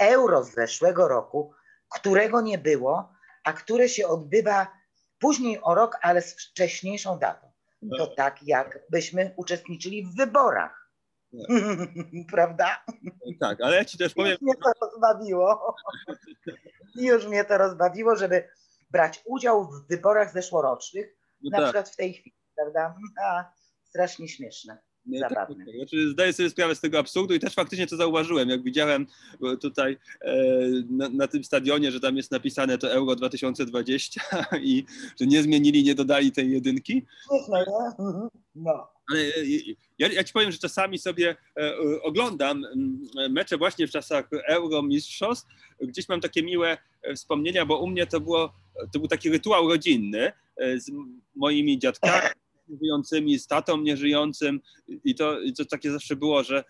euro 0.00 0.44
z 0.44 0.54
zeszłego 0.54 1.08
roku, 1.08 1.52
którego 1.88 2.40
nie 2.40 2.58
było, 2.58 3.12
a 3.44 3.52
które 3.52 3.88
się 3.88 4.06
odbywa 4.08 4.72
później 5.18 5.58
o 5.62 5.74
rok, 5.74 5.98
ale 6.02 6.22
z 6.22 6.34
wcześniejszą 6.34 7.18
datą. 7.18 7.52
To 7.80 7.96
no. 7.98 8.06
tak, 8.06 8.42
jakbyśmy 8.42 9.34
uczestniczyli 9.36 10.06
w 10.06 10.16
wyborach. 10.16 10.90
Prawda? 12.32 12.84
Tak, 13.40 13.60
ale 13.60 13.76
ja 13.76 13.84
ci 13.84 13.98
też 13.98 14.14
powiem. 14.14 14.32
Już 14.32 14.40
mnie 14.40 14.54
to 14.54 14.86
rozbawiło. 14.86 15.74
Już 16.94 17.26
mnie 17.26 17.44
to 17.44 17.58
rozbawiło, 17.58 18.16
żeby 18.16 18.48
brać 18.90 19.22
udział 19.24 19.64
w 19.64 19.88
wyborach 19.88 20.32
zeszłorocznych, 20.32 21.16
no 21.42 21.50
na 21.50 21.58
tak. 21.58 21.66
przykład 21.66 21.88
w 21.88 21.96
tej 21.96 22.14
chwili, 22.14 22.36
prawda? 22.56 22.96
A, 23.24 23.52
strasznie 23.84 24.28
śmieszne. 24.28 24.78
Tak, 25.12 25.30
zabawne. 25.30 25.66
Tak, 25.66 25.74
znaczy, 25.74 26.10
zdaję 26.10 26.32
sobie 26.32 26.50
sprawę 26.50 26.74
z 26.74 26.80
tego 26.80 26.98
absurdu 26.98 27.34
i 27.34 27.40
też 27.40 27.54
faktycznie 27.54 27.86
to 27.86 27.96
zauważyłem, 27.96 28.48
jak 28.48 28.62
widziałem 28.62 29.06
tutaj 29.60 29.98
e, 30.20 30.36
na, 30.90 31.08
na, 31.08 31.28
tym 31.28 31.44
stadionie, 31.44 31.92
że 31.92 32.00
tam 32.00 32.16
jest 32.16 32.30
napisane 32.30 32.78
to 32.78 32.92
Euro 32.92 33.16
2020 33.16 34.20
i 34.62 34.84
że 35.20 35.26
nie 35.26 35.42
zmienili, 35.42 35.84
nie 35.84 35.94
dodali 35.94 36.32
tej 36.32 36.50
jedynki. 36.50 37.06
Nie? 37.48 37.64
Mhm. 37.98 38.28
No. 38.54 38.88
Ale 39.10 39.20
e, 39.20 39.32
ja, 39.98 40.08
ja, 40.08 40.24
ci 40.24 40.32
powiem, 40.32 40.52
że 40.52 40.58
czasami 40.58 40.98
sobie 40.98 41.36
e, 41.60 41.72
oglądam 42.02 42.62
mecze 43.30 43.56
właśnie 43.56 43.86
w 43.86 43.90
czasach 43.90 44.28
Euro 44.48 44.82
Mistrzostw. 44.82 45.48
Gdzieś 45.80 46.08
mam 46.08 46.20
takie 46.20 46.42
miłe 46.42 46.78
wspomnienia, 47.16 47.66
bo 47.66 47.78
u 47.78 47.86
mnie 47.86 48.06
to, 48.06 48.20
było, 48.20 48.52
to 48.92 48.98
był 48.98 49.08
taki 49.08 49.30
rytuał 49.30 49.68
rodzinny 49.68 50.32
z 50.76 50.90
moimi 51.36 51.78
dziadkami 51.78 52.28
żyjącymi, 52.82 53.38
z 53.38 53.46
tatą 53.46 53.80
nieżyjącym. 53.80 54.60
I 55.04 55.14
to, 55.14 55.40
i 55.40 55.52
to 55.52 55.64
takie 55.64 55.92
zawsze 55.92 56.16
było, 56.16 56.44
że 56.44 56.64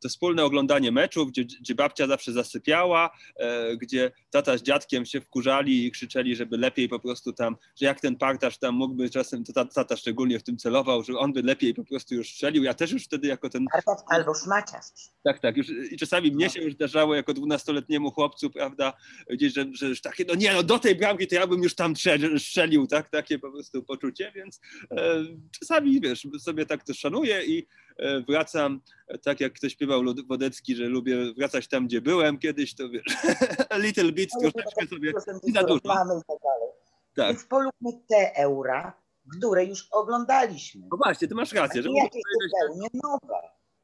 to 0.00 0.08
wspólne 0.08 0.44
oglądanie 0.44 0.92
meczów, 0.92 1.28
gdzie, 1.28 1.44
gdzie 1.44 1.74
babcia 1.74 2.06
zawsze 2.06 2.32
zasypiała, 2.32 3.10
e, 3.36 3.76
gdzie 3.76 4.12
tata 4.30 4.58
z 4.58 4.62
dziadkiem 4.62 5.06
się 5.06 5.20
wkurzali 5.20 5.86
i 5.86 5.90
krzyczeli, 5.90 6.36
żeby 6.36 6.58
lepiej 6.58 6.88
po 6.88 7.00
prostu 7.00 7.32
tam, 7.32 7.56
że 7.80 7.86
jak 7.86 8.00
ten 8.00 8.16
partaż 8.16 8.58
tam 8.58 8.74
mógłby 8.74 9.10
czasem, 9.10 9.44
to 9.44 9.52
tata, 9.52 9.74
tata 9.74 9.96
szczególnie 9.96 10.38
w 10.38 10.42
tym 10.42 10.56
celował, 10.56 11.02
że 11.02 11.12
on 11.18 11.32
by 11.32 11.42
lepiej 11.42 11.74
po 11.74 11.84
prostu 11.84 12.14
już 12.14 12.30
strzelił. 12.30 12.62
Ja 12.62 12.74
też 12.74 12.92
już 12.92 13.04
wtedy 13.04 13.28
jako 13.28 13.50
ten... 13.50 13.64
Partaż 13.72 14.04
albo 14.08 14.34
szmaciarz. 14.34 14.84
Tak, 15.24 15.40
tak. 15.40 15.56
Już, 15.56 15.66
I 15.90 15.96
czasami 15.96 16.32
mnie 16.32 16.46
no. 16.46 16.52
się 16.52 16.62
już 16.62 16.74
zdarzało 16.74 17.14
jako 17.14 17.34
dwunastoletniemu 17.34 18.10
chłopcu, 18.10 18.50
prawda, 18.50 18.92
gdzieś, 19.30 19.52
że, 19.52 19.64
że 19.72 19.86
już 19.86 20.00
takie, 20.00 20.24
no 20.28 20.34
nie, 20.34 20.52
no 20.52 20.62
do 20.62 20.78
tej 20.78 20.94
bramki 20.94 21.26
to 21.26 21.34
ja 21.34 21.46
bym 21.46 21.62
już 21.62 21.74
tam 21.74 21.94
strzelił, 22.38 22.86
tak, 22.86 23.10
takie 23.10 23.38
po 23.38 23.52
prostu 23.52 23.82
poczucie, 23.82 24.32
więc 24.34 24.60
e, 24.90 25.24
czasami, 25.60 26.00
wiesz, 26.00 26.26
sobie 26.38 26.66
tak 26.66 26.84
to 26.84 26.94
szanuję 26.94 27.44
i 27.44 27.58
e, 27.58 27.89
wracam, 28.28 28.80
tak 29.22 29.40
jak 29.40 29.52
ktoś 29.52 29.72
śpiewał 29.72 30.02
Wodecki, 30.26 30.76
że 30.76 30.84
lubię 30.84 31.34
wracać 31.34 31.68
tam, 31.68 31.86
gdzie 31.86 32.00
byłem 32.00 32.38
kiedyś, 32.38 32.74
to 32.74 32.88
wiesz, 32.88 33.04
little 33.84 34.12
bit, 34.12 34.30
troszeczkę 34.40 34.86
sobie, 34.86 35.12
i 35.42 35.52
za 35.52 35.62
dużo. 35.62 35.80
Mamy 35.84 36.14
tak 36.14 36.38
dalej. 36.42 36.68
Tak. 37.16 37.28
Więc 37.28 37.44
polubmy 37.44 37.90
te 38.08 38.36
eura, 38.36 39.02
które 39.38 39.64
już 39.64 39.88
oglądaliśmy. 39.90 40.86
No 40.90 40.96
właśnie, 40.96 41.28
ty 41.28 41.34
masz 41.34 41.52
rację. 41.52 41.82
Że 41.82 41.88
jakieś 41.90 42.22
zupełnie 42.42 42.88
nowe. 43.02 43.40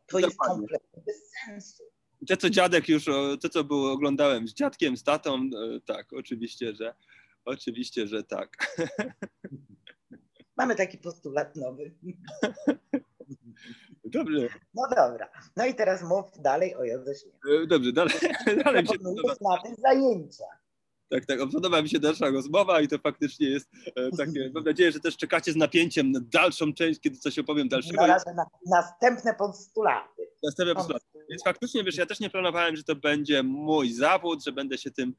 To 0.07 0.19
jest 0.19 0.37
kompletnie 0.37 1.03
bez 1.07 1.31
sensu. 1.45 1.83
Te, 2.29 2.37
co 2.37 2.51
dziadek 2.51 2.89
już, 2.89 3.05
to 3.41 3.49
co 3.49 3.65
było, 3.65 3.93
oglądałem 3.93 4.49
z 4.49 4.55
dziadkiem, 4.55 4.97
z 4.97 5.03
tatą, 5.03 5.35
e, 5.35 5.81
tak, 5.81 6.13
oczywiście, 6.13 6.75
że 6.75 6.95
oczywiście, 7.45 8.07
że 8.07 8.23
tak. 8.25 8.77
Mamy 10.57 10.77
taki 10.77 10.99
postulat 10.99 11.57
nowy. 11.57 11.95
Dobrze. 14.17 14.49
No 14.75 14.83
dobra. 14.97 15.29
No 15.57 15.67
i 15.67 15.75
teraz 15.75 16.03
mów 16.03 16.25
dalej 16.39 16.75
o 16.75 16.85
Józefie. 16.85 17.31
Dobrze, 17.69 17.93
dalej. 17.93 18.15
dalej 18.65 18.83
mi 18.83 18.89
się 18.89 18.95
na 19.41 19.63
tych 19.63 19.81
zajęciach. 19.81 20.67
Tak, 21.11 21.27
tak. 21.27 21.39
Podoba 21.53 21.83
mi 21.83 21.89
się 21.89 21.99
dalsza 21.99 22.31
rozmowa 22.31 22.81
i 22.81 22.89
to 22.89 22.99
faktycznie 22.99 23.49
jest 23.49 23.69
e, 23.97 24.17
takie. 24.17 24.51
Mam 24.55 24.65
nadzieję, 24.65 24.93
że 24.93 25.01
też 25.01 25.17
czekacie 25.17 25.53
z 25.53 25.57
napięciem 25.57 26.13
na 26.13 26.21
dalszą 26.23 26.75
część, 26.75 27.01
kiedy 27.01 27.19
coś 27.19 27.39
opowiem 27.39 27.69
dalszego. 27.69 28.01
Na 28.01 28.07
razie 28.07 28.35
na, 28.37 28.45
następne 28.67 29.35
postulaty. 29.35 30.23
Następne 30.43 30.75
postulaty. 30.75 31.07
Więc 31.31 31.45
faktycznie, 31.45 31.85
wiesz, 31.85 31.97
ja 31.97 32.07
też 32.07 32.21
nie 32.21 32.31
planowałem, 32.31 32.77
że 32.77 32.85
to 32.85 32.97
będzie 32.97 33.43
mój 33.43 33.93
zawód, 33.93 34.45
że 34.45 34.53
będę 34.53 34.79
się 34.79 34.91
tym 34.91 35.09
e, 35.09 35.15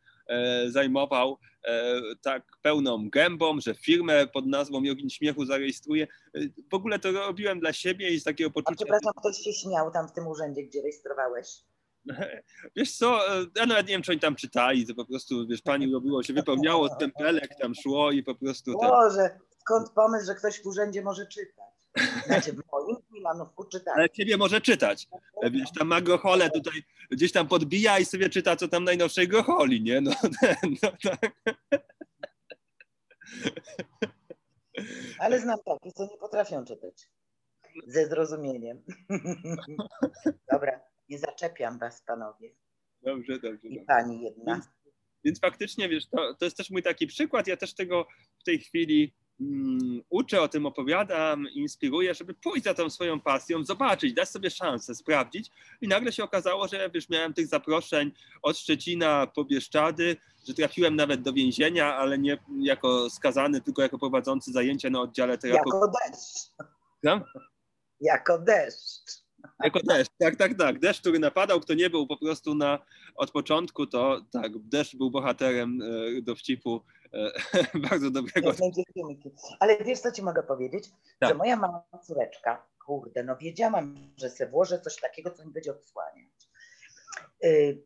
zajmował 0.67 1.38
e, 1.63 2.01
tak 2.21 2.43
pełną 2.61 3.09
gębą, 3.09 3.59
że 3.59 3.75
firmę 3.75 4.28
pod 4.28 4.45
nazwą 4.45 4.84
Jogin 4.84 5.09
Śmiechu 5.09 5.45
zarejestruję. 5.45 6.07
E, 6.36 6.39
w 6.71 6.73
ogóle 6.73 6.99
to 6.99 7.11
robiłem 7.11 7.59
dla 7.59 7.73
siebie 7.73 8.09
i 8.09 8.19
z 8.19 8.23
takiego 8.23 8.51
poczucia... 8.51 8.71
A 8.71 8.75
przepraszam, 8.75 9.13
ktoś 9.17 9.38
się 9.38 9.53
śmiał 9.53 9.91
tam 9.91 10.07
w 10.07 10.11
tym 10.11 10.28
urzędzie, 10.28 10.63
gdzie 10.63 10.82
rejestrowałeś? 10.82 11.47
Wiesz 12.75 12.97
co, 12.97 13.38
e, 13.38 13.45
ja 13.55 13.65
nawet 13.65 13.88
nie 13.88 13.93
wiem, 13.93 14.01
czy 14.01 14.11
oni 14.11 14.19
tam 14.19 14.36
czytali, 14.36 14.88
to 14.88 14.95
po 14.95 15.05
prostu, 15.05 15.47
wiesz, 15.47 15.61
pani 15.61 15.93
robiło 15.93 16.23
się, 16.23 16.34
wypełniało 16.34 16.89
stempelek, 16.95 17.55
tam 17.61 17.75
szło 17.75 18.11
i 18.11 18.23
po 18.23 18.36
prostu... 18.36 18.73
Boże, 18.73 19.39
skąd 19.59 19.89
pomysł, 19.89 20.25
że 20.25 20.36
ktoś 20.36 20.61
w 20.61 20.65
urzędzie 20.65 21.01
może 21.01 21.25
czytać? 21.25 21.67
Znaczy 22.25 22.53
w 22.53 22.61
moim 22.71 22.97
panów. 23.28 23.49
Ale 23.95 24.09
ciebie 24.09 24.38
może 24.38 24.61
czytać. 24.61 25.07
Wiesz, 25.51 25.71
tam 25.80 25.88
ma 25.88 26.01
Grochole 26.01 26.49
tutaj 26.49 26.84
gdzieś 27.11 27.32
tam 27.32 27.47
podbija 27.47 27.99
i 27.99 28.05
sobie 28.05 28.30
czyta, 28.30 28.55
co 28.55 28.67
tam 28.67 28.84
najnowszej 28.84 29.28
Grocholi, 29.28 29.82
nie? 29.82 30.01
No, 30.01 30.11
no 30.84 30.91
tak. 31.03 31.32
Ale 35.19 35.39
znam 35.39 35.57
takich, 35.65 35.93
co 35.93 36.03
nie 36.03 36.17
potrafią 36.17 36.65
czytać. 36.65 37.09
Ze 37.88 38.07
zrozumieniem. 38.07 38.84
Dobra, 40.51 40.80
nie 41.09 41.19
zaczepiam 41.19 41.80
was, 41.80 42.01
panowie. 42.01 42.49
Dobrze, 43.01 43.39
dobrze. 43.39 43.67
I 43.67 43.86
pani 43.86 44.23
jedna. 44.23 44.53
Więc, 44.53 44.65
więc 45.23 45.39
faktycznie, 45.39 45.89
wiesz, 45.89 46.09
to, 46.09 46.34
to 46.39 46.45
jest 46.45 46.57
też 46.57 46.69
mój 46.69 46.84
taki 46.84 47.07
przykład. 47.07 47.47
Ja 47.47 47.57
też 47.57 47.73
tego 47.73 48.07
w 48.39 48.43
tej 48.43 48.59
chwili 48.59 49.13
uczę, 50.09 50.41
o 50.41 50.47
tym 50.47 50.65
opowiadam, 50.65 51.47
inspiruję, 51.49 52.13
żeby 52.13 52.33
pójść 52.33 52.63
za 52.63 52.73
tą 52.73 52.89
swoją 52.89 53.19
pasją, 53.19 53.63
zobaczyć, 53.63 54.13
dać 54.13 54.29
sobie 54.29 54.49
szansę, 54.49 54.95
sprawdzić. 54.95 55.51
I 55.81 55.88
nagle 55.88 56.11
się 56.11 56.23
okazało, 56.23 56.67
że 56.67 56.89
wiesz, 56.93 57.09
miałem 57.09 57.33
tych 57.33 57.47
zaproszeń 57.47 58.11
od 58.41 58.57
Szczecina 58.57 59.27
po 59.27 59.45
Bieszczady, 59.45 60.17
że 60.47 60.53
trafiłem 60.53 60.95
nawet 60.95 61.21
do 61.21 61.33
więzienia, 61.33 61.95
ale 61.95 62.17
nie 62.17 62.38
jako 62.59 63.09
skazany, 63.09 63.61
tylko 63.61 63.81
jako 63.81 63.99
prowadzący 63.99 64.51
zajęcia 64.51 64.89
na 64.89 65.01
oddziale 65.01 65.38
terapii. 65.38 65.71
Jako 65.73 65.88
deszcz. 65.88 66.51
No? 67.03 67.21
Jako 68.01 68.39
deszcz. 68.39 69.26
Jako 69.63 69.79
deszcz, 69.79 70.11
tak, 70.19 70.35
tak, 70.35 70.57
tak. 70.57 70.79
Deszcz, 70.79 71.01
który 71.01 71.19
napadał, 71.19 71.59
kto 71.59 71.73
nie 71.73 71.89
był 71.89 72.07
po 72.07 72.17
prostu 72.17 72.55
na, 72.55 72.85
od 73.15 73.31
początku, 73.31 73.88
to 73.88 74.21
tak, 74.31 74.51
deszcz 74.57 74.95
był 74.95 75.11
bohaterem 75.11 75.79
e, 75.81 76.21
dowcipu 76.21 76.81
e, 77.13 77.31
bardzo 77.89 78.11
dobrego. 78.11 78.51
Ale 79.59 79.77
wiesz, 79.83 79.99
co 79.99 80.11
ci 80.11 80.23
mogę 80.23 80.43
powiedzieć? 80.43 80.89
Tak. 81.19 81.29
Że 81.29 81.35
moja 81.35 81.55
mała 81.55 81.83
córeczka, 82.03 82.67
kurde, 82.85 83.23
no 83.23 83.38
wiedziałam, 83.38 83.95
że 84.17 84.29
se 84.29 84.47
włożę 84.47 84.81
coś 84.81 84.95
takiego, 84.95 85.31
co 85.31 85.45
mi 85.45 85.53
będzie 85.53 85.71
odsłaniać. 85.71 86.49
Y, 87.43 87.83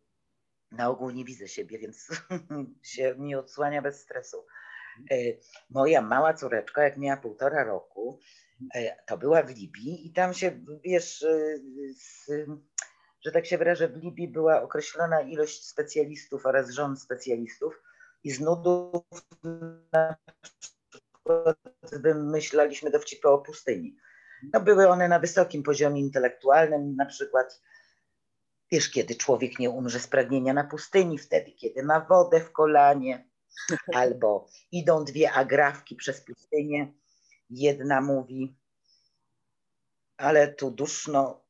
na 0.72 0.90
ogół 0.90 1.10
nie 1.10 1.26
widzę 1.26 1.48
siebie, 1.48 1.80
więc 1.80 2.08
się 2.94 3.16
nie 3.18 3.40
odsłania 3.40 3.82
bez 3.82 4.02
stresu. 4.02 4.46
Y, 5.12 5.40
moja 5.70 6.02
mała 6.02 6.34
córeczka, 6.34 6.84
jak 6.84 6.98
miała 6.98 7.18
półtora 7.18 7.64
roku, 7.64 8.20
to 9.08 9.18
była 9.18 9.44
w 9.44 9.50
Libii 9.50 10.08
i 10.08 10.14
tam 10.14 10.34
się, 10.34 10.66
wiesz, 10.84 11.24
e, 11.24 11.58
z, 11.96 12.26
że 13.26 13.32
tak 13.32 13.46
się 13.46 13.58
wyrażę, 13.58 13.88
w 13.88 13.96
Libii 13.96 14.28
była 14.28 14.62
określona 14.62 15.22
ilość 15.22 15.66
specjalistów 15.66 16.46
oraz 16.46 16.70
rząd 16.70 17.02
specjalistów 17.02 17.82
i 18.24 18.32
z 18.32 18.40
nudów 18.40 19.04
na 19.94 20.16
przykład 20.42 21.58
wymyślaliśmy 21.92 22.92
dowcipy 22.92 23.30
o 23.30 23.38
pustyni. 23.38 23.98
No, 24.54 24.62
były 24.62 24.88
one 24.88 25.08
na 25.08 25.20
wysokim 25.20 25.64
poziomie 25.64 26.02
intelektualnym, 26.02 26.96
na 26.96 27.06
przykład 27.06 27.62
wiesz, 28.72 28.92
kiedy 28.92 29.16
człowiek 29.16 29.60
nie 29.60 29.70
umrze 29.70 30.00
z 30.00 30.08
pragnienia 30.08 30.54
na 30.54 30.64
pustyni, 30.64 31.18
wtedy, 31.18 31.52
kiedy 31.52 31.84
ma 31.84 32.00
wodę 32.00 32.40
w 32.40 32.52
kolanie, 32.52 33.30
albo 33.94 34.48
idą 34.72 35.06
dwie 35.06 35.32
agrafki 35.32 35.96
przez 35.96 36.22
pustynię, 36.22 36.94
Jedna 37.52 38.02
mówi, 38.02 38.56
ale 40.18 40.48
tu 40.48 40.72
duszno, 40.72 41.42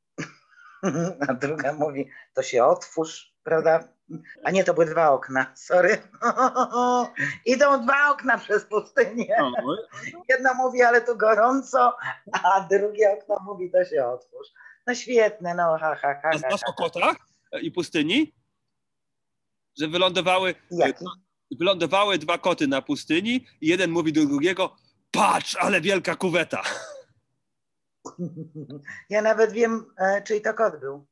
a 1.27 1.33
druga 1.33 1.73
mówi, 1.73 2.09
to 2.33 2.43
się 2.43 2.65
otwórz, 2.65 3.33
prawda? 3.43 3.87
A 4.43 4.51
nie, 4.51 4.63
to 4.63 4.73
były 4.73 4.85
dwa 4.85 5.09
okna, 5.09 5.51
sorry. 5.55 5.97
Idą 7.45 7.85
dwa 7.85 8.09
okna 8.09 8.37
przez 8.37 8.65
pustynię. 8.65 9.37
Jedna 10.29 10.53
mówi, 10.53 10.81
ale 10.81 11.01
tu 11.01 11.17
gorąco, 11.17 11.97
a 12.43 12.61
drugie 12.61 13.11
okno 13.11 13.35
mówi, 13.45 13.71
to 13.71 13.85
się 13.85 14.05
otwórz. 14.05 14.47
No 14.87 14.95
świetne, 14.95 15.55
no 15.55 15.77
ha, 15.77 15.95
ha, 15.95 16.19
ha. 16.21 16.29
A 16.33 16.37
znasz 16.37 16.61
o 16.67 16.73
kotach 16.73 17.15
i 17.61 17.71
pustyni? 17.71 18.33
Że 19.79 19.87
wylądowały, 19.87 20.55
Jaki? 20.71 21.05
wylądowały 21.59 22.17
dwa 22.17 22.37
koty 22.37 22.67
na 22.67 22.81
pustyni 22.81 23.45
i 23.61 23.67
jeden 23.67 23.91
mówi 23.91 24.13
do 24.13 24.25
drugiego, 24.25 24.75
patrz, 25.11 25.55
ale 25.55 25.81
wielka 25.81 26.15
kuweta. 26.15 26.61
Ja 29.09 29.21
nawet 29.21 29.51
wiem, 29.51 29.85
e, 29.97 30.21
czyj 30.21 30.41
to 30.41 30.53
kot 30.53 30.79
był. 30.79 31.05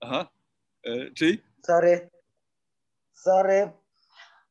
Aha, 0.00 0.28
e, 0.84 1.10
czyj? 1.10 1.44
Sorry. 1.66 2.10
Sorry. 3.12 3.70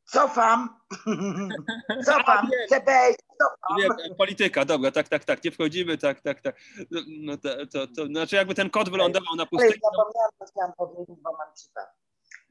Cofam. 0.06 0.70
Cofam. 2.06 2.50
CBS, 2.70 3.16
cofam. 3.38 3.78
Wiem, 3.80 4.16
polityka, 4.18 4.66
dobra, 4.66 4.92
tak, 4.92 5.10
tak, 5.10 5.26
tak, 5.26 5.44
nie 5.44 5.52
wchodzimy, 5.52 5.98
tak, 5.98 6.22
tak, 6.22 6.42
tak. 6.42 6.56
No, 6.92 7.02
no 7.08 7.38
to, 7.38 7.66
to, 7.66 7.88
to, 7.88 8.06
znaczy 8.06 8.36
jakby 8.36 8.56
ten 8.56 8.70
kot 8.70 8.90
wylądował 8.90 9.36
na 9.36 9.46
pustyni. 9.46 9.74
Zapomniałam, 9.74 10.32
co 10.40 10.46
chciałam 10.46 10.74
powiedzieć, 10.78 11.22
bo 11.24 11.32
mam 11.38 11.48
chipa. 11.56 11.82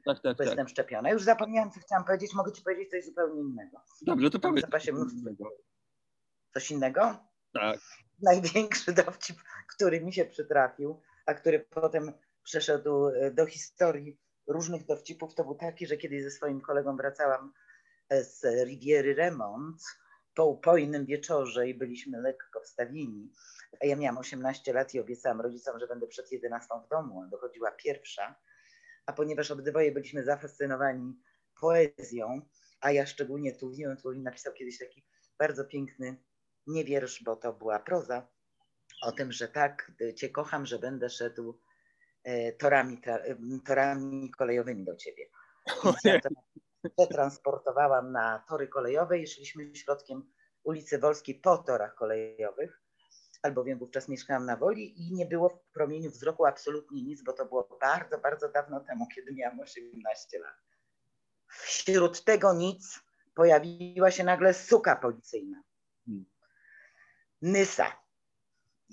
Tak, 0.04 0.22
tak, 0.22 0.38
tak. 0.38 0.46
Jestem 0.46 0.68
szczepiona. 0.68 1.10
Już 1.10 1.22
zapomniałam, 1.22 1.70
co 1.70 1.80
chciałam 1.80 2.04
powiedzieć. 2.04 2.34
Mogę 2.34 2.52
ci 2.52 2.62
powiedzieć 2.62 2.90
coś 2.90 3.04
zupełnie 3.04 3.40
innego. 3.40 3.80
Dobrze, 4.02 4.30
to 4.30 4.38
powiedz. 4.38 4.66
Mnóstwo 4.92 5.30
Coś 6.54 6.70
innego? 6.70 7.16
Tak. 7.52 7.80
Największy 8.22 8.92
dowcip, 8.92 9.36
który 9.74 10.00
mi 10.00 10.12
się 10.12 10.24
przytrafił, 10.24 11.00
a 11.26 11.34
który 11.34 11.60
potem 11.60 12.12
przeszedł 12.42 13.08
e, 13.08 13.30
do 13.30 13.46
historii 13.46 14.18
różnych 14.46 14.86
dowcipów, 14.86 15.34
to 15.34 15.44
był 15.44 15.54
taki, 15.54 15.86
że 15.86 15.96
kiedyś 15.96 16.22
ze 16.22 16.30
swoim 16.30 16.60
kolegą 16.60 16.96
wracałam 16.96 17.52
e, 18.08 18.24
z 18.24 18.42
Riviery 18.66 19.14
Remont 19.14 19.82
po 20.34 20.46
upojnym 20.46 21.06
wieczorze 21.06 21.68
i 21.68 21.74
byliśmy 21.74 22.20
lekko 22.20 22.60
wstawieni. 22.60 23.32
A 23.82 23.86
ja 23.86 23.96
miałam 23.96 24.18
18 24.18 24.72
lat 24.72 24.94
i 24.94 25.00
obiecałam 25.00 25.40
rodzicom, 25.40 25.78
że 25.78 25.86
będę 25.86 26.06
przed 26.06 26.32
11 26.32 26.68
w 26.86 26.88
domu, 26.88 27.22
a 27.22 27.26
dochodziła 27.26 27.70
pierwsza. 27.70 28.34
A 29.06 29.12
ponieważ 29.12 29.50
obydwoje 29.50 29.92
byliśmy 29.92 30.24
zafascynowani 30.24 31.20
poezją, 31.60 32.40
a 32.80 32.92
ja 32.92 33.06
szczególnie 33.06 33.52
Tuwim, 33.52 33.96
Tuwim 33.96 34.22
napisał 34.22 34.52
kiedyś 34.52 34.78
taki 34.78 35.04
bardzo 35.38 35.64
piękny 35.64 36.16
nie 36.66 36.84
wiersz, 36.84 37.22
bo 37.22 37.36
to 37.36 37.52
była 37.52 37.78
proza, 37.78 38.28
o 39.02 39.12
tym, 39.12 39.32
że 39.32 39.48
tak 39.48 39.92
cię 40.16 40.28
kocham, 40.28 40.66
że 40.66 40.78
będę 40.78 41.10
szedł 41.10 41.60
e, 42.24 42.52
torami, 42.52 43.00
torami 43.66 44.30
kolejowymi 44.30 44.84
do 44.84 44.96
ciebie. 44.96 45.28
Przetransportowałam 46.96 48.12
na 48.12 48.44
tory 48.48 48.68
kolejowe 48.68 49.18
i 49.18 49.26
szliśmy 49.26 49.76
środkiem 49.76 50.32
ulicy 50.62 50.98
Wolskiej 50.98 51.34
po 51.34 51.58
torach 51.58 51.94
kolejowych, 51.94 52.82
albowiem 53.42 53.78
wówczas 53.78 54.08
mieszkałam 54.08 54.46
na 54.46 54.56
Woli 54.56 55.06
i 55.06 55.12
nie 55.12 55.26
było 55.26 55.48
w 55.48 55.72
promieniu 55.72 56.10
wzroku 56.10 56.44
absolutnie 56.44 57.02
nic, 57.02 57.22
bo 57.22 57.32
to 57.32 57.46
było 57.46 57.78
bardzo, 57.80 58.18
bardzo 58.18 58.48
dawno 58.48 58.80
temu, 58.80 59.06
kiedy 59.14 59.32
miałam 59.32 59.60
18 59.60 60.38
lat. 60.38 60.54
Wśród 61.48 62.24
tego 62.24 62.54
nic 62.54 63.00
pojawiła 63.34 64.10
się 64.10 64.24
nagle 64.24 64.54
suka 64.54 64.96
policyjna. 64.96 65.62
Nysa 67.44 67.92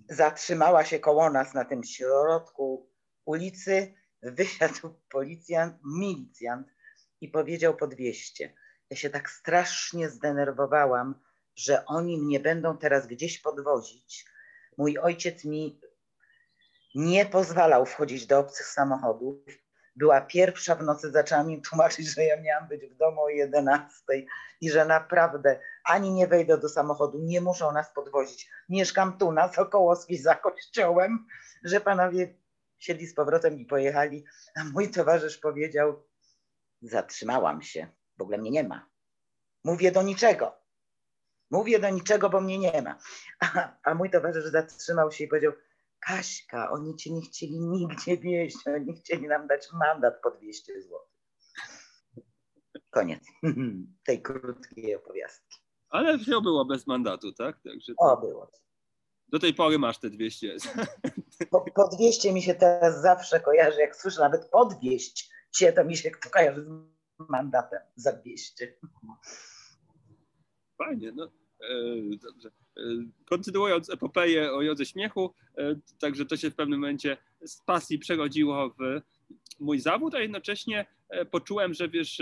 zatrzymała 0.09 0.85
się 0.85 0.99
koło 0.99 1.29
nas 1.29 1.53
na 1.53 1.65
tym 1.65 1.83
środku 1.83 2.89
ulicy, 3.25 3.93
wysiadł 4.23 4.93
policjant, 5.09 5.75
milicjant 5.85 6.67
i 7.21 7.27
powiedział 7.27 7.77
po 7.77 7.87
200. 7.87 8.53
Ja 8.89 8.97
się 8.97 9.09
tak 9.09 9.29
strasznie 9.29 10.09
zdenerwowałam, 10.09 11.15
że 11.55 11.85
oni 11.85 12.17
mnie 12.17 12.39
będą 12.39 12.77
teraz 12.77 13.07
gdzieś 13.07 13.39
podwozić. 13.39 14.25
Mój 14.77 14.97
ojciec 14.97 15.45
mi 15.45 15.79
nie 16.95 17.25
pozwalał 17.25 17.85
wchodzić 17.85 18.27
do 18.27 18.39
obcych 18.39 18.65
samochodów 18.65 19.37
była 19.95 20.21
pierwsza 20.21 20.75
w 20.75 20.83
nocy, 20.83 21.11
zaczęła 21.11 21.43
mi 21.43 21.61
tłumaczyć, 21.61 22.07
że 22.07 22.23
ja 22.23 22.41
miałam 22.41 22.67
być 22.67 22.85
w 22.85 22.95
domu 22.95 23.21
o 23.21 23.29
11 23.29 23.95
i 24.61 24.69
że 24.69 24.85
naprawdę 24.85 25.59
ani 25.83 26.11
nie 26.11 26.27
wejdę 26.27 26.57
do 26.57 26.69
samochodu, 26.69 27.19
nie 27.21 27.41
muszą 27.41 27.71
nas 27.71 27.93
podwozić. 27.93 28.49
Mieszkam 28.69 29.17
tu 29.17 29.31
na 29.31 29.53
Sokołowskiej 29.53 30.17
za 30.17 30.35
kościołem, 30.35 31.27
że 31.63 31.81
panowie 31.81 32.35
siedli 32.79 33.07
z 33.07 33.15
powrotem 33.15 33.59
i 33.59 33.65
pojechali, 33.65 34.25
a 34.55 34.63
mój 34.63 34.91
towarzysz 34.91 35.37
powiedział, 35.37 36.03
zatrzymałam 36.81 37.61
się, 37.61 37.87
w 38.17 38.21
ogóle 38.21 38.37
mnie 38.37 38.51
nie 38.51 38.63
ma. 38.63 38.89
Mówię 39.63 39.91
do 39.91 40.01
niczego. 40.01 40.61
Mówię 41.51 41.79
do 41.79 41.89
niczego, 41.89 42.29
bo 42.29 42.41
mnie 42.41 42.57
nie 42.57 42.81
ma. 42.81 42.97
A, 43.39 43.77
a 43.83 43.93
mój 43.93 44.09
towarzysz 44.09 44.45
zatrzymał 44.45 45.11
się 45.11 45.23
i 45.23 45.27
powiedział, 45.27 45.53
Kaśka, 45.99 46.71
oni 46.71 46.95
cię 46.95 47.13
nie 47.13 47.21
chcieli 47.21 47.59
nigdzie 47.59 48.17
wieść, 48.17 48.67
oni 48.67 48.97
chcieli 48.99 49.27
nam 49.27 49.47
dać 49.47 49.67
mandat 49.73 50.21
po 50.23 50.31
200 50.31 50.81
zł. 50.81 50.99
Koniec 52.89 53.23
tej 54.05 54.21
krótkiej 54.21 54.95
opowiastki. 54.95 55.60
Ale 55.91 56.17
wziął 56.17 56.41
było 56.41 56.65
bez 56.65 56.87
mandatu, 56.87 57.31
tak? 57.31 57.61
Także 57.63 57.93
to... 57.95 58.05
O, 58.05 58.17
było. 58.21 58.51
Do 59.27 59.39
tej 59.39 59.53
pory 59.53 59.79
masz 59.79 59.97
te 59.97 60.09
200. 60.09 60.55
Po, 61.51 61.65
po 61.75 61.87
200 61.87 62.33
mi 62.33 62.41
się 62.41 62.55
teraz 62.55 63.01
zawsze 63.01 63.39
kojarzy, 63.39 63.79
jak 63.79 63.95
słyszę 63.95 64.19
nawet 64.19 64.49
po 64.49 64.65
200 64.65 65.23
cię, 65.51 65.73
to 65.73 65.85
mi 65.85 65.97
się 65.97 66.11
kojarzy 66.11 66.65
z 67.19 67.29
mandatem 67.29 67.79
za 67.95 68.11
200. 68.11 68.77
Fajnie, 70.77 71.11
no 71.11 71.27
Dobrze. 72.21 72.51
Kontynuując 73.25 73.89
epopeję 73.89 74.51
o 74.53 74.61
jodze 74.61 74.85
śmiechu, 74.85 75.33
także 75.99 76.25
to 76.25 76.37
się 76.37 76.51
w 76.51 76.55
pewnym 76.55 76.79
momencie 76.79 77.17
z 77.45 77.61
pasji 77.61 77.99
przerodziło 77.99 78.69
w 78.69 79.01
mój 79.59 79.79
zawód, 79.79 80.15
a 80.15 80.19
jednocześnie 80.19 80.85
poczułem, 81.31 81.73
że 81.73 81.89
wiesz, 81.89 82.21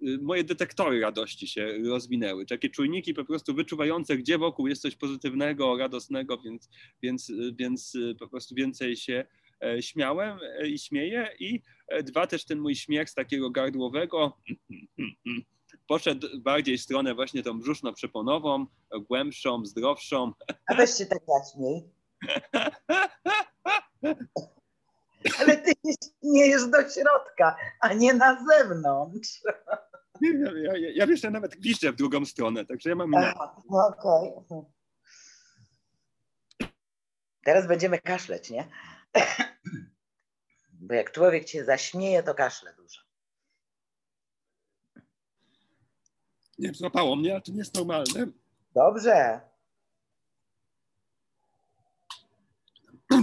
moje 0.00 0.44
detektory 0.44 1.00
radości 1.00 1.48
się 1.48 1.78
rozwinęły. 1.84 2.46
Takie 2.46 2.70
czujniki 2.70 3.14
po 3.14 3.24
prostu 3.24 3.54
wyczuwające, 3.54 4.16
gdzie 4.16 4.38
wokół 4.38 4.66
jest 4.66 4.82
coś 4.82 4.96
pozytywnego, 4.96 5.76
radosnego, 5.76 6.38
więc, 6.38 6.68
więc, 7.02 7.32
więc 7.52 7.96
po 8.18 8.28
prostu 8.28 8.54
więcej 8.54 8.96
się 8.96 9.24
e, 9.64 9.82
śmiałem 9.82 10.38
e, 10.58 10.68
i 10.68 10.78
śmieję. 10.78 11.30
I 11.38 11.62
e, 11.88 12.02
dwa, 12.02 12.26
też 12.26 12.44
ten 12.44 12.58
mój 12.58 12.74
śmiech 12.74 13.10
z 13.10 13.14
takiego 13.14 13.50
gardłowego 13.50 14.38
poszedł 15.88 16.28
bardziej 16.40 16.78
w 16.78 16.82
stronę 16.82 17.14
właśnie 17.14 17.42
tą 17.42 17.60
brzuszno-przeponową, 17.60 18.66
głębszą, 19.08 19.64
zdrowszą. 19.64 20.32
A 20.66 20.74
weź 20.74 20.90
się 20.90 21.06
tak 21.06 21.22
jaśniej. 21.28 21.82
Ale 25.40 25.56
ty 25.56 25.72
śmiejesz 26.24 26.66
do 26.66 26.78
środka, 26.90 27.56
a 27.80 27.94
nie 27.94 28.14
na 28.14 28.46
zewnątrz. 28.46 29.42
Ja, 30.20 30.52
ja, 30.76 30.90
ja, 30.94 31.06
wiesz, 31.06 31.22
ja 31.22 31.30
nawet 31.30 31.56
gwiżdżę 31.56 31.92
w 31.92 31.96
drugą 31.96 32.24
stronę, 32.24 32.64
także 32.64 32.90
ja 32.90 32.96
mam 32.96 33.12
inne. 33.12 33.34
No. 33.70 33.86
Okay. 33.86 34.64
Teraz 37.44 37.68
będziemy 37.68 37.98
kaszleć, 37.98 38.50
nie? 38.50 38.68
Bo 40.72 40.94
jak 40.94 41.12
człowiek 41.12 41.44
cię 41.44 41.64
zaśmieje, 41.64 42.22
to 42.22 42.34
kaszle 42.34 42.74
dużo. 42.74 43.00
Nie 46.58 46.74
złapało 46.74 47.16
mnie, 47.16 47.36
a 47.36 47.40
to 47.40 47.52
nie 47.52 47.58
jest 47.58 47.74
normalne. 47.74 48.26
Dobrze. 48.74 49.40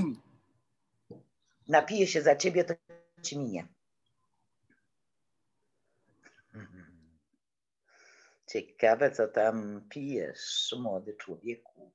Napiję 1.68 2.08
się 2.08 2.22
za 2.22 2.36
ciebie, 2.36 2.64
to 2.64 2.74
ci 3.22 3.40
minie. 3.40 3.68
Ciekawe, 8.54 9.12
co 9.12 9.28
tam 9.28 9.82
pijesz, 9.90 10.76
młody 10.80 11.14
człowieku. 11.14 11.92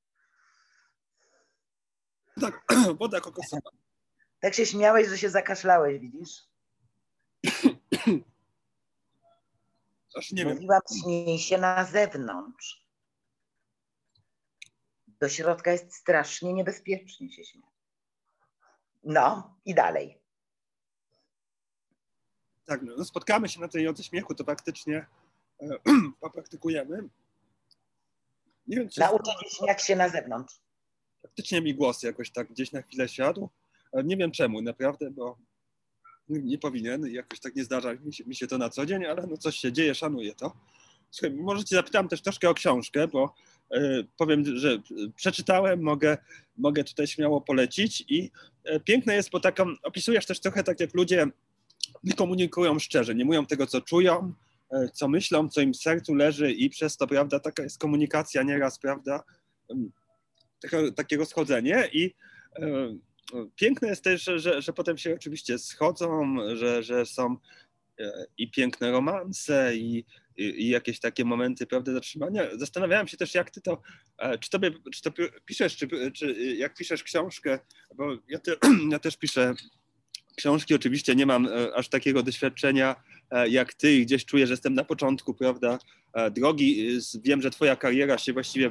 Tak, 2.40 2.64
woda 3.00 3.20
kokosowa. 3.20 3.70
Tak 4.40 4.54
się 4.54 4.66
śmiałeś, 4.66 5.08
że 5.08 5.18
się 5.18 5.30
zakaszlałeś, 5.30 5.98
widzisz? 5.98 6.48
Aż 10.18 10.32
nie 10.32 10.44
Mówiłam, 10.44 10.80
śmiej 11.02 11.38
się 11.38 11.58
na 11.58 11.84
zewnątrz. 11.84 12.86
Do 15.06 15.28
środka 15.28 15.72
jest 15.72 15.94
strasznie 15.94 16.52
niebezpiecznie 16.52 17.32
się 17.32 17.44
śmiać. 17.44 17.70
No 19.04 19.56
i 19.64 19.74
dalej. 19.74 20.20
Tak, 22.66 22.82
no, 22.82 23.04
spotkamy 23.04 23.48
się 23.48 23.60
na 23.60 23.68
tej 23.68 23.84
jodze 23.84 24.02
śmiechu, 24.02 24.34
to 24.34 24.44
faktycznie 24.44 25.06
popraktykujemy. 26.20 27.08
Nie 28.66 28.76
wiem, 28.76 28.88
czy 28.88 29.00
się 29.00 29.56
śmiać 29.56 29.82
się 29.82 29.96
na 29.96 30.08
zewnątrz. 30.08 30.54
Faktycznie 31.22 31.60
mi 31.60 31.74
głos 31.74 32.02
jakoś 32.02 32.30
tak 32.30 32.48
gdzieś 32.48 32.72
na 32.72 32.82
chwilę 32.82 33.08
siadł. 33.08 33.48
Nie 34.04 34.16
wiem 34.16 34.30
czemu, 34.30 34.62
naprawdę, 34.62 35.10
bo 35.10 35.38
nie 36.28 36.58
powinien, 36.58 37.06
jakoś 37.06 37.40
tak 37.40 37.56
nie 37.56 37.64
zdarza 37.64 37.94
mi 37.94 38.14
się, 38.14 38.24
mi 38.24 38.34
się 38.34 38.46
to 38.46 38.58
na 38.58 38.68
co 38.70 38.86
dzień, 38.86 39.06
ale 39.06 39.26
no 39.26 39.36
coś 39.36 39.56
się 39.56 39.72
dzieje, 39.72 39.94
szanuję 39.94 40.34
to. 40.34 40.52
Słuchaj, 41.10 41.36
może 41.36 41.64
Cię 41.64 41.76
zapytam 41.76 42.08
też 42.08 42.22
troszkę 42.22 42.50
o 42.50 42.54
książkę, 42.54 43.08
bo 43.08 43.34
y, 43.76 44.06
powiem, 44.16 44.56
że 44.58 44.82
przeczytałem, 45.16 45.82
mogę, 45.82 46.18
mogę 46.56 46.84
tutaj 46.84 47.06
śmiało 47.06 47.40
polecić 47.40 48.04
i 48.08 48.30
y, 48.70 48.80
piękne 48.80 49.14
jest, 49.14 49.30
bo 49.30 49.40
taką, 49.40 49.64
opisujesz 49.82 50.26
też 50.26 50.40
trochę 50.40 50.64
tak, 50.64 50.80
jak 50.80 50.94
ludzie 50.94 51.26
nie 52.04 52.12
komunikują 52.12 52.78
szczerze, 52.78 53.14
nie 53.14 53.24
mówią 53.24 53.46
tego, 53.46 53.66
co 53.66 53.80
czują, 53.80 54.32
E, 54.32 54.47
co 54.92 55.08
myślą, 55.08 55.48
co 55.48 55.60
im 55.60 55.74
sercu 55.74 56.14
leży 56.14 56.52
i 56.52 56.70
przez 56.70 56.96
to, 56.96 57.06
prawda, 57.06 57.40
taka 57.40 57.62
jest 57.62 57.78
komunikacja 57.78 58.42
nieraz, 58.42 58.78
prawda, 58.78 59.24
takie, 60.60 60.92
takie 60.92 61.16
rozchodzenie 61.16 61.88
i 61.92 62.14
e, 62.58 62.98
piękne 63.56 63.88
jest 63.88 64.04
też, 64.04 64.24
że, 64.36 64.62
że, 64.62 64.72
potem 64.72 64.98
się 64.98 65.14
oczywiście 65.14 65.58
schodzą, 65.58 66.36
że, 66.54 66.82
że 66.82 67.06
są 67.06 67.36
e, 68.00 68.26
i 68.38 68.50
piękne 68.50 68.90
romanse 68.90 69.76
i, 69.76 70.04
i, 70.36 70.44
i, 70.44 70.68
jakieś 70.68 71.00
takie 71.00 71.24
momenty, 71.24 71.66
prawda, 71.66 71.92
zatrzymania. 71.92 72.42
Zastanawiałem 72.56 73.08
się 73.08 73.16
też, 73.16 73.34
jak 73.34 73.50
ty 73.50 73.60
to, 73.60 73.82
czy 74.40 74.50
tobie, 74.50 74.70
czy 74.92 75.02
to 75.02 75.10
piszesz, 75.44 75.76
czy, 75.76 76.12
czy 76.12 76.32
jak 76.56 76.74
piszesz 76.74 77.02
książkę, 77.02 77.58
bo 77.94 78.16
ja, 78.28 78.38
te, 78.38 78.52
ja 78.92 78.98
też 78.98 79.16
piszę 79.16 79.54
książki, 80.36 80.74
oczywiście 80.74 81.14
nie 81.14 81.26
mam 81.26 81.48
aż 81.74 81.88
takiego 81.88 82.22
doświadczenia 82.22 82.96
E, 82.96 83.07
jak 83.48 83.74
ty 83.74 83.92
i 83.92 84.06
gdzieś 84.06 84.24
czuję, 84.24 84.46
że 84.46 84.52
jestem 84.52 84.74
na 84.74 84.84
początku, 84.84 85.34
prawda, 85.34 85.78
e, 86.14 86.30
drogi. 86.30 86.98
Wiem, 87.24 87.42
że 87.42 87.50
twoja 87.50 87.76
kariera 87.76 88.18
się 88.18 88.32
właściwie 88.32 88.70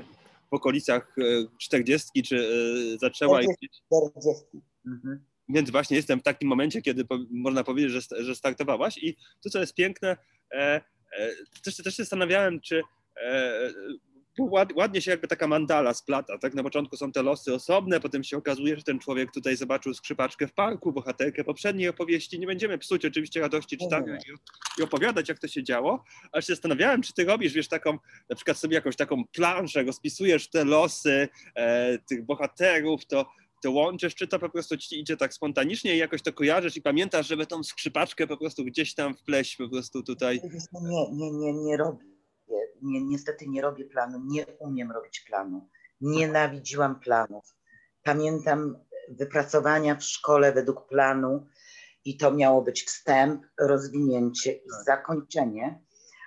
w 0.52 0.54
okolicach 0.54 1.16
40 1.58 2.20
e, 2.20 2.24
czy 2.24 2.98
zaczęła. 3.02 3.40
40. 3.40 3.84
40. 3.88 4.46
Mhm. 4.88 5.24
Więc 5.50 5.70
właśnie 5.70 5.98
jestem 5.98 6.20
w 6.20 6.24
takim 6.24 6.50
momencie, 6.50 6.82
kiedy 6.82 7.06
można 7.32 7.64
powiedzieć, 7.64 7.92
że, 7.92 8.24
że 8.24 8.36
startowałaś 8.36 8.98
i 8.98 9.16
to, 9.44 9.50
co 9.50 9.60
jest 9.60 9.76
piękne, 9.76 10.18
też, 11.64 11.76
też 11.76 11.96
się 11.96 12.04
zastanawiałem, 12.04 12.62
czy 12.62 12.82
ładnie 14.76 15.02
się 15.02 15.12
jakby 15.12 15.28
taka 15.28 15.48
mandala 15.48 15.94
splata. 15.94 16.38
Tak 16.38 16.54
na 16.54 16.64
początku 16.64 16.98
są 16.98 17.12
te 17.12 17.24
losy 17.24 17.54
osobne, 17.54 18.00
potem 18.00 18.24
się 18.24 18.38
okazuje, 18.38 18.78
że 18.78 18.84
ten 18.84 19.00
człowiek 19.00 19.32
tutaj 19.32 19.56
zobaczył 19.56 19.94
skrzypaczkę 19.94 20.48
w 20.48 20.54
parku, 20.54 20.92
bohaterkę 20.92 21.44
poprzedniej 21.44 21.90
opowieści. 21.90 22.40
Nie 22.40 22.48
będziemy 22.48 22.78
psuć 22.78 23.06
oczywiście 23.06 23.42
radości 23.42 23.78
czytania 23.78 24.18
i, 24.18 24.82
i 24.82 24.84
opowiadać, 24.84 25.30
jak 25.30 25.40
to 25.40 25.48
się 25.48 25.64
działo, 25.64 26.04
ale 26.32 26.42
się 26.42 26.54
zastanawiałem, 26.54 27.02
czy 27.02 27.14
ty 27.14 27.26
robisz, 27.26 27.54
wiesz, 27.54 27.68
taką, 27.68 27.98
na 28.30 28.36
przykład 28.36 28.58
sobie 28.58 28.76
jakąś 28.76 28.96
taką 28.96 29.24
planszę, 29.26 29.84
rozpisujesz 29.84 30.50
te 30.50 30.66
losy 30.66 31.28
e, 31.56 31.98
tych 32.00 32.26
bohaterów, 32.26 33.06
to 33.06 33.26
to 33.64 33.72
łączysz, 33.72 34.16
czy 34.16 34.28
to 34.28 34.40
po 34.40 34.50
prostu 34.50 34.78
ci 34.78 35.00
idzie 35.00 35.18
tak 35.18 35.34
spontanicznie 35.34 35.96
i 35.96 35.98
jakoś 35.98 36.22
to 36.22 36.34
kojarzysz 36.34 36.78
i 36.78 36.82
pamiętasz, 36.82 37.28
żeby 37.28 37.46
tą 37.46 37.64
skrzypaczkę 37.64 38.28
po 38.28 38.38
prostu 38.38 38.66
gdzieś 38.66 38.94
tam 38.94 39.16
wpleść 39.16 39.56
po 39.56 39.70
prostu 39.70 40.04
tutaj? 40.04 40.42
Nie, 40.82 41.08
nie, 41.12 41.32
nie, 41.32 41.54
nie 41.54 41.78
robię 41.78 42.17
nie, 42.82 43.04
niestety 43.04 43.48
nie 43.48 43.62
robię 43.62 43.86
planu, 43.86 44.22
nie 44.26 44.46
umiem 44.60 44.92
robić 44.92 45.20
planu. 45.20 45.70
Nienawidziłam 46.02 47.00
planów. 47.00 47.56
Pamiętam 48.04 48.78
wypracowania 49.10 49.96
w 49.96 50.04
szkole 50.04 50.52
według 50.54 50.88
planu 50.88 51.48
i 52.06 52.18
to 52.18 52.32
miało 52.32 52.62
być 52.62 52.84
wstęp, 52.84 53.46
rozwinięcie 53.60 54.52
i 54.52 54.70
tak. 54.70 54.84
zakończenie. 54.86 55.82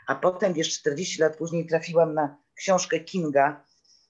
A 0.07 0.14
potem, 0.14 0.53
wiesz, 0.53 0.78
40 0.78 1.22
lat 1.22 1.36
później 1.36 1.66
trafiłam 1.66 2.14
na 2.14 2.36
książkę 2.55 3.01
Kinga, 3.01 3.64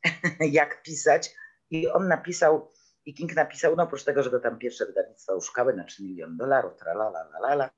jak 0.41 0.82
pisać 0.82 1.34
i 1.70 1.88
on 1.88 2.09
napisał, 2.09 2.70
i 3.07 3.14
King 3.14 3.34
napisał, 3.34 3.76
no 3.76 3.82
oprócz 3.82 4.05
tego, 4.05 4.22
że 4.22 4.30
to 4.30 4.41
tam 4.41 4.59
pierwsze 4.59 4.86
wydawnictwo 4.86 5.36
uszukały 5.36 5.74
na 5.74 5.84
3 5.84 6.03
miliony 6.05 6.36
dolarów, 6.36 6.76
tralala, 6.76 7.70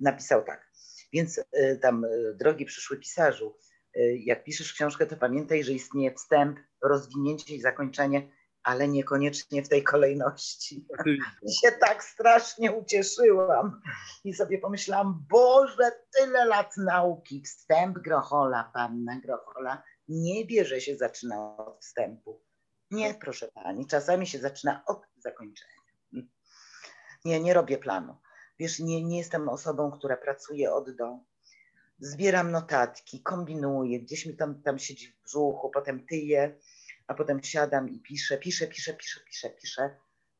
napisał 0.00 0.44
tak. 0.44 0.72
Więc 1.12 1.38
y, 1.38 1.78
tam, 1.82 2.04
y, 2.04 2.34
drogi 2.34 2.64
przyszły 2.64 2.98
pisarzu, 2.98 3.56
jak 4.24 4.44
piszesz 4.44 4.72
książkę, 4.72 5.06
to 5.06 5.16
pamiętaj, 5.16 5.64
że 5.64 5.72
istnieje 5.72 6.14
wstęp, 6.14 6.58
rozwinięcie 6.82 7.54
i 7.54 7.60
zakończenie, 7.60 8.28
ale 8.62 8.88
niekoniecznie 8.88 9.62
w 9.62 9.68
tej 9.68 9.82
kolejności. 9.82 10.86
Się 11.62 11.72
tak 11.72 12.04
strasznie 12.04 12.72
ucieszyłam 12.72 13.80
i 14.24 14.34
sobie 14.34 14.58
pomyślałam, 14.58 15.24
Boże, 15.30 15.92
tyle 16.18 16.44
lat 16.44 16.76
nauki, 16.76 17.42
wstęp 17.42 17.98
Grochola, 17.98 18.70
panna 18.74 19.20
Grochola, 19.20 19.82
nie 20.08 20.44
bierze 20.44 20.80
się 20.80 20.96
zaczyna 20.96 21.56
od 21.56 21.80
wstępu. 21.80 22.40
Nie, 22.90 23.14
proszę 23.14 23.48
pani, 23.54 23.86
czasami 23.86 24.26
się 24.26 24.38
zaczyna 24.38 24.82
od 24.86 25.02
zakończenia. 25.16 25.72
Nie, 27.24 27.40
nie 27.40 27.54
robię 27.54 27.78
planu. 27.78 28.16
Wiesz, 28.58 28.78
nie, 28.78 29.04
nie 29.04 29.18
jestem 29.18 29.48
osobą, 29.48 29.90
która 29.90 30.16
pracuje 30.16 30.72
od 30.72 30.96
do 30.96 31.18
zbieram 32.02 32.50
notatki, 32.50 33.22
kombinuję, 33.22 34.00
gdzieś 34.00 34.26
mi 34.26 34.36
tam, 34.36 34.62
tam 34.62 34.78
siedzi 34.78 35.08
w 35.08 35.22
brzuchu, 35.24 35.70
potem 35.70 36.06
tyję, 36.06 36.58
a 37.06 37.14
potem 37.14 37.42
siadam 37.42 37.88
i 37.88 38.00
piszę, 38.00 38.38
piszę, 38.38 38.66
piszę, 38.66 38.94
piszę, 38.94 39.20
piszę, 39.20 39.50
piszę, 39.50 39.90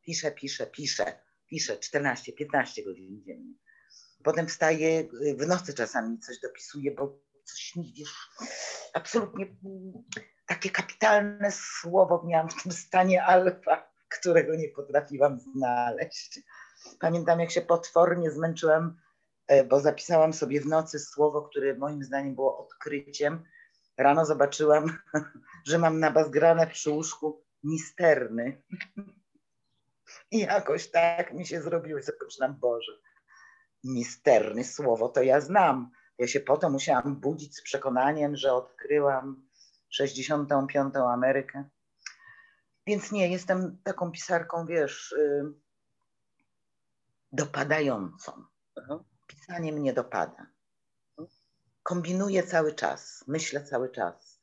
piszę, 0.02 0.32
piszę, 0.32 0.66
piszę, 0.66 1.20
piszę 1.46 1.76
14-15 1.76 2.84
godzin 2.84 3.22
dziennie. 3.26 3.54
Potem 4.24 4.48
wstaję, 4.48 5.08
w 5.36 5.46
nocy 5.46 5.74
czasami 5.74 6.18
coś 6.18 6.40
dopisuję, 6.40 6.90
bo 6.90 7.18
coś 7.44 7.76
mi, 7.76 7.92
wiesz, 7.96 8.30
absolutnie 8.94 9.46
takie 10.46 10.70
kapitalne 10.70 11.52
słowo 11.52 12.22
miałam 12.26 12.48
w 12.48 12.62
tym 12.62 12.72
stanie 12.72 13.24
alfa, 13.24 13.90
którego 14.08 14.54
nie 14.54 14.68
potrafiłam 14.68 15.40
znaleźć. 15.40 16.40
Pamiętam, 17.00 17.40
jak 17.40 17.50
się 17.50 17.60
potwornie 17.60 18.30
zmęczyłam 18.30 19.00
bo 19.68 19.80
zapisałam 19.80 20.32
sobie 20.32 20.60
w 20.60 20.66
nocy 20.66 20.98
słowo, 20.98 21.42
które 21.42 21.74
moim 21.74 22.04
zdaniem 22.04 22.34
było 22.34 22.58
odkryciem 22.58 23.44
Rano 23.96 24.26
zobaczyłam, 24.26 24.98
że 25.68 25.78
mam 25.78 26.00
na 26.00 26.10
bazgrane 26.10 26.66
przy 26.66 26.90
łóżku 26.90 27.44
misterny. 27.64 28.62
I 30.30 30.38
jakoś 30.38 30.90
tak 30.90 31.32
mi 31.32 31.46
się 31.46 31.62
zrobiło, 31.62 32.00
że 32.00 32.48
Boże, 32.48 32.92
misterny 33.84 34.64
słowo 34.64 35.08
to 35.08 35.22
ja 35.22 35.40
znam. 35.40 35.90
Ja 36.18 36.26
się 36.26 36.40
potem 36.40 36.72
musiałam 36.72 37.20
budzić 37.20 37.56
z 37.56 37.62
przekonaniem, 37.62 38.36
że 38.36 38.52
odkryłam 38.52 39.48
65. 39.90 40.96
Amerykę. 40.96 41.68
Więc 42.86 43.12
nie, 43.12 43.28
jestem 43.28 43.78
taką 43.84 44.10
pisarką, 44.10 44.66
wiesz, 44.66 45.12
y, 45.12 45.52
dopadającą. 47.32 48.32
Aha. 48.76 49.04
Pisanie 49.32 49.72
mnie 49.72 49.92
dopada. 49.92 50.46
Kombinuję 51.82 52.42
cały 52.42 52.74
czas, 52.74 53.24
myślę 53.26 53.64
cały 53.64 53.90
czas. 53.90 54.40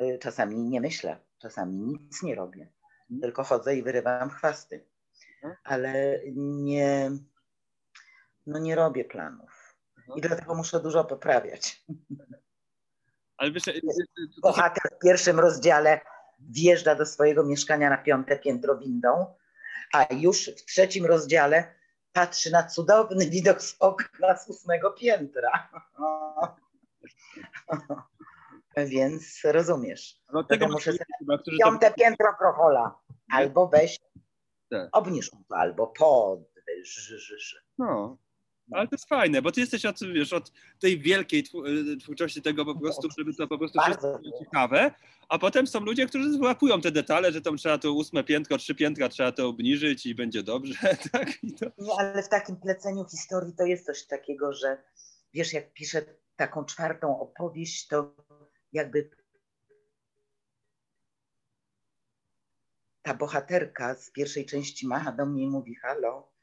Y, 0.00 0.18
czasami 0.18 0.56
nie 0.56 0.80
myślę, 0.80 1.18
czasami 1.38 1.78
nic 1.78 2.22
nie 2.22 2.34
robię, 2.34 2.68
mhm. 3.00 3.20
tylko 3.20 3.44
chodzę 3.44 3.76
i 3.76 3.82
wyrywam 3.82 4.30
chwasty. 4.30 4.86
Mhm. 5.34 5.56
Ale 5.64 6.20
nie, 6.36 7.10
no 8.46 8.58
nie 8.58 8.74
robię 8.74 9.04
planów. 9.04 9.76
Mhm. 9.98 10.18
I 10.18 10.20
dlatego 10.20 10.54
muszę 10.54 10.80
dużo 10.80 11.04
poprawiać. 11.04 11.84
Ale 13.36 13.52
wiesz, 13.52 13.64
Bohater 14.42 14.92
w 14.96 14.98
pierwszym 15.02 15.40
rozdziale 15.40 16.00
wjeżdża 16.38 16.94
do 16.94 17.06
swojego 17.06 17.44
mieszkania 17.44 17.90
na 17.90 17.98
piąte 17.98 18.38
piętro 18.38 18.78
windą, 18.78 19.34
a 19.92 20.14
już 20.14 20.50
w 20.50 20.64
trzecim 20.64 21.06
rozdziale 21.06 21.74
patrzy 22.16 22.50
na 22.50 22.62
cudowny 22.62 23.26
widok 23.30 23.62
z 23.62 23.76
okna 23.80 24.36
z 24.36 24.48
ósmego 24.48 24.92
piętra. 24.92 25.68
Więc 28.76 29.40
rozumiesz. 29.44 30.20
No 30.32 30.44
tego 30.44 30.68
muszę 30.68 30.92
chyba, 31.18 31.38
piąte 31.60 31.90
to... 31.90 31.96
piętro 31.96 32.34
Krochola. 32.38 32.98
Albo 33.32 33.68
weź, 33.68 33.98
tak. 34.70 34.88
obniż 34.92 35.30
to, 35.30 35.36
albo 35.56 35.86
podwyż. 35.86 37.12
No, 37.78 38.18
ale 38.72 38.88
to 38.88 38.94
jest 38.94 39.08
fajne, 39.08 39.42
bo 39.42 39.52
ty 39.52 39.60
jesteś 39.60 39.86
od, 39.86 40.00
wiesz, 40.14 40.32
od 40.32 40.52
tej 40.78 41.00
wielkiej 41.00 41.44
y, 41.92 41.96
twórczości 41.96 42.42
tego 42.42 42.64
po 42.64 42.80
prostu, 42.80 43.08
żeby 43.18 43.34
to 43.34 43.48
po 43.48 43.58
prostu 43.58 43.80
wszystko 43.80 44.18
było 44.18 44.38
ciekawe, 44.38 44.94
a 45.28 45.38
potem 45.38 45.66
są 45.66 45.80
ludzie, 45.80 46.06
którzy 46.06 46.38
wyłapują 46.38 46.80
te 46.80 46.90
detale, 46.90 47.32
że 47.32 47.40
tam 47.40 47.56
trzeba 47.56 47.78
to 47.78 47.92
ósme 47.92 48.24
piętro, 48.24 48.58
trzy 48.58 48.74
piętra 48.74 49.08
trzeba 49.08 49.32
to 49.32 49.48
obniżyć 49.48 50.06
i 50.06 50.14
będzie 50.14 50.42
dobrze, 50.42 50.74
tak? 51.12 51.28
To... 51.60 51.66
Nie, 51.78 51.92
ale 51.98 52.22
w 52.22 52.28
takim 52.28 52.56
pleceniu 52.56 53.04
historii 53.04 53.52
to 53.58 53.64
jest 53.64 53.86
coś 53.86 54.06
takiego, 54.06 54.52
że 54.52 54.82
wiesz, 55.34 55.52
jak 55.52 55.72
piszę 55.72 56.02
taką 56.36 56.64
czwartą 56.64 57.20
opowieść, 57.20 57.88
to 57.88 58.16
jakby 58.72 59.10
ta 63.02 63.14
bohaterka 63.14 63.94
z 63.94 64.10
pierwszej 64.10 64.46
części 64.46 64.86
macha 64.86 65.12
do 65.12 65.26
mnie 65.26 65.42
i 65.42 65.50
mówi 65.50 65.74
halo, 65.74 66.35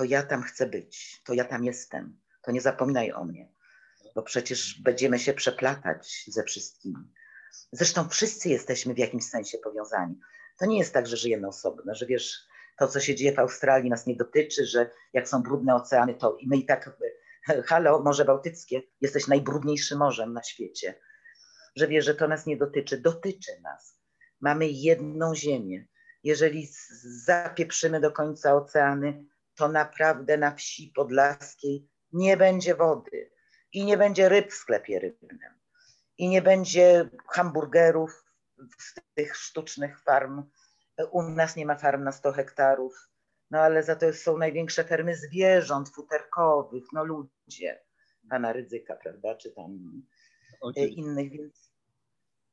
to 0.00 0.04
ja 0.04 0.22
tam 0.22 0.42
chcę 0.42 0.66
być, 0.66 1.22
to 1.24 1.34
ja 1.34 1.44
tam 1.44 1.64
jestem, 1.64 2.20
to 2.42 2.52
nie 2.52 2.60
zapominaj 2.60 3.12
o 3.12 3.24
mnie, 3.24 3.52
bo 4.14 4.22
przecież 4.22 4.80
będziemy 4.82 5.18
się 5.18 5.32
przeplatać 5.32 6.24
ze 6.28 6.44
wszystkimi. 6.44 7.12
Zresztą 7.72 8.08
wszyscy 8.08 8.48
jesteśmy 8.48 8.94
w 8.94 8.98
jakimś 8.98 9.24
sensie 9.24 9.58
powiązani. 9.58 10.20
To 10.58 10.66
nie 10.66 10.78
jest 10.78 10.94
tak, 10.94 11.06
że 11.06 11.16
żyjemy 11.16 11.48
osobno, 11.48 11.94
że 11.94 12.06
wiesz, 12.06 12.46
to 12.78 12.88
co 12.88 13.00
się 13.00 13.14
dzieje 13.14 13.32
w 13.32 13.38
Australii 13.38 13.90
nas 13.90 14.06
nie 14.06 14.16
dotyczy, 14.16 14.66
że 14.66 14.90
jak 15.12 15.28
są 15.28 15.42
brudne 15.42 15.74
oceany, 15.74 16.14
to 16.14 16.38
my 16.46 16.56
i 16.56 16.66
tak, 16.66 16.90
halo, 17.68 18.02
Morze 18.02 18.24
Bałtyckie, 18.24 18.82
jesteś 19.00 19.26
najbrudniejszym 19.26 19.98
morzem 19.98 20.32
na 20.32 20.42
świecie. 20.42 21.00
Że 21.76 21.88
wiesz, 21.88 22.04
że 22.04 22.14
to 22.14 22.28
nas 22.28 22.46
nie 22.46 22.56
dotyczy. 22.56 23.00
Dotyczy 23.00 23.60
nas. 23.62 23.98
Mamy 24.40 24.68
jedną 24.68 25.34
ziemię. 25.34 25.86
Jeżeli 26.24 26.68
zapieprzymy 27.24 28.00
do 28.00 28.12
końca 28.12 28.54
oceany, 28.54 29.24
to 29.60 29.68
naprawdę 29.68 30.36
na 30.36 30.54
wsi 30.54 30.92
podlaskiej 30.96 31.88
nie 32.12 32.36
będzie 32.36 32.74
wody 32.74 33.30
i 33.72 33.84
nie 33.84 33.96
będzie 33.96 34.28
ryb 34.28 34.52
w 34.52 34.54
sklepie 34.54 34.98
rybnym 34.98 35.38
i 36.18 36.28
nie 36.28 36.42
będzie 36.42 37.10
hamburgerów 37.28 38.24
z 38.78 38.94
tych 39.14 39.36
sztucznych 39.36 40.02
farm. 40.02 40.42
U 41.10 41.22
nas 41.22 41.56
nie 41.56 41.66
ma 41.66 41.76
farm 41.76 42.04
na 42.04 42.12
100 42.12 42.32
hektarów, 42.32 42.94
no 43.50 43.58
ale 43.58 43.82
za 43.82 43.96
to 43.96 44.12
są 44.12 44.38
największe 44.38 44.84
fermy 44.84 45.16
zwierząt 45.16 45.88
futerkowych, 45.88 46.84
no 46.92 47.04
ludzie, 47.04 47.84
pana 48.30 48.52
Rydzyka, 48.52 48.96
prawda, 48.96 49.34
czy 49.34 49.50
tam 49.50 50.02
Oczywiście. 50.60 51.00
innych, 51.00 51.30
więc 51.30 51.72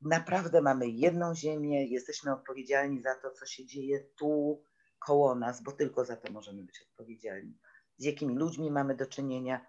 naprawdę 0.00 0.62
mamy 0.62 0.88
jedną 0.88 1.34
ziemię, 1.34 1.86
jesteśmy 1.86 2.32
odpowiedzialni 2.32 3.02
za 3.02 3.14
to, 3.14 3.30
co 3.30 3.46
się 3.46 3.66
dzieje 3.66 4.00
tu, 4.18 4.62
koło 4.98 5.34
nas, 5.34 5.62
bo 5.62 5.72
tylko 5.72 6.04
za 6.04 6.16
to 6.16 6.32
możemy 6.32 6.62
być 6.62 6.82
odpowiedzialni. 6.82 7.58
Z 7.96 8.04
jakimi 8.04 8.34
ludźmi 8.34 8.70
mamy 8.70 8.94
do 8.94 9.06
czynienia, 9.06 9.66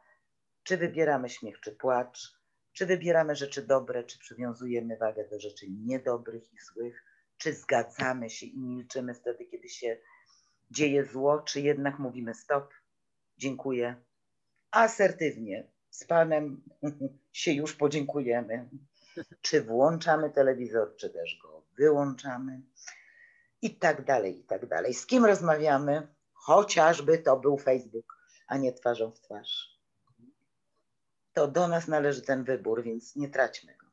czy 0.63 0.77
wybieramy 0.77 1.29
śmiech, 1.29 1.59
czy 1.59 1.71
płacz, 1.71 2.39
czy 2.73 2.85
wybieramy 2.85 3.35
rzeczy 3.35 3.61
dobre, 3.61 4.03
czy 4.03 4.19
przywiązujemy 4.19 4.97
wagę 4.97 5.27
do 5.29 5.39
rzeczy 5.39 5.65
niedobrych 5.69 6.53
i 6.53 6.57
złych, 6.59 7.05
czy 7.37 7.53
zgadzamy 7.53 8.29
się 8.29 8.45
i 8.45 8.59
milczymy 8.59 9.13
wtedy, 9.13 9.45
kiedy 9.45 9.69
się 9.69 9.97
dzieje 10.71 11.05
zło, 11.05 11.41
czy 11.41 11.61
jednak 11.61 11.99
mówimy 11.99 12.33
stop, 12.33 12.73
dziękuję, 13.37 13.95
asertywnie. 14.71 15.71
Z 15.89 16.05
Panem 16.05 16.61
się 17.31 17.51
już 17.51 17.75
podziękujemy. 17.75 18.69
Czy 19.41 19.61
włączamy 19.61 20.29
telewizor, 20.29 20.95
czy 20.95 21.09
też 21.09 21.39
go 21.41 21.65
wyłączamy 21.77 22.61
i 23.61 23.75
tak 23.75 24.05
dalej, 24.05 24.39
i 24.39 24.43
tak 24.43 24.67
dalej. 24.67 24.93
Z 24.93 25.05
kim 25.05 25.25
rozmawiamy? 25.25 26.07
Chociażby 26.33 27.17
to 27.17 27.39
był 27.39 27.57
Facebook, 27.57 28.17
a 28.47 28.57
nie 28.57 28.73
twarzą 28.73 29.11
w 29.11 29.21
twarz. 29.21 29.79
To 31.33 31.47
do 31.47 31.67
nas 31.67 31.87
należy 31.87 32.21
ten 32.21 32.43
wybór, 32.43 32.83
więc 32.83 33.15
nie 33.15 33.29
traćmy 33.29 33.77
go. 33.77 33.87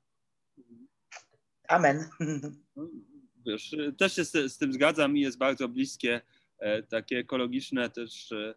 Amen. 1.69 2.09
Wiesz, 3.47 3.77
też 3.99 4.15
się 4.15 4.25
z, 4.25 4.53
z 4.53 4.59
tym 4.59 4.73
zgadzam 4.73 5.17
i 5.17 5.21
jest 5.21 5.39
bardzo 5.39 5.69
bliskie 5.69 6.21
e, 6.59 6.83
takie 6.83 7.19
ekologiczne 7.19 7.91
też 7.91 8.33
e, 8.33 8.55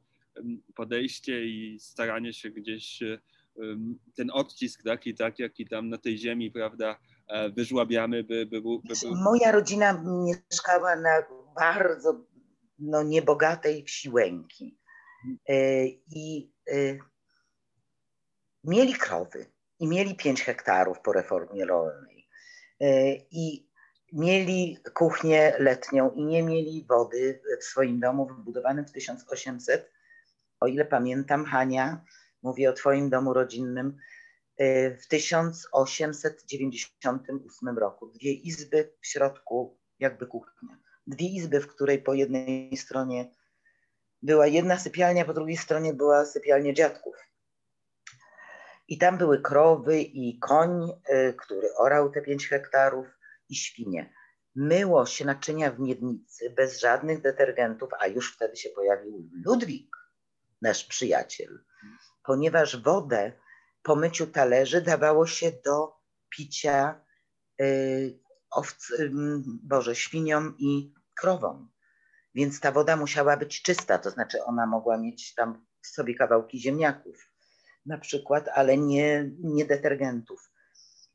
podejście 0.75 1.45
i 1.45 1.79
staranie 1.79 2.33
się 2.33 2.49
gdzieś 2.49 3.03
e, 3.03 3.19
ten 4.15 4.31
odcisk 4.33 4.83
taki, 4.83 5.13
tak, 5.15 5.39
jaki 5.39 5.67
tam 5.67 5.89
na 5.89 5.97
tej 5.97 6.17
ziemi, 6.17 6.51
prawda, 6.51 6.99
wyżłabiamy, 7.55 8.23
by, 8.23 8.45
by, 8.45 8.61
by, 8.61 8.69
by... 8.87 9.15
Moja 9.23 9.51
rodzina 9.51 10.03
mieszkała 10.03 10.95
na 10.95 11.23
bardzo 11.55 12.25
no, 12.79 13.03
niebogatej 13.03 13.83
wsi 13.83 14.09
Łęki 14.09 14.79
e, 15.49 15.85
i 15.87 16.53
e, 16.71 16.97
mieli 18.63 18.93
krowy 18.93 19.45
i 19.79 19.87
mieli 19.87 20.15
5 20.15 20.43
hektarów 20.43 20.99
po 20.99 21.13
reformie 21.13 21.65
rolnej. 21.65 22.27
I 23.31 23.69
mieli 24.13 24.77
kuchnię 24.93 25.53
letnią 25.59 26.11
i 26.11 26.25
nie 26.25 26.43
mieli 26.43 26.85
wody 26.89 27.41
w 27.61 27.63
swoim 27.63 27.99
domu 27.99 28.27
wybudowanym 28.27 28.85
w 28.85 28.91
1800, 28.91 29.91
o 30.59 30.67
ile 30.67 30.85
pamiętam, 30.85 31.45
Hania, 31.45 32.05
mówię 32.43 32.69
o 32.69 32.73
twoim 32.73 33.09
domu 33.09 33.33
rodzinnym, 33.33 33.97
w 35.01 35.07
1898 35.07 37.77
roku. 37.77 38.07
Dwie 38.07 38.33
izby 38.33 38.93
w 39.01 39.07
środku, 39.07 39.77
jakby 39.99 40.27
kuchnia. 40.27 40.77
Dwie 41.07 41.27
izby, 41.27 41.61
w 41.61 41.67
której 41.67 42.01
po 42.01 42.13
jednej 42.13 42.77
stronie 42.77 43.31
była 44.21 44.47
jedna 44.47 44.77
sypialnia, 44.77 45.25
po 45.25 45.33
drugiej 45.33 45.57
stronie 45.57 45.93
była 45.93 46.25
sypialnia 46.25 46.73
dziadków. 46.73 47.15
I 48.87 48.97
tam 48.97 49.17
były 49.17 49.41
krowy 49.41 50.01
i 50.01 50.39
koń, 50.39 50.89
y, 50.89 51.33
który 51.33 51.75
orał 51.75 52.11
te 52.11 52.21
pięć 52.21 52.47
hektarów 52.47 53.07
i 53.49 53.55
świnie. 53.55 54.13
Myło 54.55 55.05
się 55.05 55.25
naczynia 55.25 55.71
w 55.71 55.79
miednicy 55.79 56.49
bez 56.49 56.79
żadnych 56.79 57.21
detergentów, 57.21 57.89
a 57.99 58.07
już 58.07 58.35
wtedy 58.35 58.55
się 58.55 58.69
pojawił 58.69 59.29
Ludwik, 59.45 59.95
nasz 60.61 60.85
przyjaciel, 60.85 61.59
ponieważ 62.23 62.83
wodę 62.83 63.31
po 63.83 63.95
myciu 63.95 64.27
talerzy 64.27 64.81
dawało 64.81 65.27
się 65.27 65.51
do 65.65 65.95
picia 66.29 67.05
y, 67.61 68.19
owc, 68.51 68.91
y, 68.91 69.11
Boże, 69.63 69.95
świniom 69.95 70.55
i 70.59 70.93
krowom. 71.19 71.71
Więc 72.35 72.59
ta 72.59 72.71
woda 72.71 72.95
musiała 72.95 73.37
być 73.37 73.61
czysta, 73.61 73.97
to 73.97 74.09
znaczy 74.09 74.43
ona 74.43 74.65
mogła 74.65 74.97
mieć 74.97 75.35
tam 75.35 75.65
w 75.81 75.87
sobie 75.87 76.15
kawałki 76.15 76.59
ziemniaków 76.59 77.29
na 77.85 77.97
przykład, 77.97 78.47
ale 78.53 78.77
nie, 78.77 79.31
nie 79.39 79.65
detergentów. 79.65 80.51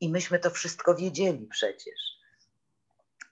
I 0.00 0.10
myśmy 0.10 0.38
to 0.38 0.50
wszystko 0.50 0.94
wiedzieli 0.94 1.46
przecież. 1.46 2.14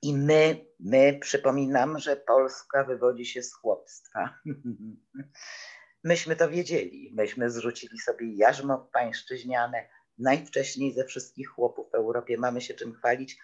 I 0.02 0.14
my, 0.16 0.66
my, 0.80 1.18
przypominam, 1.20 1.98
że 1.98 2.16
Polska 2.16 2.84
wywodzi 2.84 3.26
się 3.26 3.42
z 3.42 3.54
chłopstwa. 3.54 4.38
Myśmy 6.04 6.36
to 6.36 6.48
wiedzieli. 6.48 7.12
Myśmy 7.14 7.50
zrzucili 7.50 7.98
sobie 7.98 8.36
jarzmo 8.36 8.78
pańszczyźniane, 8.92 9.88
najwcześniej 10.18 10.94
ze 10.94 11.04
wszystkich 11.04 11.48
chłopów 11.48 11.90
w 11.90 11.94
Europie. 11.94 12.38
Mamy 12.38 12.60
się 12.60 12.74
czym 12.74 12.94
chwalić. 12.94 13.38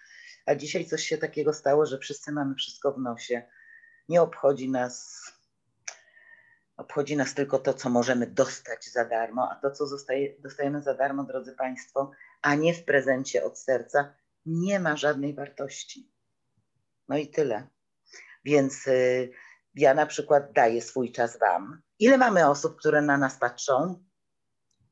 A 0.45 0.55
dzisiaj 0.55 0.85
coś 0.85 1.03
się 1.03 1.17
takiego 1.17 1.53
stało, 1.53 1.85
że 1.85 1.97
wszyscy 1.97 2.31
mamy 2.31 2.55
wszystko 2.55 2.91
w 2.91 2.99
nosie. 2.99 3.43
Nie 4.09 4.21
obchodzi 4.21 4.69
nas, 4.69 5.21
obchodzi 6.77 7.17
nas 7.17 7.33
tylko 7.33 7.59
to, 7.59 7.73
co 7.73 7.89
możemy 7.89 8.27
dostać 8.27 8.85
za 8.85 9.05
darmo, 9.05 9.49
a 9.51 9.55
to, 9.55 9.71
co 9.71 9.87
zostaje, 9.87 10.39
dostajemy 10.39 10.81
za 10.81 10.93
darmo, 10.93 11.23
drodzy 11.23 11.55
Państwo, 11.55 12.11
a 12.41 12.55
nie 12.55 12.73
w 12.73 12.83
prezencie 12.83 13.43
od 13.43 13.59
serca, 13.59 14.13
nie 14.45 14.79
ma 14.79 14.97
żadnej 14.97 15.33
wartości. 15.33 16.11
No 17.09 17.17
i 17.17 17.27
tyle. 17.27 17.67
Więc 18.45 18.87
y, 18.87 19.31
ja 19.75 19.93
na 19.93 20.05
przykład 20.05 20.51
daję 20.53 20.81
swój 20.81 21.11
czas 21.11 21.39
Wam. 21.39 21.81
Ile 21.99 22.17
mamy 22.17 22.49
osób, 22.49 22.75
które 22.75 23.01
na 23.01 23.17
nas 23.17 23.39
patrzą? 23.39 24.03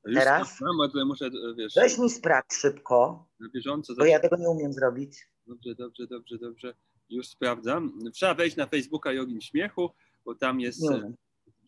Już 0.05 0.16
Teraz? 0.16 0.62
Mam, 0.62 1.08
muszę, 1.08 1.30
wiesz, 1.58 1.74
Weź 1.76 1.97
mi 1.97 2.10
sprawdź 2.10 2.53
szybko, 2.53 3.28
na 3.39 3.49
bieżąco. 3.49 3.93
Bo 3.95 4.05
ja 4.05 4.20
tego 4.20 4.38
nie 4.38 4.49
umiem 4.49 4.74
zrobić. 4.74 5.30
Dobrze, 5.47 5.76
dobrze, 5.76 6.08
dobrze, 6.08 6.38
dobrze. 6.38 6.74
Już 7.10 7.28
sprawdzam. 7.28 7.99
Trzeba 8.14 8.34
wejść 8.34 8.55
na 8.55 8.68
Facebooka 8.68 9.14
Jogin 9.14 9.41
Śmiechu, 9.41 9.89
bo 10.26 10.36
tam 10.36 10.60
jest 10.60 10.82
nie 10.82 11.14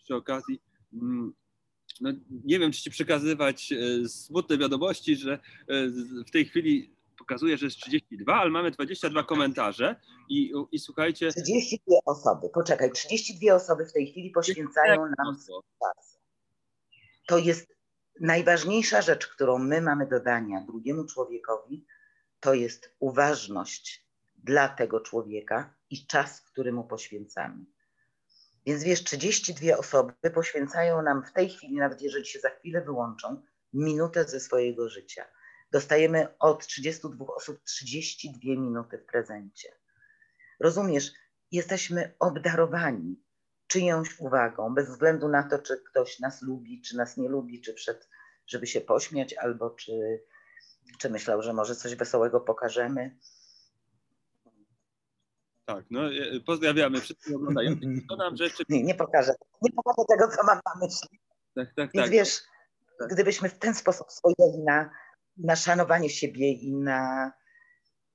przy 0.04 0.16
okazji. 0.16 0.62
Mm, 0.94 1.34
no, 2.02 2.10
nie 2.30 2.60
wiem, 2.60 2.72
czy 2.72 2.82
ci 2.82 2.92
przekazywać 2.92 3.72
e, 3.72 4.10
smutne 4.10 4.58
wiadomości, 4.58 5.16
że 5.16 5.34
e, 5.68 5.88
w 6.28 6.32
tej 6.32 6.46
chwili 6.46 6.96
pokazuje, 7.20 7.58
że 7.58 7.66
jest 7.66 7.78
32, 7.78 8.34
ale 8.36 8.50
mamy 8.50 8.72
22 8.72 9.24
komentarze 9.24 9.96
i, 10.30 10.52
i 10.72 10.80
słuchajcie. 10.80 11.30
32 11.30 11.96
osoby, 12.06 12.50
poczekaj, 12.54 12.92
32 12.92 13.56
osoby 13.56 13.86
w 13.86 13.94
tej 13.94 14.08
chwili 14.12 14.32
poświęcają 14.32 15.06
nam 15.18 15.36
czas. 15.80 16.20
To 17.28 17.38
jest 17.38 17.76
najważniejsza 18.22 19.02
rzecz, 19.02 19.28
którą 19.28 19.58
my 19.58 19.82
mamy 19.82 20.08
do 20.08 20.20
dania 20.20 20.62
drugiemu 20.62 21.06
człowiekowi, 21.06 21.86
to 22.40 22.54
jest 22.54 22.96
uważność 23.00 24.06
dla 24.44 24.70
tego 24.70 25.00
człowieka 25.00 25.74
i 25.90 26.08
czas, 26.08 26.42
który 26.42 26.74
mu 26.74 26.84
poświęcamy. 26.84 27.66
Więc 28.66 28.84
wiesz, 28.84 29.04
32 29.04 29.78
osoby 29.78 30.14
poświęcają 30.34 31.02
nam 31.02 31.24
w 31.24 31.34
tej 31.34 31.50
chwili, 31.50 31.76
nawet 31.76 32.02
jeżeli 32.02 32.26
się 32.26 32.40
za 32.40 32.50
chwilę 32.50 32.82
wyłączą, 32.82 33.42
minutę 33.74 34.24
ze 34.24 34.40
swojego 34.40 34.90
życia. 34.90 35.26
Dostajemy 35.72 36.38
od 36.40 36.68
32 36.68 37.26
osób 37.36 37.64
32 37.64 38.40
minuty 38.44 38.98
w 38.98 39.06
prezencie. 39.06 39.70
Rozumiesz, 40.60 41.12
jesteśmy 41.52 42.16
obdarowani 42.20 43.24
czyjąś 43.68 44.20
uwagą, 44.20 44.74
bez 44.74 44.90
względu 44.90 45.28
na 45.28 45.44
to, 45.44 45.60
czy 45.60 45.84
ktoś 45.90 46.20
nas 46.20 46.42
lubi, 46.42 46.82
czy 46.82 46.98
nas 46.98 47.18
nie 47.18 47.30
lubi, 47.30 47.62
czy 47.62 47.74
przed, 47.74 48.10
żeby 48.48 48.68
się 48.68 48.82
pośmiać, 48.82 49.34
albo 49.34 49.70
czy, 49.70 50.24
czy 51.00 51.10
myślał, 51.10 51.42
że 51.42 51.54
może 51.54 51.76
coś 51.76 51.96
wesołego 51.96 52.42
pokażemy. 52.42 53.18
Tak, 55.66 55.86
no 55.92 56.14
e, 56.14 56.40
pozdrawiamy 56.46 57.02
wszystkich 57.02 57.36
oglądających. 57.36 58.06
Dodam, 58.08 58.38
że 58.38 58.44
jeszcze... 58.48 58.64
nie, 58.70 58.84
nie 58.84 58.96
pokażę, 58.96 59.34
nie 59.62 59.72
pokażę 59.72 60.06
tego, 60.08 60.28
co 60.28 60.44
mam 60.44 60.60
na 60.66 60.86
myśli. 60.86 61.20
Tak, 61.56 61.68
tak, 61.76 61.92
Więc 61.94 62.06
tak. 62.06 62.12
wiesz, 62.12 62.42
tak. 63.00 63.10
gdybyśmy 63.10 63.50
w 63.50 63.60
ten 63.60 63.76
sposób 63.76 64.08
spojrzeli 64.12 64.64
na, 64.64 64.90
na 65.40 65.56
szanowanie 65.56 66.10
siebie 66.10 66.52
i 66.52 66.74
na 66.74 67.32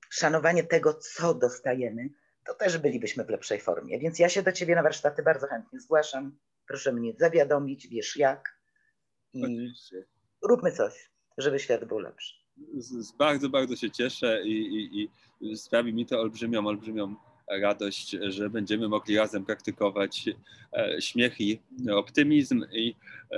szanowanie 0.09 0.63
tego, 0.63 0.93
co 0.93 1.33
dostajemy, 1.33 2.09
to 2.45 2.53
też 2.53 2.77
bylibyśmy 2.77 3.25
w 3.25 3.29
lepszej 3.29 3.61
formie. 3.61 3.99
Więc 3.99 4.19
ja 4.19 4.29
się 4.29 4.43
do 4.43 4.51
Ciebie 4.51 4.75
na 4.75 4.83
warsztaty 4.83 5.23
bardzo 5.23 5.47
chętnie 5.47 5.79
zgłaszam. 5.79 6.37
Proszę 6.67 6.93
mnie 6.93 7.13
zawiadomić, 7.19 7.87
wiesz 7.87 8.17
jak. 8.17 8.59
I 9.33 9.43
Oczywiście. 9.43 10.05
róbmy 10.41 10.71
coś, 10.71 11.11
żeby 11.37 11.59
świat 11.59 11.85
był 11.85 11.99
lepszy. 11.99 12.35
Z, 12.77 13.11
bardzo, 13.11 13.49
bardzo 13.49 13.75
się 13.75 13.91
cieszę 13.91 14.41
i, 14.43 14.75
i, 14.75 15.09
i 15.41 15.57
sprawi 15.57 15.93
mi 15.93 16.05
to 16.05 16.21
olbrzymią, 16.21 16.67
olbrzymią 16.67 17.15
radość, 17.61 18.09
że 18.09 18.49
będziemy 18.49 18.87
mogli 18.87 19.17
razem 19.17 19.45
praktykować 19.45 20.29
e, 20.73 21.01
śmiech 21.01 21.41
i 21.41 21.61
optymizm 21.93 22.65
i, 22.71 22.95
e, 23.31 23.37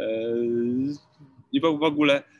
i 1.51 1.61
w 1.61 1.65
ogóle 1.65 2.23
e, 2.23 2.36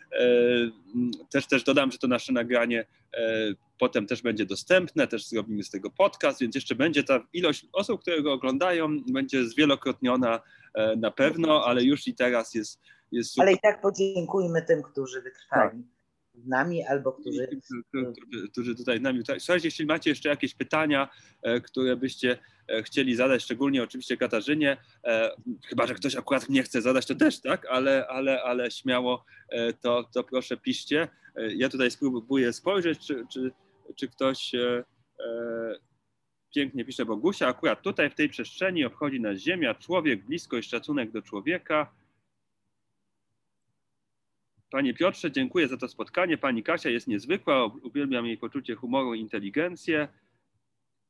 też, 1.30 1.48
też 1.48 1.64
dodam, 1.64 1.92
że 1.92 1.98
to 1.98 2.08
nasze 2.08 2.34
nagranie 2.34 2.86
e, 3.18 3.54
potem 3.80 4.08
też 4.08 4.22
będzie 4.22 4.46
dostępne, 4.46 5.08
też 5.08 5.28
zrobimy 5.28 5.64
z 5.64 5.70
tego 5.70 5.92
podcast, 5.92 6.42
więc 6.42 6.56
jeszcze 6.56 6.76
będzie 6.76 7.04
ta 7.04 7.28
ilość 7.34 7.66
osób, 7.74 8.02
które 8.02 8.22
go 8.22 8.34
oglądają, 8.34 9.04
będzie 9.04 9.46
zwielokrotniona 9.46 10.42
e, 10.74 10.96
na 10.96 11.12
pewno, 11.12 11.66
ale 11.66 11.84
już 11.84 12.08
i 12.08 12.16
teraz 12.16 12.54
jest, 12.54 12.80
jest 13.12 13.32
super. 13.32 13.48
Ale 13.48 13.56
i 13.56 13.60
tak 13.60 13.82
podziękujmy 13.82 14.62
tym, 14.62 14.84
którzy 14.84 15.22
wytrwali. 15.22 15.70
Tak 15.70 15.98
z 16.38 16.48
nami 16.48 16.86
albo 16.86 17.12
którzy... 17.12 17.48
Którzy, 17.90 18.14
którzy 18.52 18.76
tutaj 18.76 19.00
z 19.00 19.02
nami. 19.02 19.24
Słuchajcie, 19.40 19.68
jeśli 19.68 19.86
macie 19.86 20.10
jeszcze 20.10 20.30
jakieś 20.30 20.56
pytania, 20.56 21.10
e, 21.42 21.62
które 21.62 21.96
byście 21.96 22.32
e, 22.32 22.38
chcieli 22.84 23.16
zadać, 23.16 23.44
szczególnie 23.44 23.84
oczywiście 23.84 24.18
Katarzynie, 24.18 24.78
e, 25.04 25.32
chyba, 25.66 25.88
że 25.88 25.94
ktoś 25.94 26.16
akurat 26.16 26.50
nie 26.50 26.64
chce 26.64 26.82
zadać, 26.82 27.06
to 27.06 27.16
też, 27.16 27.42
tak? 27.42 27.66
Ale, 27.66 28.08
ale, 28.08 28.44
ale 28.44 28.72
śmiało 28.72 29.26
to, 29.82 30.10
to 30.14 30.24
proszę 30.24 30.58
piszcie. 30.58 31.08
Ja 31.56 31.70
tutaj 31.70 31.92
spróbuję 31.92 32.54
spojrzeć, 32.54 33.08
czy, 33.08 33.26
czy, 33.34 33.52
czy 33.96 34.08
ktoś 34.08 34.52
pięknie 36.56 36.86
pisze 36.86 37.06
Bogusia, 37.06 37.48
akurat 37.48 37.82
tutaj 37.82 38.10
w 38.10 38.16
tej 38.16 38.30
przestrzeni 38.30 38.86
obchodzi 38.86 39.22
nas 39.22 39.38
Ziemia, 39.38 39.76
człowiek, 39.76 40.26
bliskość, 40.26 40.70
szacunek 40.70 41.12
do 41.12 41.22
człowieka, 41.22 41.92
Panie 44.70 44.94
Piotrze, 44.94 45.32
dziękuję 45.32 45.68
za 45.68 45.78
to 45.78 45.88
spotkanie. 45.88 46.38
Pani 46.38 46.64
Kasia 46.64 46.90
jest 46.90 47.08
niezwykła, 47.08 47.66
uwielbiam 47.66 48.26
jej 48.26 48.38
poczucie 48.38 48.76
humoru 48.76 49.14
i 49.14 49.20
inteligencję. 49.20 50.08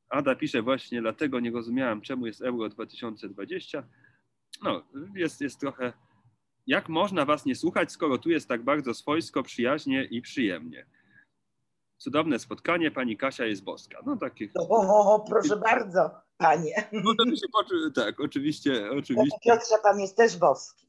Ada 0.08 0.34
pisze 0.34 0.62
właśnie, 0.62 1.00
dlatego 1.00 1.40
nie 1.40 1.50
rozumiałem, 1.50 2.00
czemu 2.00 2.26
jest 2.26 2.42
Euro 2.42 2.68
2020. 2.68 3.88
No, 4.62 4.82
jest, 5.14 5.40
jest 5.40 5.60
trochę. 5.60 5.92
Jak 6.66 6.88
można 6.88 7.24
Was 7.24 7.46
nie 7.46 7.54
słuchać, 7.54 7.92
skoro 7.92 8.18
tu 8.18 8.30
jest 8.30 8.48
tak 8.48 8.62
bardzo 8.62 8.94
swojsko, 8.94 9.42
przyjaźnie 9.42 10.04
i 10.04 10.22
przyjemnie? 10.22 10.86
Cudowne 11.98 12.38
spotkanie, 12.38 12.90
pani 12.90 13.16
Kasia 13.16 13.44
jest 13.44 13.64
boska. 13.64 13.98
No 14.06 14.16
takich. 14.16 14.52
O, 14.58 15.14
o 15.14 15.24
proszę 15.30 15.56
bardzo, 15.56 16.10
panie. 16.36 16.88
Możemy 16.92 17.36
się 17.36 17.48
poczuć, 17.52 17.94
tak, 17.94 18.20
oczywiście, 18.20 18.90
oczywiście. 18.90 19.38
Piotrze, 19.44 19.74
pan 19.82 20.00
jest 20.00 20.16
też 20.16 20.36
boski. 20.36 20.88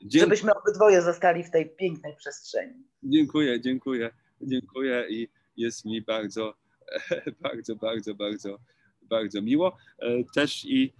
Dzie 0.00 0.20
żebyśmy 0.20 0.54
obydwoje 0.54 1.02
zostali 1.02 1.44
w 1.44 1.50
tej 1.50 1.70
pięknej 1.70 2.16
przestrzeni. 2.16 2.88
Dziękuję, 3.02 3.60
dziękuję, 3.60 4.10
dziękuję 4.40 5.06
i 5.10 5.28
jest 5.56 5.84
mi 5.84 6.02
bardzo, 6.02 6.54
bardzo, 7.40 7.76
bardzo, 7.76 8.14
bardzo, 8.14 8.58
bardzo 9.02 9.42
miło. 9.42 9.76
E, 9.98 10.24
też 10.34 10.64
i 10.64 10.92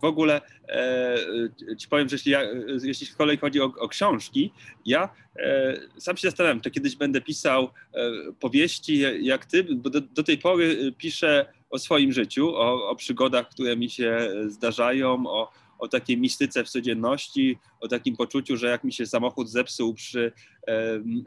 w 0.00 0.04
ogóle 0.04 0.40
e, 0.68 1.16
ci 1.78 1.88
powiem, 1.88 2.08
że 2.08 2.14
jeśli, 2.14 2.32
ja, 2.32 2.42
jeśli 2.82 3.06
z 3.06 3.16
kolei 3.16 3.36
chodzi 3.36 3.60
o, 3.60 3.64
o 3.64 3.88
książki, 3.88 4.52
ja 4.86 5.08
e, 5.36 5.76
sam 5.98 6.16
się 6.16 6.28
zastanawiam, 6.28 6.60
czy 6.60 6.70
kiedyś 6.70 6.96
będę 6.96 7.20
pisał 7.20 7.68
powieści 8.40 8.98
jak 9.24 9.46
ty, 9.46 9.64
bo 9.64 9.90
do, 9.90 10.00
do 10.00 10.22
tej 10.22 10.38
pory 10.38 10.92
piszę 10.98 11.46
o 11.70 11.78
swoim 11.78 12.12
życiu, 12.12 12.48
o, 12.48 12.88
o 12.88 12.96
przygodach, 12.96 13.48
które 13.48 13.76
mi 13.76 13.90
się 13.90 14.28
zdarzają, 14.46 15.26
o, 15.26 15.52
o 15.82 15.88
takiej 15.88 16.18
mistyce 16.18 16.64
w 16.64 16.68
codzienności, 16.68 17.58
o 17.80 17.88
takim 17.88 18.16
poczuciu, 18.16 18.56
że 18.56 18.66
jak 18.66 18.84
mi 18.84 18.92
się 18.92 19.06
samochód 19.06 19.50
zepsuł 19.50 19.94
przy 19.94 20.32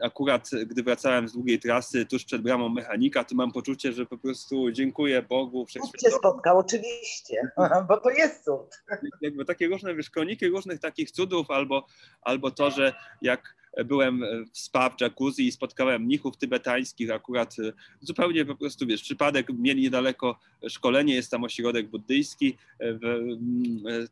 akurat 0.02 0.50
gdy 0.66 0.82
wracałem 0.82 1.28
z 1.28 1.32
długiej 1.32 1.58
trasy 1.58 2.06
tuż 2.06 2.24
przed 2.24 2.42
bramą 2.42 2.68
mechanika, 2.68 3.24
to 3.24 3.34
mam 3.34 3.52
poczucie, 3.52 3.92
że 3.92 4.06
po 4.06 4.18
prostu 4.18 4.70
dziękuję 4.70 5.22
Bogu. 5.22 5.66
Cud 5.66 6.02
się 6.02 6.10
spotkał, 6.10 6.58
oczywiście, 6.58 7.52
bo 7.88 8.00
to 8.00 8.10
jest 8.10 8.44
cud. 8.44 8.82
Jakby 9.20 9.44
takie 9.44 9.68
różne 9.68 9.94
wiesz, 9.94 10.10
różnych 10.42 10.80
takich 10.80 11.10
cudów, 11.10 11.50
albo, 11.50 11.86
albo 12.22 12.50
to, 12.50 12.70
że 12.70 12.92
jak 13.22 13.56
byłem 13.84 14.24
w 14.52 14.58
spa 14.58 14.90
w 14.90 15.00
jacuzzi 15.00 15.46
i 15.46 15.52
spotkałem 15.52 16.02
mnichów 16.02 16.36
tybetańskich, 16.36 17.10
akurat 17.10 17.56
e, 17.58 17.72
zupełnie 18.00 18.44
po 18.44 18.56
prostu, 18.56 18.86
wiesz, 18.86 19.02
przypadek, 19.02 19.46
mieli 19.58 19.82
niedaleko 19.82 20.38
szkolenie, 20.68 21.14
jest 21.14 21.30
tam 21.30 21.44
ośrodek 21.44 21.90
buddyjski, 21.90 22.58
e, 22.78 22.92
w, 22.92 23.04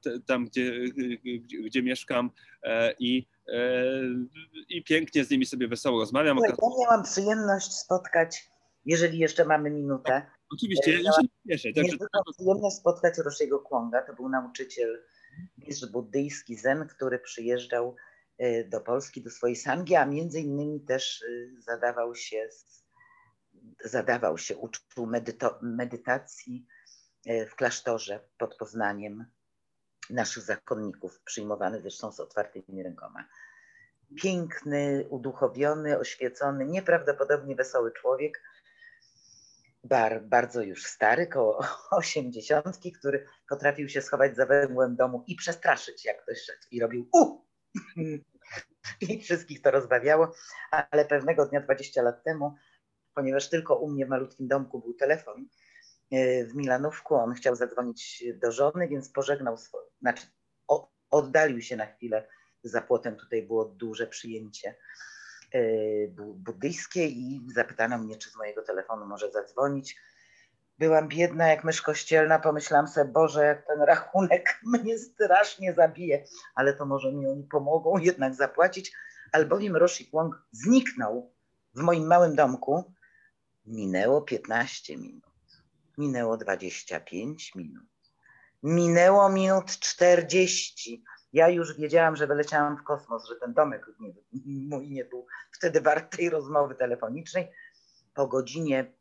e, 0.07 0.21
tam 0.27 0.45
gdzie, 0.45 0.73
gdzie, 1.65 1.83
mieszkam 1.83 2.31
i 2.99 3.27
i 4.69 4.85
pięknie 4.85 5.25
z 5.25 5.31
nimi 5.31 5.47
sobie 5.47 5.69
wesoło 5.69 6.01
rozmawiam. 6.01 6.39
Ja 6.39 6.53
miałam 6.81 7.05
przyjemność 7.05 7.73
spotkać, 7.73 8.51
jeżeli 8.85 9.19
jeszcze 9.19 9.45
mamy 9.45 9.71
minutę. 9.71 10.05
Tak, 10.05 10.39
oczywiście, 10.53 11.03
ja 11.03 11.13
się 11.13 11.29
cieszę. 11.49 11.69
Także... 11.73 11.97
Przyjemność 12.33 12.77
spotkać 12.77 13.19
Roshiego 13.19 13.59
Kwonga, 13.59 14.03
to 14.03 14.15
był 14.15 14.29
nauczyciel 14.29 15.03
mistrz 15.59 15.87
buddyjski 15.87 16.57
Zen, 16.57 16.89
który 16.89 17.19
przyjeżdżał 17.19 17.97
do 18.69 18.81
Polski, 18.81 19.23
do 19.23 19.31
swojej 19.31 19.57
sangi, 19.57 19.97
a 19.97 20.07
między 20.07 20.41
innymi 20.41 20.81
też 20.81 21.23
y, 21.23 21.55
zadawał 21.59 22.15
się, 22.15 22.49
zadawał 23.85 24.39
się 24.39 24.57
uczył 24.57 25.09
medytacji 25.63 26.67
y, 27.27 27.47
w 27.47 27.55
klasztorze 27.55 28.21
pod 28.39 28.57
Poznaniem 28.57 29.25
naszych 30.11 30.43
zakonników, 30.43 31.21
przyjmowany 31.21 31.81
zresztą 31.81 32.13
z 32.13 32.21
otwartymi 32.21 32.83
rękoma. 32.83 33.29
piękny, 34.23 35.07
uduchowiony, 35.11 35.99
oświecony, 35.99 36.67
nieprawdopodobnie 36.67 37.57
wesoły 37.57 37.93
człowiek, 37.93 38.43
bar, 39.85 40.23
bardzo 40.23 40.63
już 40.63 40.85
stary, 40.85 41.27
koło 41.27 41.65
osiemdziesiątki, 41.91 42.93
który 42.93 43.27
potrafił 43.49 43.89
się 43.89 44.03
schować 44.03 44.37
za 44.37 44.47
węgłem 44.47 44.97
domu 44.97 45.25
i 45.27 45.37
przestraszyć, 45.37 46.05
jak 46.05 46.23
ktoś 46.23 46.39
szedł 46.39 46.67
i 46.71 46.81
robił 46.81 47.09
u! 47.13 47.45
I 49.01 49.21
wszystkich 49.23 49.63
to 49.63 49.71
rozbawiało, 49.71 50.33
ale 50.71 51.05
pewnego 51.05 51.47
dnia, 51.47 51.61
20 51.61 52.03
lat 52.03 52.25
temu, 52.25 52.55
ponieważ 53.15 53.51
tylko 53.51 53.77
u 53.77 53.91
mnie 53.91 54.07
w 54.07 54.09
malutkim 54.09 54.49
domku 54.49 54.81
był 54.81 54.95
telefon 54.95 55.49
e, 56.11 56.45
w 56.45 56.55
Milanówku, 56.55 57.15
on 57.15 57.35
chciał 57.35 57.57
zadzwonić 57.57 58.25
do 58.43 58.53
żony, 58.53 58.89
więc 58.89 59.11
pożegnał 59.11 59.57
swoje, 59.57 59.87
znaczy 60.01 60.27
oddalił 61.11 61.63
się 61.63 61.77
na 61.77 61.87
chwilę 61.87 62.29
za 62.63 62.81
płotem, 62.81 63.17
tutaj 63.17 63.43
było 63.43 63.65
duże 63.65 64.07
przyjęcie 64.07 64.75
e, 65.55 65.61
buddyjskie 66.35 67.07
i 67.07 67.41
zapytano 67.55 67.99
mnie, 67.99 68.17
czy 68.17 68.31
z 68.31 68.37
mojego 68.37 68.63
telefonu 68.63 69.07
może 69.07 69.31
zadzwonić. 69.31 69.97
Byłam 70.79 71.09
biedna 71.09 71.49
jak 71.49 71.65
mysz 71.65 71.83
kościelna, 71.83 72.39
pomyślałam 72.39 72.89
sobie, 72.89 73.13
Boże, 73.13 73.45
jak 73.45 73.67
ten 73.67 73.83
rachunek 73.83 74.61
mnie 74.73 74.99
strasznie 74.99 75.75
zabije, 75.75 76.25
ale 76.55 76.75
to 76.75 76.87
może 76.87 77.13
mi 77.13 77.27
oni 77.27 77.43
pomogą 77.43 77.99
jednak 77.99 78.35
zapłacić, 78.35 78.93
albowiem 79.33 79.77
Roshi 79.77 80.07
Kwong 80.07 80.43
zniknął 80.53 81.33
w 81.75 81.81
moim 81.81 82.07
małym 82.07 82.35
domku. 82.35 82.95
Minęło 83.67 84.23
15 84.23 84.97
minut, 84.97 85.25
minęło 85.99 86.37
25 86.37 87.55
minut, 87.55 87.85
minęło 88.63 89.29
minut 89.29 89.79
40. 89.79 91.05
Ja 91.33 91.49
już 91.49 91.77
wiedziałam, 91.77 92.17
że 92.17 92.27
wyleciałam 92.27 92.77
w 92.77 92.83
kosmos, 92.83 93.29
że 93.29 93.37
ten 93.37 93.55
domek 93.55 93.87
nie, 94.01 94.13
mój 94.47 94.91
nie 94.91 95.05
był 95.05 95.27
wtedy 95.53 95.81
wart 95.81 96.17
tej 96.17 96.31
rozmowy 96.31 96.75
telefonicznej. 96.75 97.51
Po 98.15 98.27
godzinie 98.27 98.93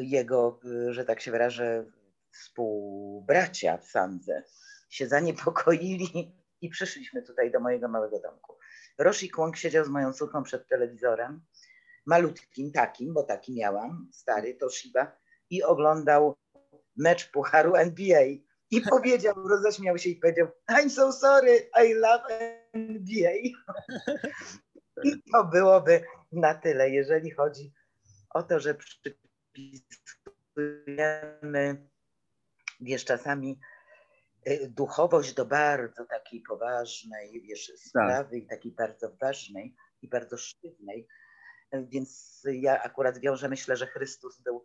jego, 0.00 0.60
e, 0.64 0.92
że 0.92 1.04
tak 1.04 1.20
się 1.20 1.30
wyrażę, 1.30 1.84
współbracia 2.30 3.76
w 3.76 3.86
Sandze 3.86 4.42
się 4.90 5.06
zaniepokoili 5.06 6.36
i 6.60 6.68
przyszliśmy 6.68 7.22
tutaj 7.22 7.50
do 7.50 7.60
mojego 7.60 7.88
małego 7.88 8.20
domku. 8.20 8.58
Roshi 8.98 9.30
Kwong 9.30 9.56
siedział 9.56 9.84
z 9.84 9.88
moją 9.88 10.12
córką 10.12 10.42
przed 10.42 10.68
telewizorem, 10.68 11.40
malutkim 12.06 12.72
takim, 12.72 13.14
bo 13.14 13.22
taki 13.22 13.54
miałam, 13.54 14.08
stary 14.12 14.54
Toshiba, 14.54 15.16
i 15.50 15.62
oglądał 15.62 16.36
mecz 16.96 17.30
Pucharu 17.30 17.74
NBA. 17.74 18.22
I 18.70 18.80
powiedział, 18.90 19.48
roześmiał 19.48 19.98
się 19.98 20.10
i 20.10 20.16
powiedział, 20.16 20.48
I'm 20.70 20.90
so 20.90 21.12
sorry, 21.12 21.70
I 21.84 21.94
love 21.94 22.24
NBA. 22.72 23.32
I 25.04 25.22
to 25.32 25.44
byłoby 25.44 26.04
na 26.32 26.54
tyle, 26.54 26.90
jeżeli 26.90 27.30
chodzi 27.30 27.72
o 28.30 28.42
to, 28.42 28.60
że 28.60 28.74
przy 28.74 29.00
przypisujemy, 29.88 31.88
wiesz, 32.80 33.04
czasami 33.04 33.60
y, 34.48 34.68
duchowość 34.68 35.34
do 35.34 35.46
bardzo 35.46 36.04
takiej 36.04 36.40
poważnej, 36.40 37.42
wiesz, 37.42 37.66
tak. 37.66 37.78
sprawy 37.78 38.36
tak. 38.36 38.44
i 38.44 38.46
takiej 38.46 38.72
bardzo 38.72 39.16
ważnej 39.20 39.74
i 40.02 40.08
bardzo 40.08 40.36
sztywnej. 40.36 41.08
Więc 41.72 42.42
ja 42.52 42.82
akurat 42.82 43.18
wiążę, 43.18 43.48
myślę, 43.48 43.76
że 43.76 43.86
Chrystus 43.86 44.42
był 44.42 44.64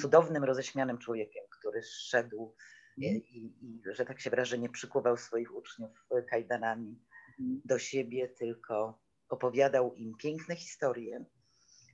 cudownym, 0.00 0.44
roześmianym 0.44 0.98
człowiekiem, 0.98 1.44
który 1.50 1.82
szedł 1.82 2.54
i, 2.96 3.06
mhm. 3.06 3.24
i, 3.24 3.54
i 3.60 3.82
że 3.92 4.04
tak 4.04 4.20
się 4.20 4.30
wyrażę, 4.30 4.58
nie 4.58 4.68
przykuwał 4.68 5.16
swoich 5.16 5.54
uczniów 5.54 5.90
kajdanami 6.30 7.04
mhm. 7.28 7.60
do 7.64 7.78
siebie, 7.78 8.28
tylko 8.28 9.02
opowiadał 9.28 9.94
im 9.94 10.16
piękne 10.16 10.56
historie, 10.56 11.24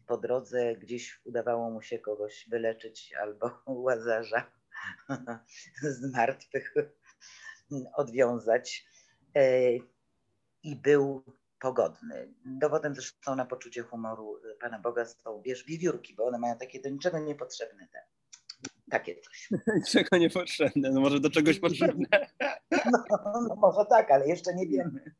po 0.08 0.16
drodze 0.16 0.76
gdzieś 0.76 1.20
udawało 1.24 1.70
mu 1.70 1.82
się 1.82 1.98
kogoś 1.98 2.48
wyleczyć 2.48 3.14
albo 3.22 3.50
łazarza 3.86 4.50
z 5.82 6.12
martwych 6.12 6.74
odwiązać. 7.96 8.86
E, 9.36 9.72
I 10.62 10.76
był 10.76 11.24
pogodny. 11.60 12.34
Dowodem 12.44 12.94
zresztą 12.94 13.36
na 13.36 13.46
poczucie 13.46 13.82
humoru 13.82 14.40
Pana 14.60 14.78
Boga 14.78 15.04
są, 15.04 15.42
wiesz, 15.42 15.64
wiewiórki, 15.64 16.14
bo 16.14 16.24
one 16.24 16.38
mają 16.38 16.58
takie 16.58 16.80
do 16.80 16.88
niczego 16.88 17.18
niepotrzebne 17.18 17.88
te. 17.92 17.98
Takie 18.90 19.20
coś. 19.20 19.50
Niczego 19.76 20.16
niepotrzebne, 20.16 20.90
no 20.90 21.00
może 21.00 21.20
do 21.20 21.30
czegoś 21.30 21.60
potrzebne. 21.60 22.06
No, 22.70 23.02
no 23.48 23.56
może 23.56 23.86
tak, 23.90 24.10
ale 24.10 24.28
jeszcze 24.28 24.54
nie 24.54 24.66
wiemy. 24.66 25.14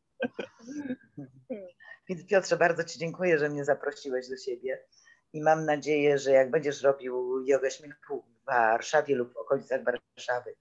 Więc 2.09 2.27
Piotrze, 2.27 2.57
bardzo 2.57 2.85
Ci 2.85 2.99
dziękuję, 2.99 3.39
że 3.39 3.49
mnie 3.49 3.65
zaprosiłeś 3.65 4.29
do 4.29 4.37
siebie 4.37 4.85
i 5.33 5.43
mam 5.43 5.65
nadzieję, 5.65 6.19
że 6.19 6.31
jak 6.31 6.51
będziesz 6.51 6.83
robił 6.83 7.45
jogę 7.47 7.71
śmiechu 7.71 8.25
w 8.43 8.45
Warszawie 8.47 9.15
lub 9.15 9.35
w 9.35 9.37
okolicach 9.37 9.81
Warszawy, 9.85 10.55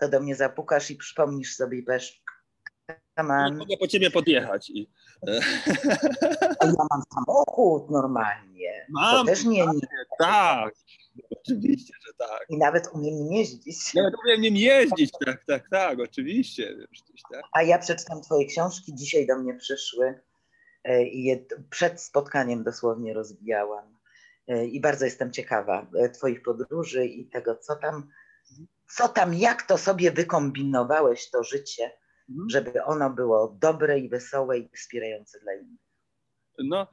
to 0.00 0.08
do 0.08 0.20
mnie 0.20 0.36
zapukasz 0.36 0.90
i 0.90 0.96
przypomnisz 0.96 1.56
sobie 1.56 1.78
i 1.78 1.82
powiesz, 1.82 2.24
Mogę 3.52 3.76
po 3.80 3.86
ciebie 3.86 4.10
podjechać. 4.10 4.70
I... 4.70 4.90
ja 6.62 6.84
mam 6.90 7.02
samochód 7.14 7.90
normalnie. 7.90 8.86
Mam, 8.88 9.26
to 9.26 9.32
też 9.32 9.44
nie, 9.44 9.66
nie. 9.66 9.80
Tak, 10.18 10.74
oczywiście, 11.30 11.94
że 12.06 12.12
tak. 12.18 12.46
I 12.48 12.58
nawet 12.58 12.88
umiem 12.92 13.14
nim 13.14 13.32
jeździć. 13.32 13.94
Nawet 13.94 14.14
umiem 14.24 14.40
nim 14.40 14.56
jeździć, 14.56 15.10
tak, 15.26 15.44
tak, 15.46 15.68
tak, 15.70 16.00
oczywiście. 16.00 16.76
tak. 17.32 17.42
A 17.52 17.62
ja 17.62 17.78
przeczytam 17.78 18.22
twoje 18.22 18.46
książki, 18.46 18.94
dzisiaj 18.94 19.26
do 19.26 19.38
mnie 19.38 19.54
przyszły 19.54 20.20
i 21.12 21.24
je 21.24 21.44
przed 21.70 22.02
spotkaniem 22.02 22.64
dosłownie 22.64 23.14
rozwijałam. 23.14 23.94
E, 24.48 24.66
I 24.66 24.80
bardzo 24.80 25.04
jestem 25.04 25.32
ciekawa 25.32 25.86
e, 25.98 26.08
Twoich 26.08 26.42
podróży 26.42 27.06
i 27.06 27.26
tego, 27.26 27.56
co 27.56 27.76
tam, 27.76 28.08
co 28.96 29.08
tam, 29.08 29.34
jak 29.34 29.62
to 29.62 29.78
sobie 29.78 30.10
wykombinowałeś 30.10 31.30
to 31.30 31.44
życie, 31.44 31.90
mhm. 32.30 32.50
żeby 32.50 32.84
ono 32.84 33.10
było 33.10 33.56
dobre 33.60 33.98
i 33.98 34.08
wesołe 34.08 34.58
i 34.58 34.68
wspierające 34.76 35.40
dla 35.40 35.54
innych. 35.54 35.80
No, 36.58 36.86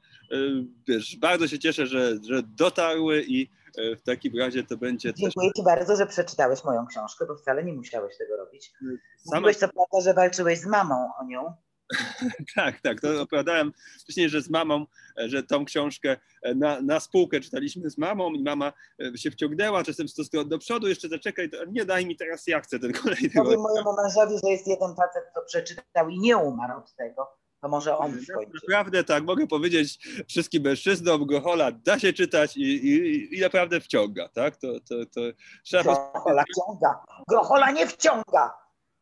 wiesz, 0.88 1.16
bardzo 1.16 1.48
się 1.48 1.58
cieszę, 1.58 1.86
że, 1.86 2.16
że 2.28 2.42
dotarły 2.42 3.24
i 3.28 3.50
w 3.98 4.02
takim 4.02 4.38
razie 4.38 4.62
to 4.62 4.76
będzie 4.76 5.14
Dziękuję 5.14 5.50
też... 5.50 5.56
Ci 5.56 5.64
bardzo, 5.64 5.96
że 5.96 6.06
przeczytałeś 6.06 6.64
moją 6.64 6.86
książkę, 6.86 7.26
bo 7.26 7.36
wcale 7.36 7.64
nie 7.64 7.72
musiałeś 7.72 8.18
tego 8.18 8.36
robić. 8.36 8.72
Same... 9.16 9.40
Mówiłeś 9.40 9.56
co 9.56 9.68
prawda, 9.68 10.00
że 10.04 10.14
walczyłeś 10.14 10.58
z 10.58 10.66
mamą 10.66 11.10
o 11.20 11.24
nią. 11.24 11.54
tak, 12.56 12.80
tak. 12.80 13.00
To 13.00 13.22
opowiadałem 13.22 13.72
wcześniej, 14.00 14.28
że 14.28 14.42
z 14.42 14.50
mamą, 14.50 14.86
że 15.16 15.42
tą 15.42 15.64
książkę 15.64 16.16
na, 16.54 16.80
na 16.80 17.00
spółkę 17.00 17.40
czytaliśmy 17.40 17.90
z 17.90 17.98
mamą 17.98 18.32
i 18.32 18.42
mama 18.42 18.72
e, 19.02 19.18
się 19.18 19.30
wciągnęła, 19.30 19.84
czasem 19.84 20.06
to 20.32 20.44
do 20.44 20.58
przodu, 20.58 20.88
jeszcze 20.88 21.08
zaczekaj, 21.08 21.50
to 21.50 21.64
nie 21.64 21.84
daj 21.84 22.06
mi 22.06 22.16
teraz, 22.16 22.46
ja 22.46 22.60
chcę 22.60 22.78
ten 22.78 22.92
kolejny. 22.92 23.30
Powiem 23.34 23.60
mojemu 23.60 23.94
mężowi, 24.02 24.34
że 24.44 24.50
jest 24.50 24.66
jeden 24.66 24.94
facet, 24.96 25.24
kto 25.30 25.42
przeczytał 25.42 26.08
i 26.08 26.18
nie 26.18 26.36
umarł 26.36 26.78
od 26.78 26.94
tego. 26.94 27.42
To 27.62 27.68
może 27.68 27.98
on 27.98 28.22
skończy. 28.22 28.52
Naprawdę 28.68 29.04
tak, 29.04 29.24
mogę 29.24 29.46
powiedzieć 29.46 30.08
wszystkim 30.28 30.62
mężczyznom, 30.62 31.26
Grochola 31.26 31.72
da 31.72 31.98
się 31.98 32.12
czytać 32.12 32.56
i, 32.56 32.62
i, 32.62 33.38
i 33.38 33.40
naprawdę 33.40 33.80
wciąga, 33.80 34.28
tak? 34.28 34.56
To, 34.56 34.80
to, 34.80 34.94
to 35.14 35.20
trzeba... 35.64 36.10
Grochola 36.12 36.44
wciąga. 36.52 37.04
Grochola 37.28 37.70
nie 37.70 37.86
wciąga. 37.86 38.54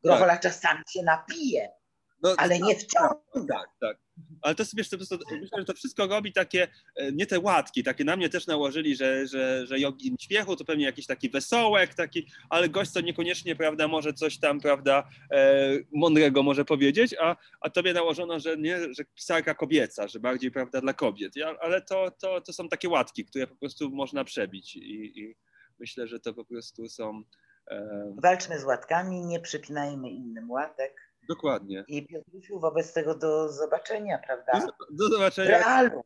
Grochola 0.05 0.32
tak. 0.32 0.41
czasami 0.41 0.82
się 0.91 1.03
napije. 1.03 1.80
No, 2.23 2.35
ale 2.37 2.59
nie 2.59 2.77
wciąga. 2.77 3.55
Tak, 3.55 3.68
tak. 3.81 3.99
Ale 4.43 4.55
to 4.55 4.64
wiesz, 4.75 4.89
to, 4.89 4.99
to, 4.99 5.16
myślę, 5.31 5.59
że 5.59 5.64
to 5.64 5.75
wszystko 5.75 6.07
robi 6.07 6.33
takie, 6.33 6.68
e, 6.97 7.12
nie 7.12 7.27
te 7.27 7.41
łatki, 7.41 7.85
takie 7.85 8.05
na 8.05 8.16
mnie 8.16 8.29
też 8.29 8.47
nałożyli, 8.47 8.97
że, 8.97 9.27
że, 9.27 9.66
że 9.66 9.79
jogin 9.79 10.16
śmiechu 10.21 10.57
to 10.57 10.64
pewnie 10.64 10.85
jakiś 10.85 11.07
taki 11.07 11.31
wesołek, 11.31 11.95
taki, 11.95 12.27
ale 12.51 12.68
gość 12.68 12.93
to 12.93 13.01
niekoniecznie, 13.01 13.57
prawda, 13.57 13.89
może 13.89 14.12
coś 14.12 14.39
tam, 14.39 14.61
prawda, 14.61 15.09
e, 15.33 15.71
mądrego 15.93 16.43
może 16.43 16.64
powiedzieć, 16.64 17.14
a, 17.21 17.37
a 17.61 17.71
tobie 17.71 17.93
nałożono, 17.93 18.41
że 18.41 18.57
nie, 18.57 18.79
że 18.95 19.05
pisarka 19.14 19.55
kobieca, 19.55 20.09
że 20.09 20.21
bardziej, 20.21 20.51
prawda, 20.51 20.81
dla 20.81 20.95
kobiet, 20.95 21.37
ja, 21.37 21.55
ale 21.61 21.83
to, 21.83 22.11
to, 22.11 22.41
to 22.41 22.53
są 22.53 22.68
takie 22.68 22.89
łatki, 22.89 23.25
które 23.25 23.47
po 23.47 23.57
prostu 23.57 23.91
można 23.91 24.25
przebić 24.25 24.77
i, 24.77 25.21
i 25.21 25.37
myślę, 25.79 26.07
że 26.07 26.21
to 26.21 26.35
po 26.35 26.45
prostu 26.45 26.89
są... 26.89 27.23
E... 27.71 28.14
Walczmy 28.23 28.59
z 28.59 28.64
łatkami, 28.64 29.27
nie 29.27 29.41
przypinajmy 29.41 30.11
innym 30.11 30.51
łatek 30.51 31.10
Dokładnie. 31.31 31.85
I 31.89 32.07
Piotrusiu, 32.07 32.61
wobec 32.61 32.93
tego 32.93 33.14
do 33.14 33.53
zobaczenia, 33.53 34.18
prawda? 34.18 34.66
Do, 34.66 34.72
do 34.91 35.16
zobaczenia. 35.16 35.59
W 35.59 35.62
realu. 35.62 36.05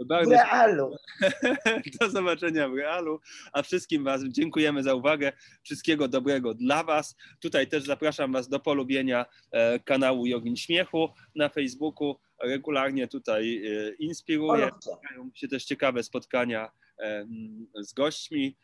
W 0.00 0.30
realu. 0.30 0.96
Do 2.00 2.10
zobaczenia 2.10 2.68
w 2.68 2.74
realu. 2.74 3.20
A 3.52 3.62
wszystkim 3.62 4.04
Was 4.04 4.24
dziękujemy 4.24 4.82
za 4.82 4.94
uwagę. 4.94 5.32
Wszystkiego 5.62 6.08
dobrego 6.08 6.54
dla 6.54 6.84
Was. 6.84 7.16
Tutaj 7.40 7.68
też 7.68 7.84
zapraszam 7.84 8.32
Was 8.32 8.48
do 8.48 8.60
polubienia 8.60 9.26
e, 9.50 9.78
kanału 9.78 10.26
Jogin 10.26 10.56
Śmiechu 10.56 11.08
na 11.34 11.48
Facebooku. 11.48 12.16
Regularnie 12.42 13.08
tutaj 13.08 13.66
e, 13.66 13.94
inspiruję. 13.94 14.70
Spotykają 14.80 15.30
się 15.34 15.48
też 15.48 15.64
ciekawe 15.64 16.02
spotkania 16.02 16.70
e, 16.98 17.26
z 17.74 17.92
gośćmi, 17.92 18.56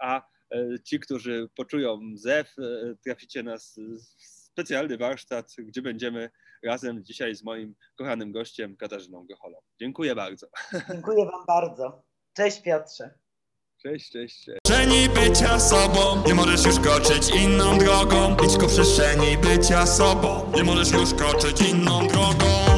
a 0.00 0.22
ci, 0.84 1.00
którzy 1.00 1.48
poczują 1.56 2.00
zew, 2.14 2.54
traficie 3.04 3.42
nas 3.42 3.78
specjalny 4.54 4.98
warsztat, 4.98 5.54
gdzie 5.58 5.82
będziemy 5.82 6.30
razem 6.64 7.04
dzisiaj 7.04 7.34
z 7.34 7.44
moim 7.44 7.74
kochanym 7.96 8.32
gościem 8.32 8.76
Katarzyną 8.76 9.26
Gocholą. 9.26 9.58
Dziękuję 9.80 10.14
bardzo. 10.14 10.46
Dziękuję 10.90 11.24
Wam 11.24 11.44
bardzo. 11.46 12.02
Cześć 12.36 12.62
Piotrze. 12.62 13.18
Cześć, 13.82 14.10
cześć. 14.10 14.46
Przestrzeni 14.64 15.08
bycia 15.08 15.60
sobą, 15.60 16.22
nie 16.26 16.34
możesz 16.34 16.64
już 16.66 16.80
kroczyć 16.80 17.30
inną 17.44 17.78
drogą. 17.78 18.36
Idź 18.46 18.58
ku 18.58 18.66
przestrzeni 18.66 19.38
bycia 19.38 19.86
sobą, 19.86 20.52
nie 20.56 20.64
możesz 20.64 20.92
już 20.92 21.14
kroczyć 21.14 21.60
inną 21.70 22.08
drogą. 22.08 22.73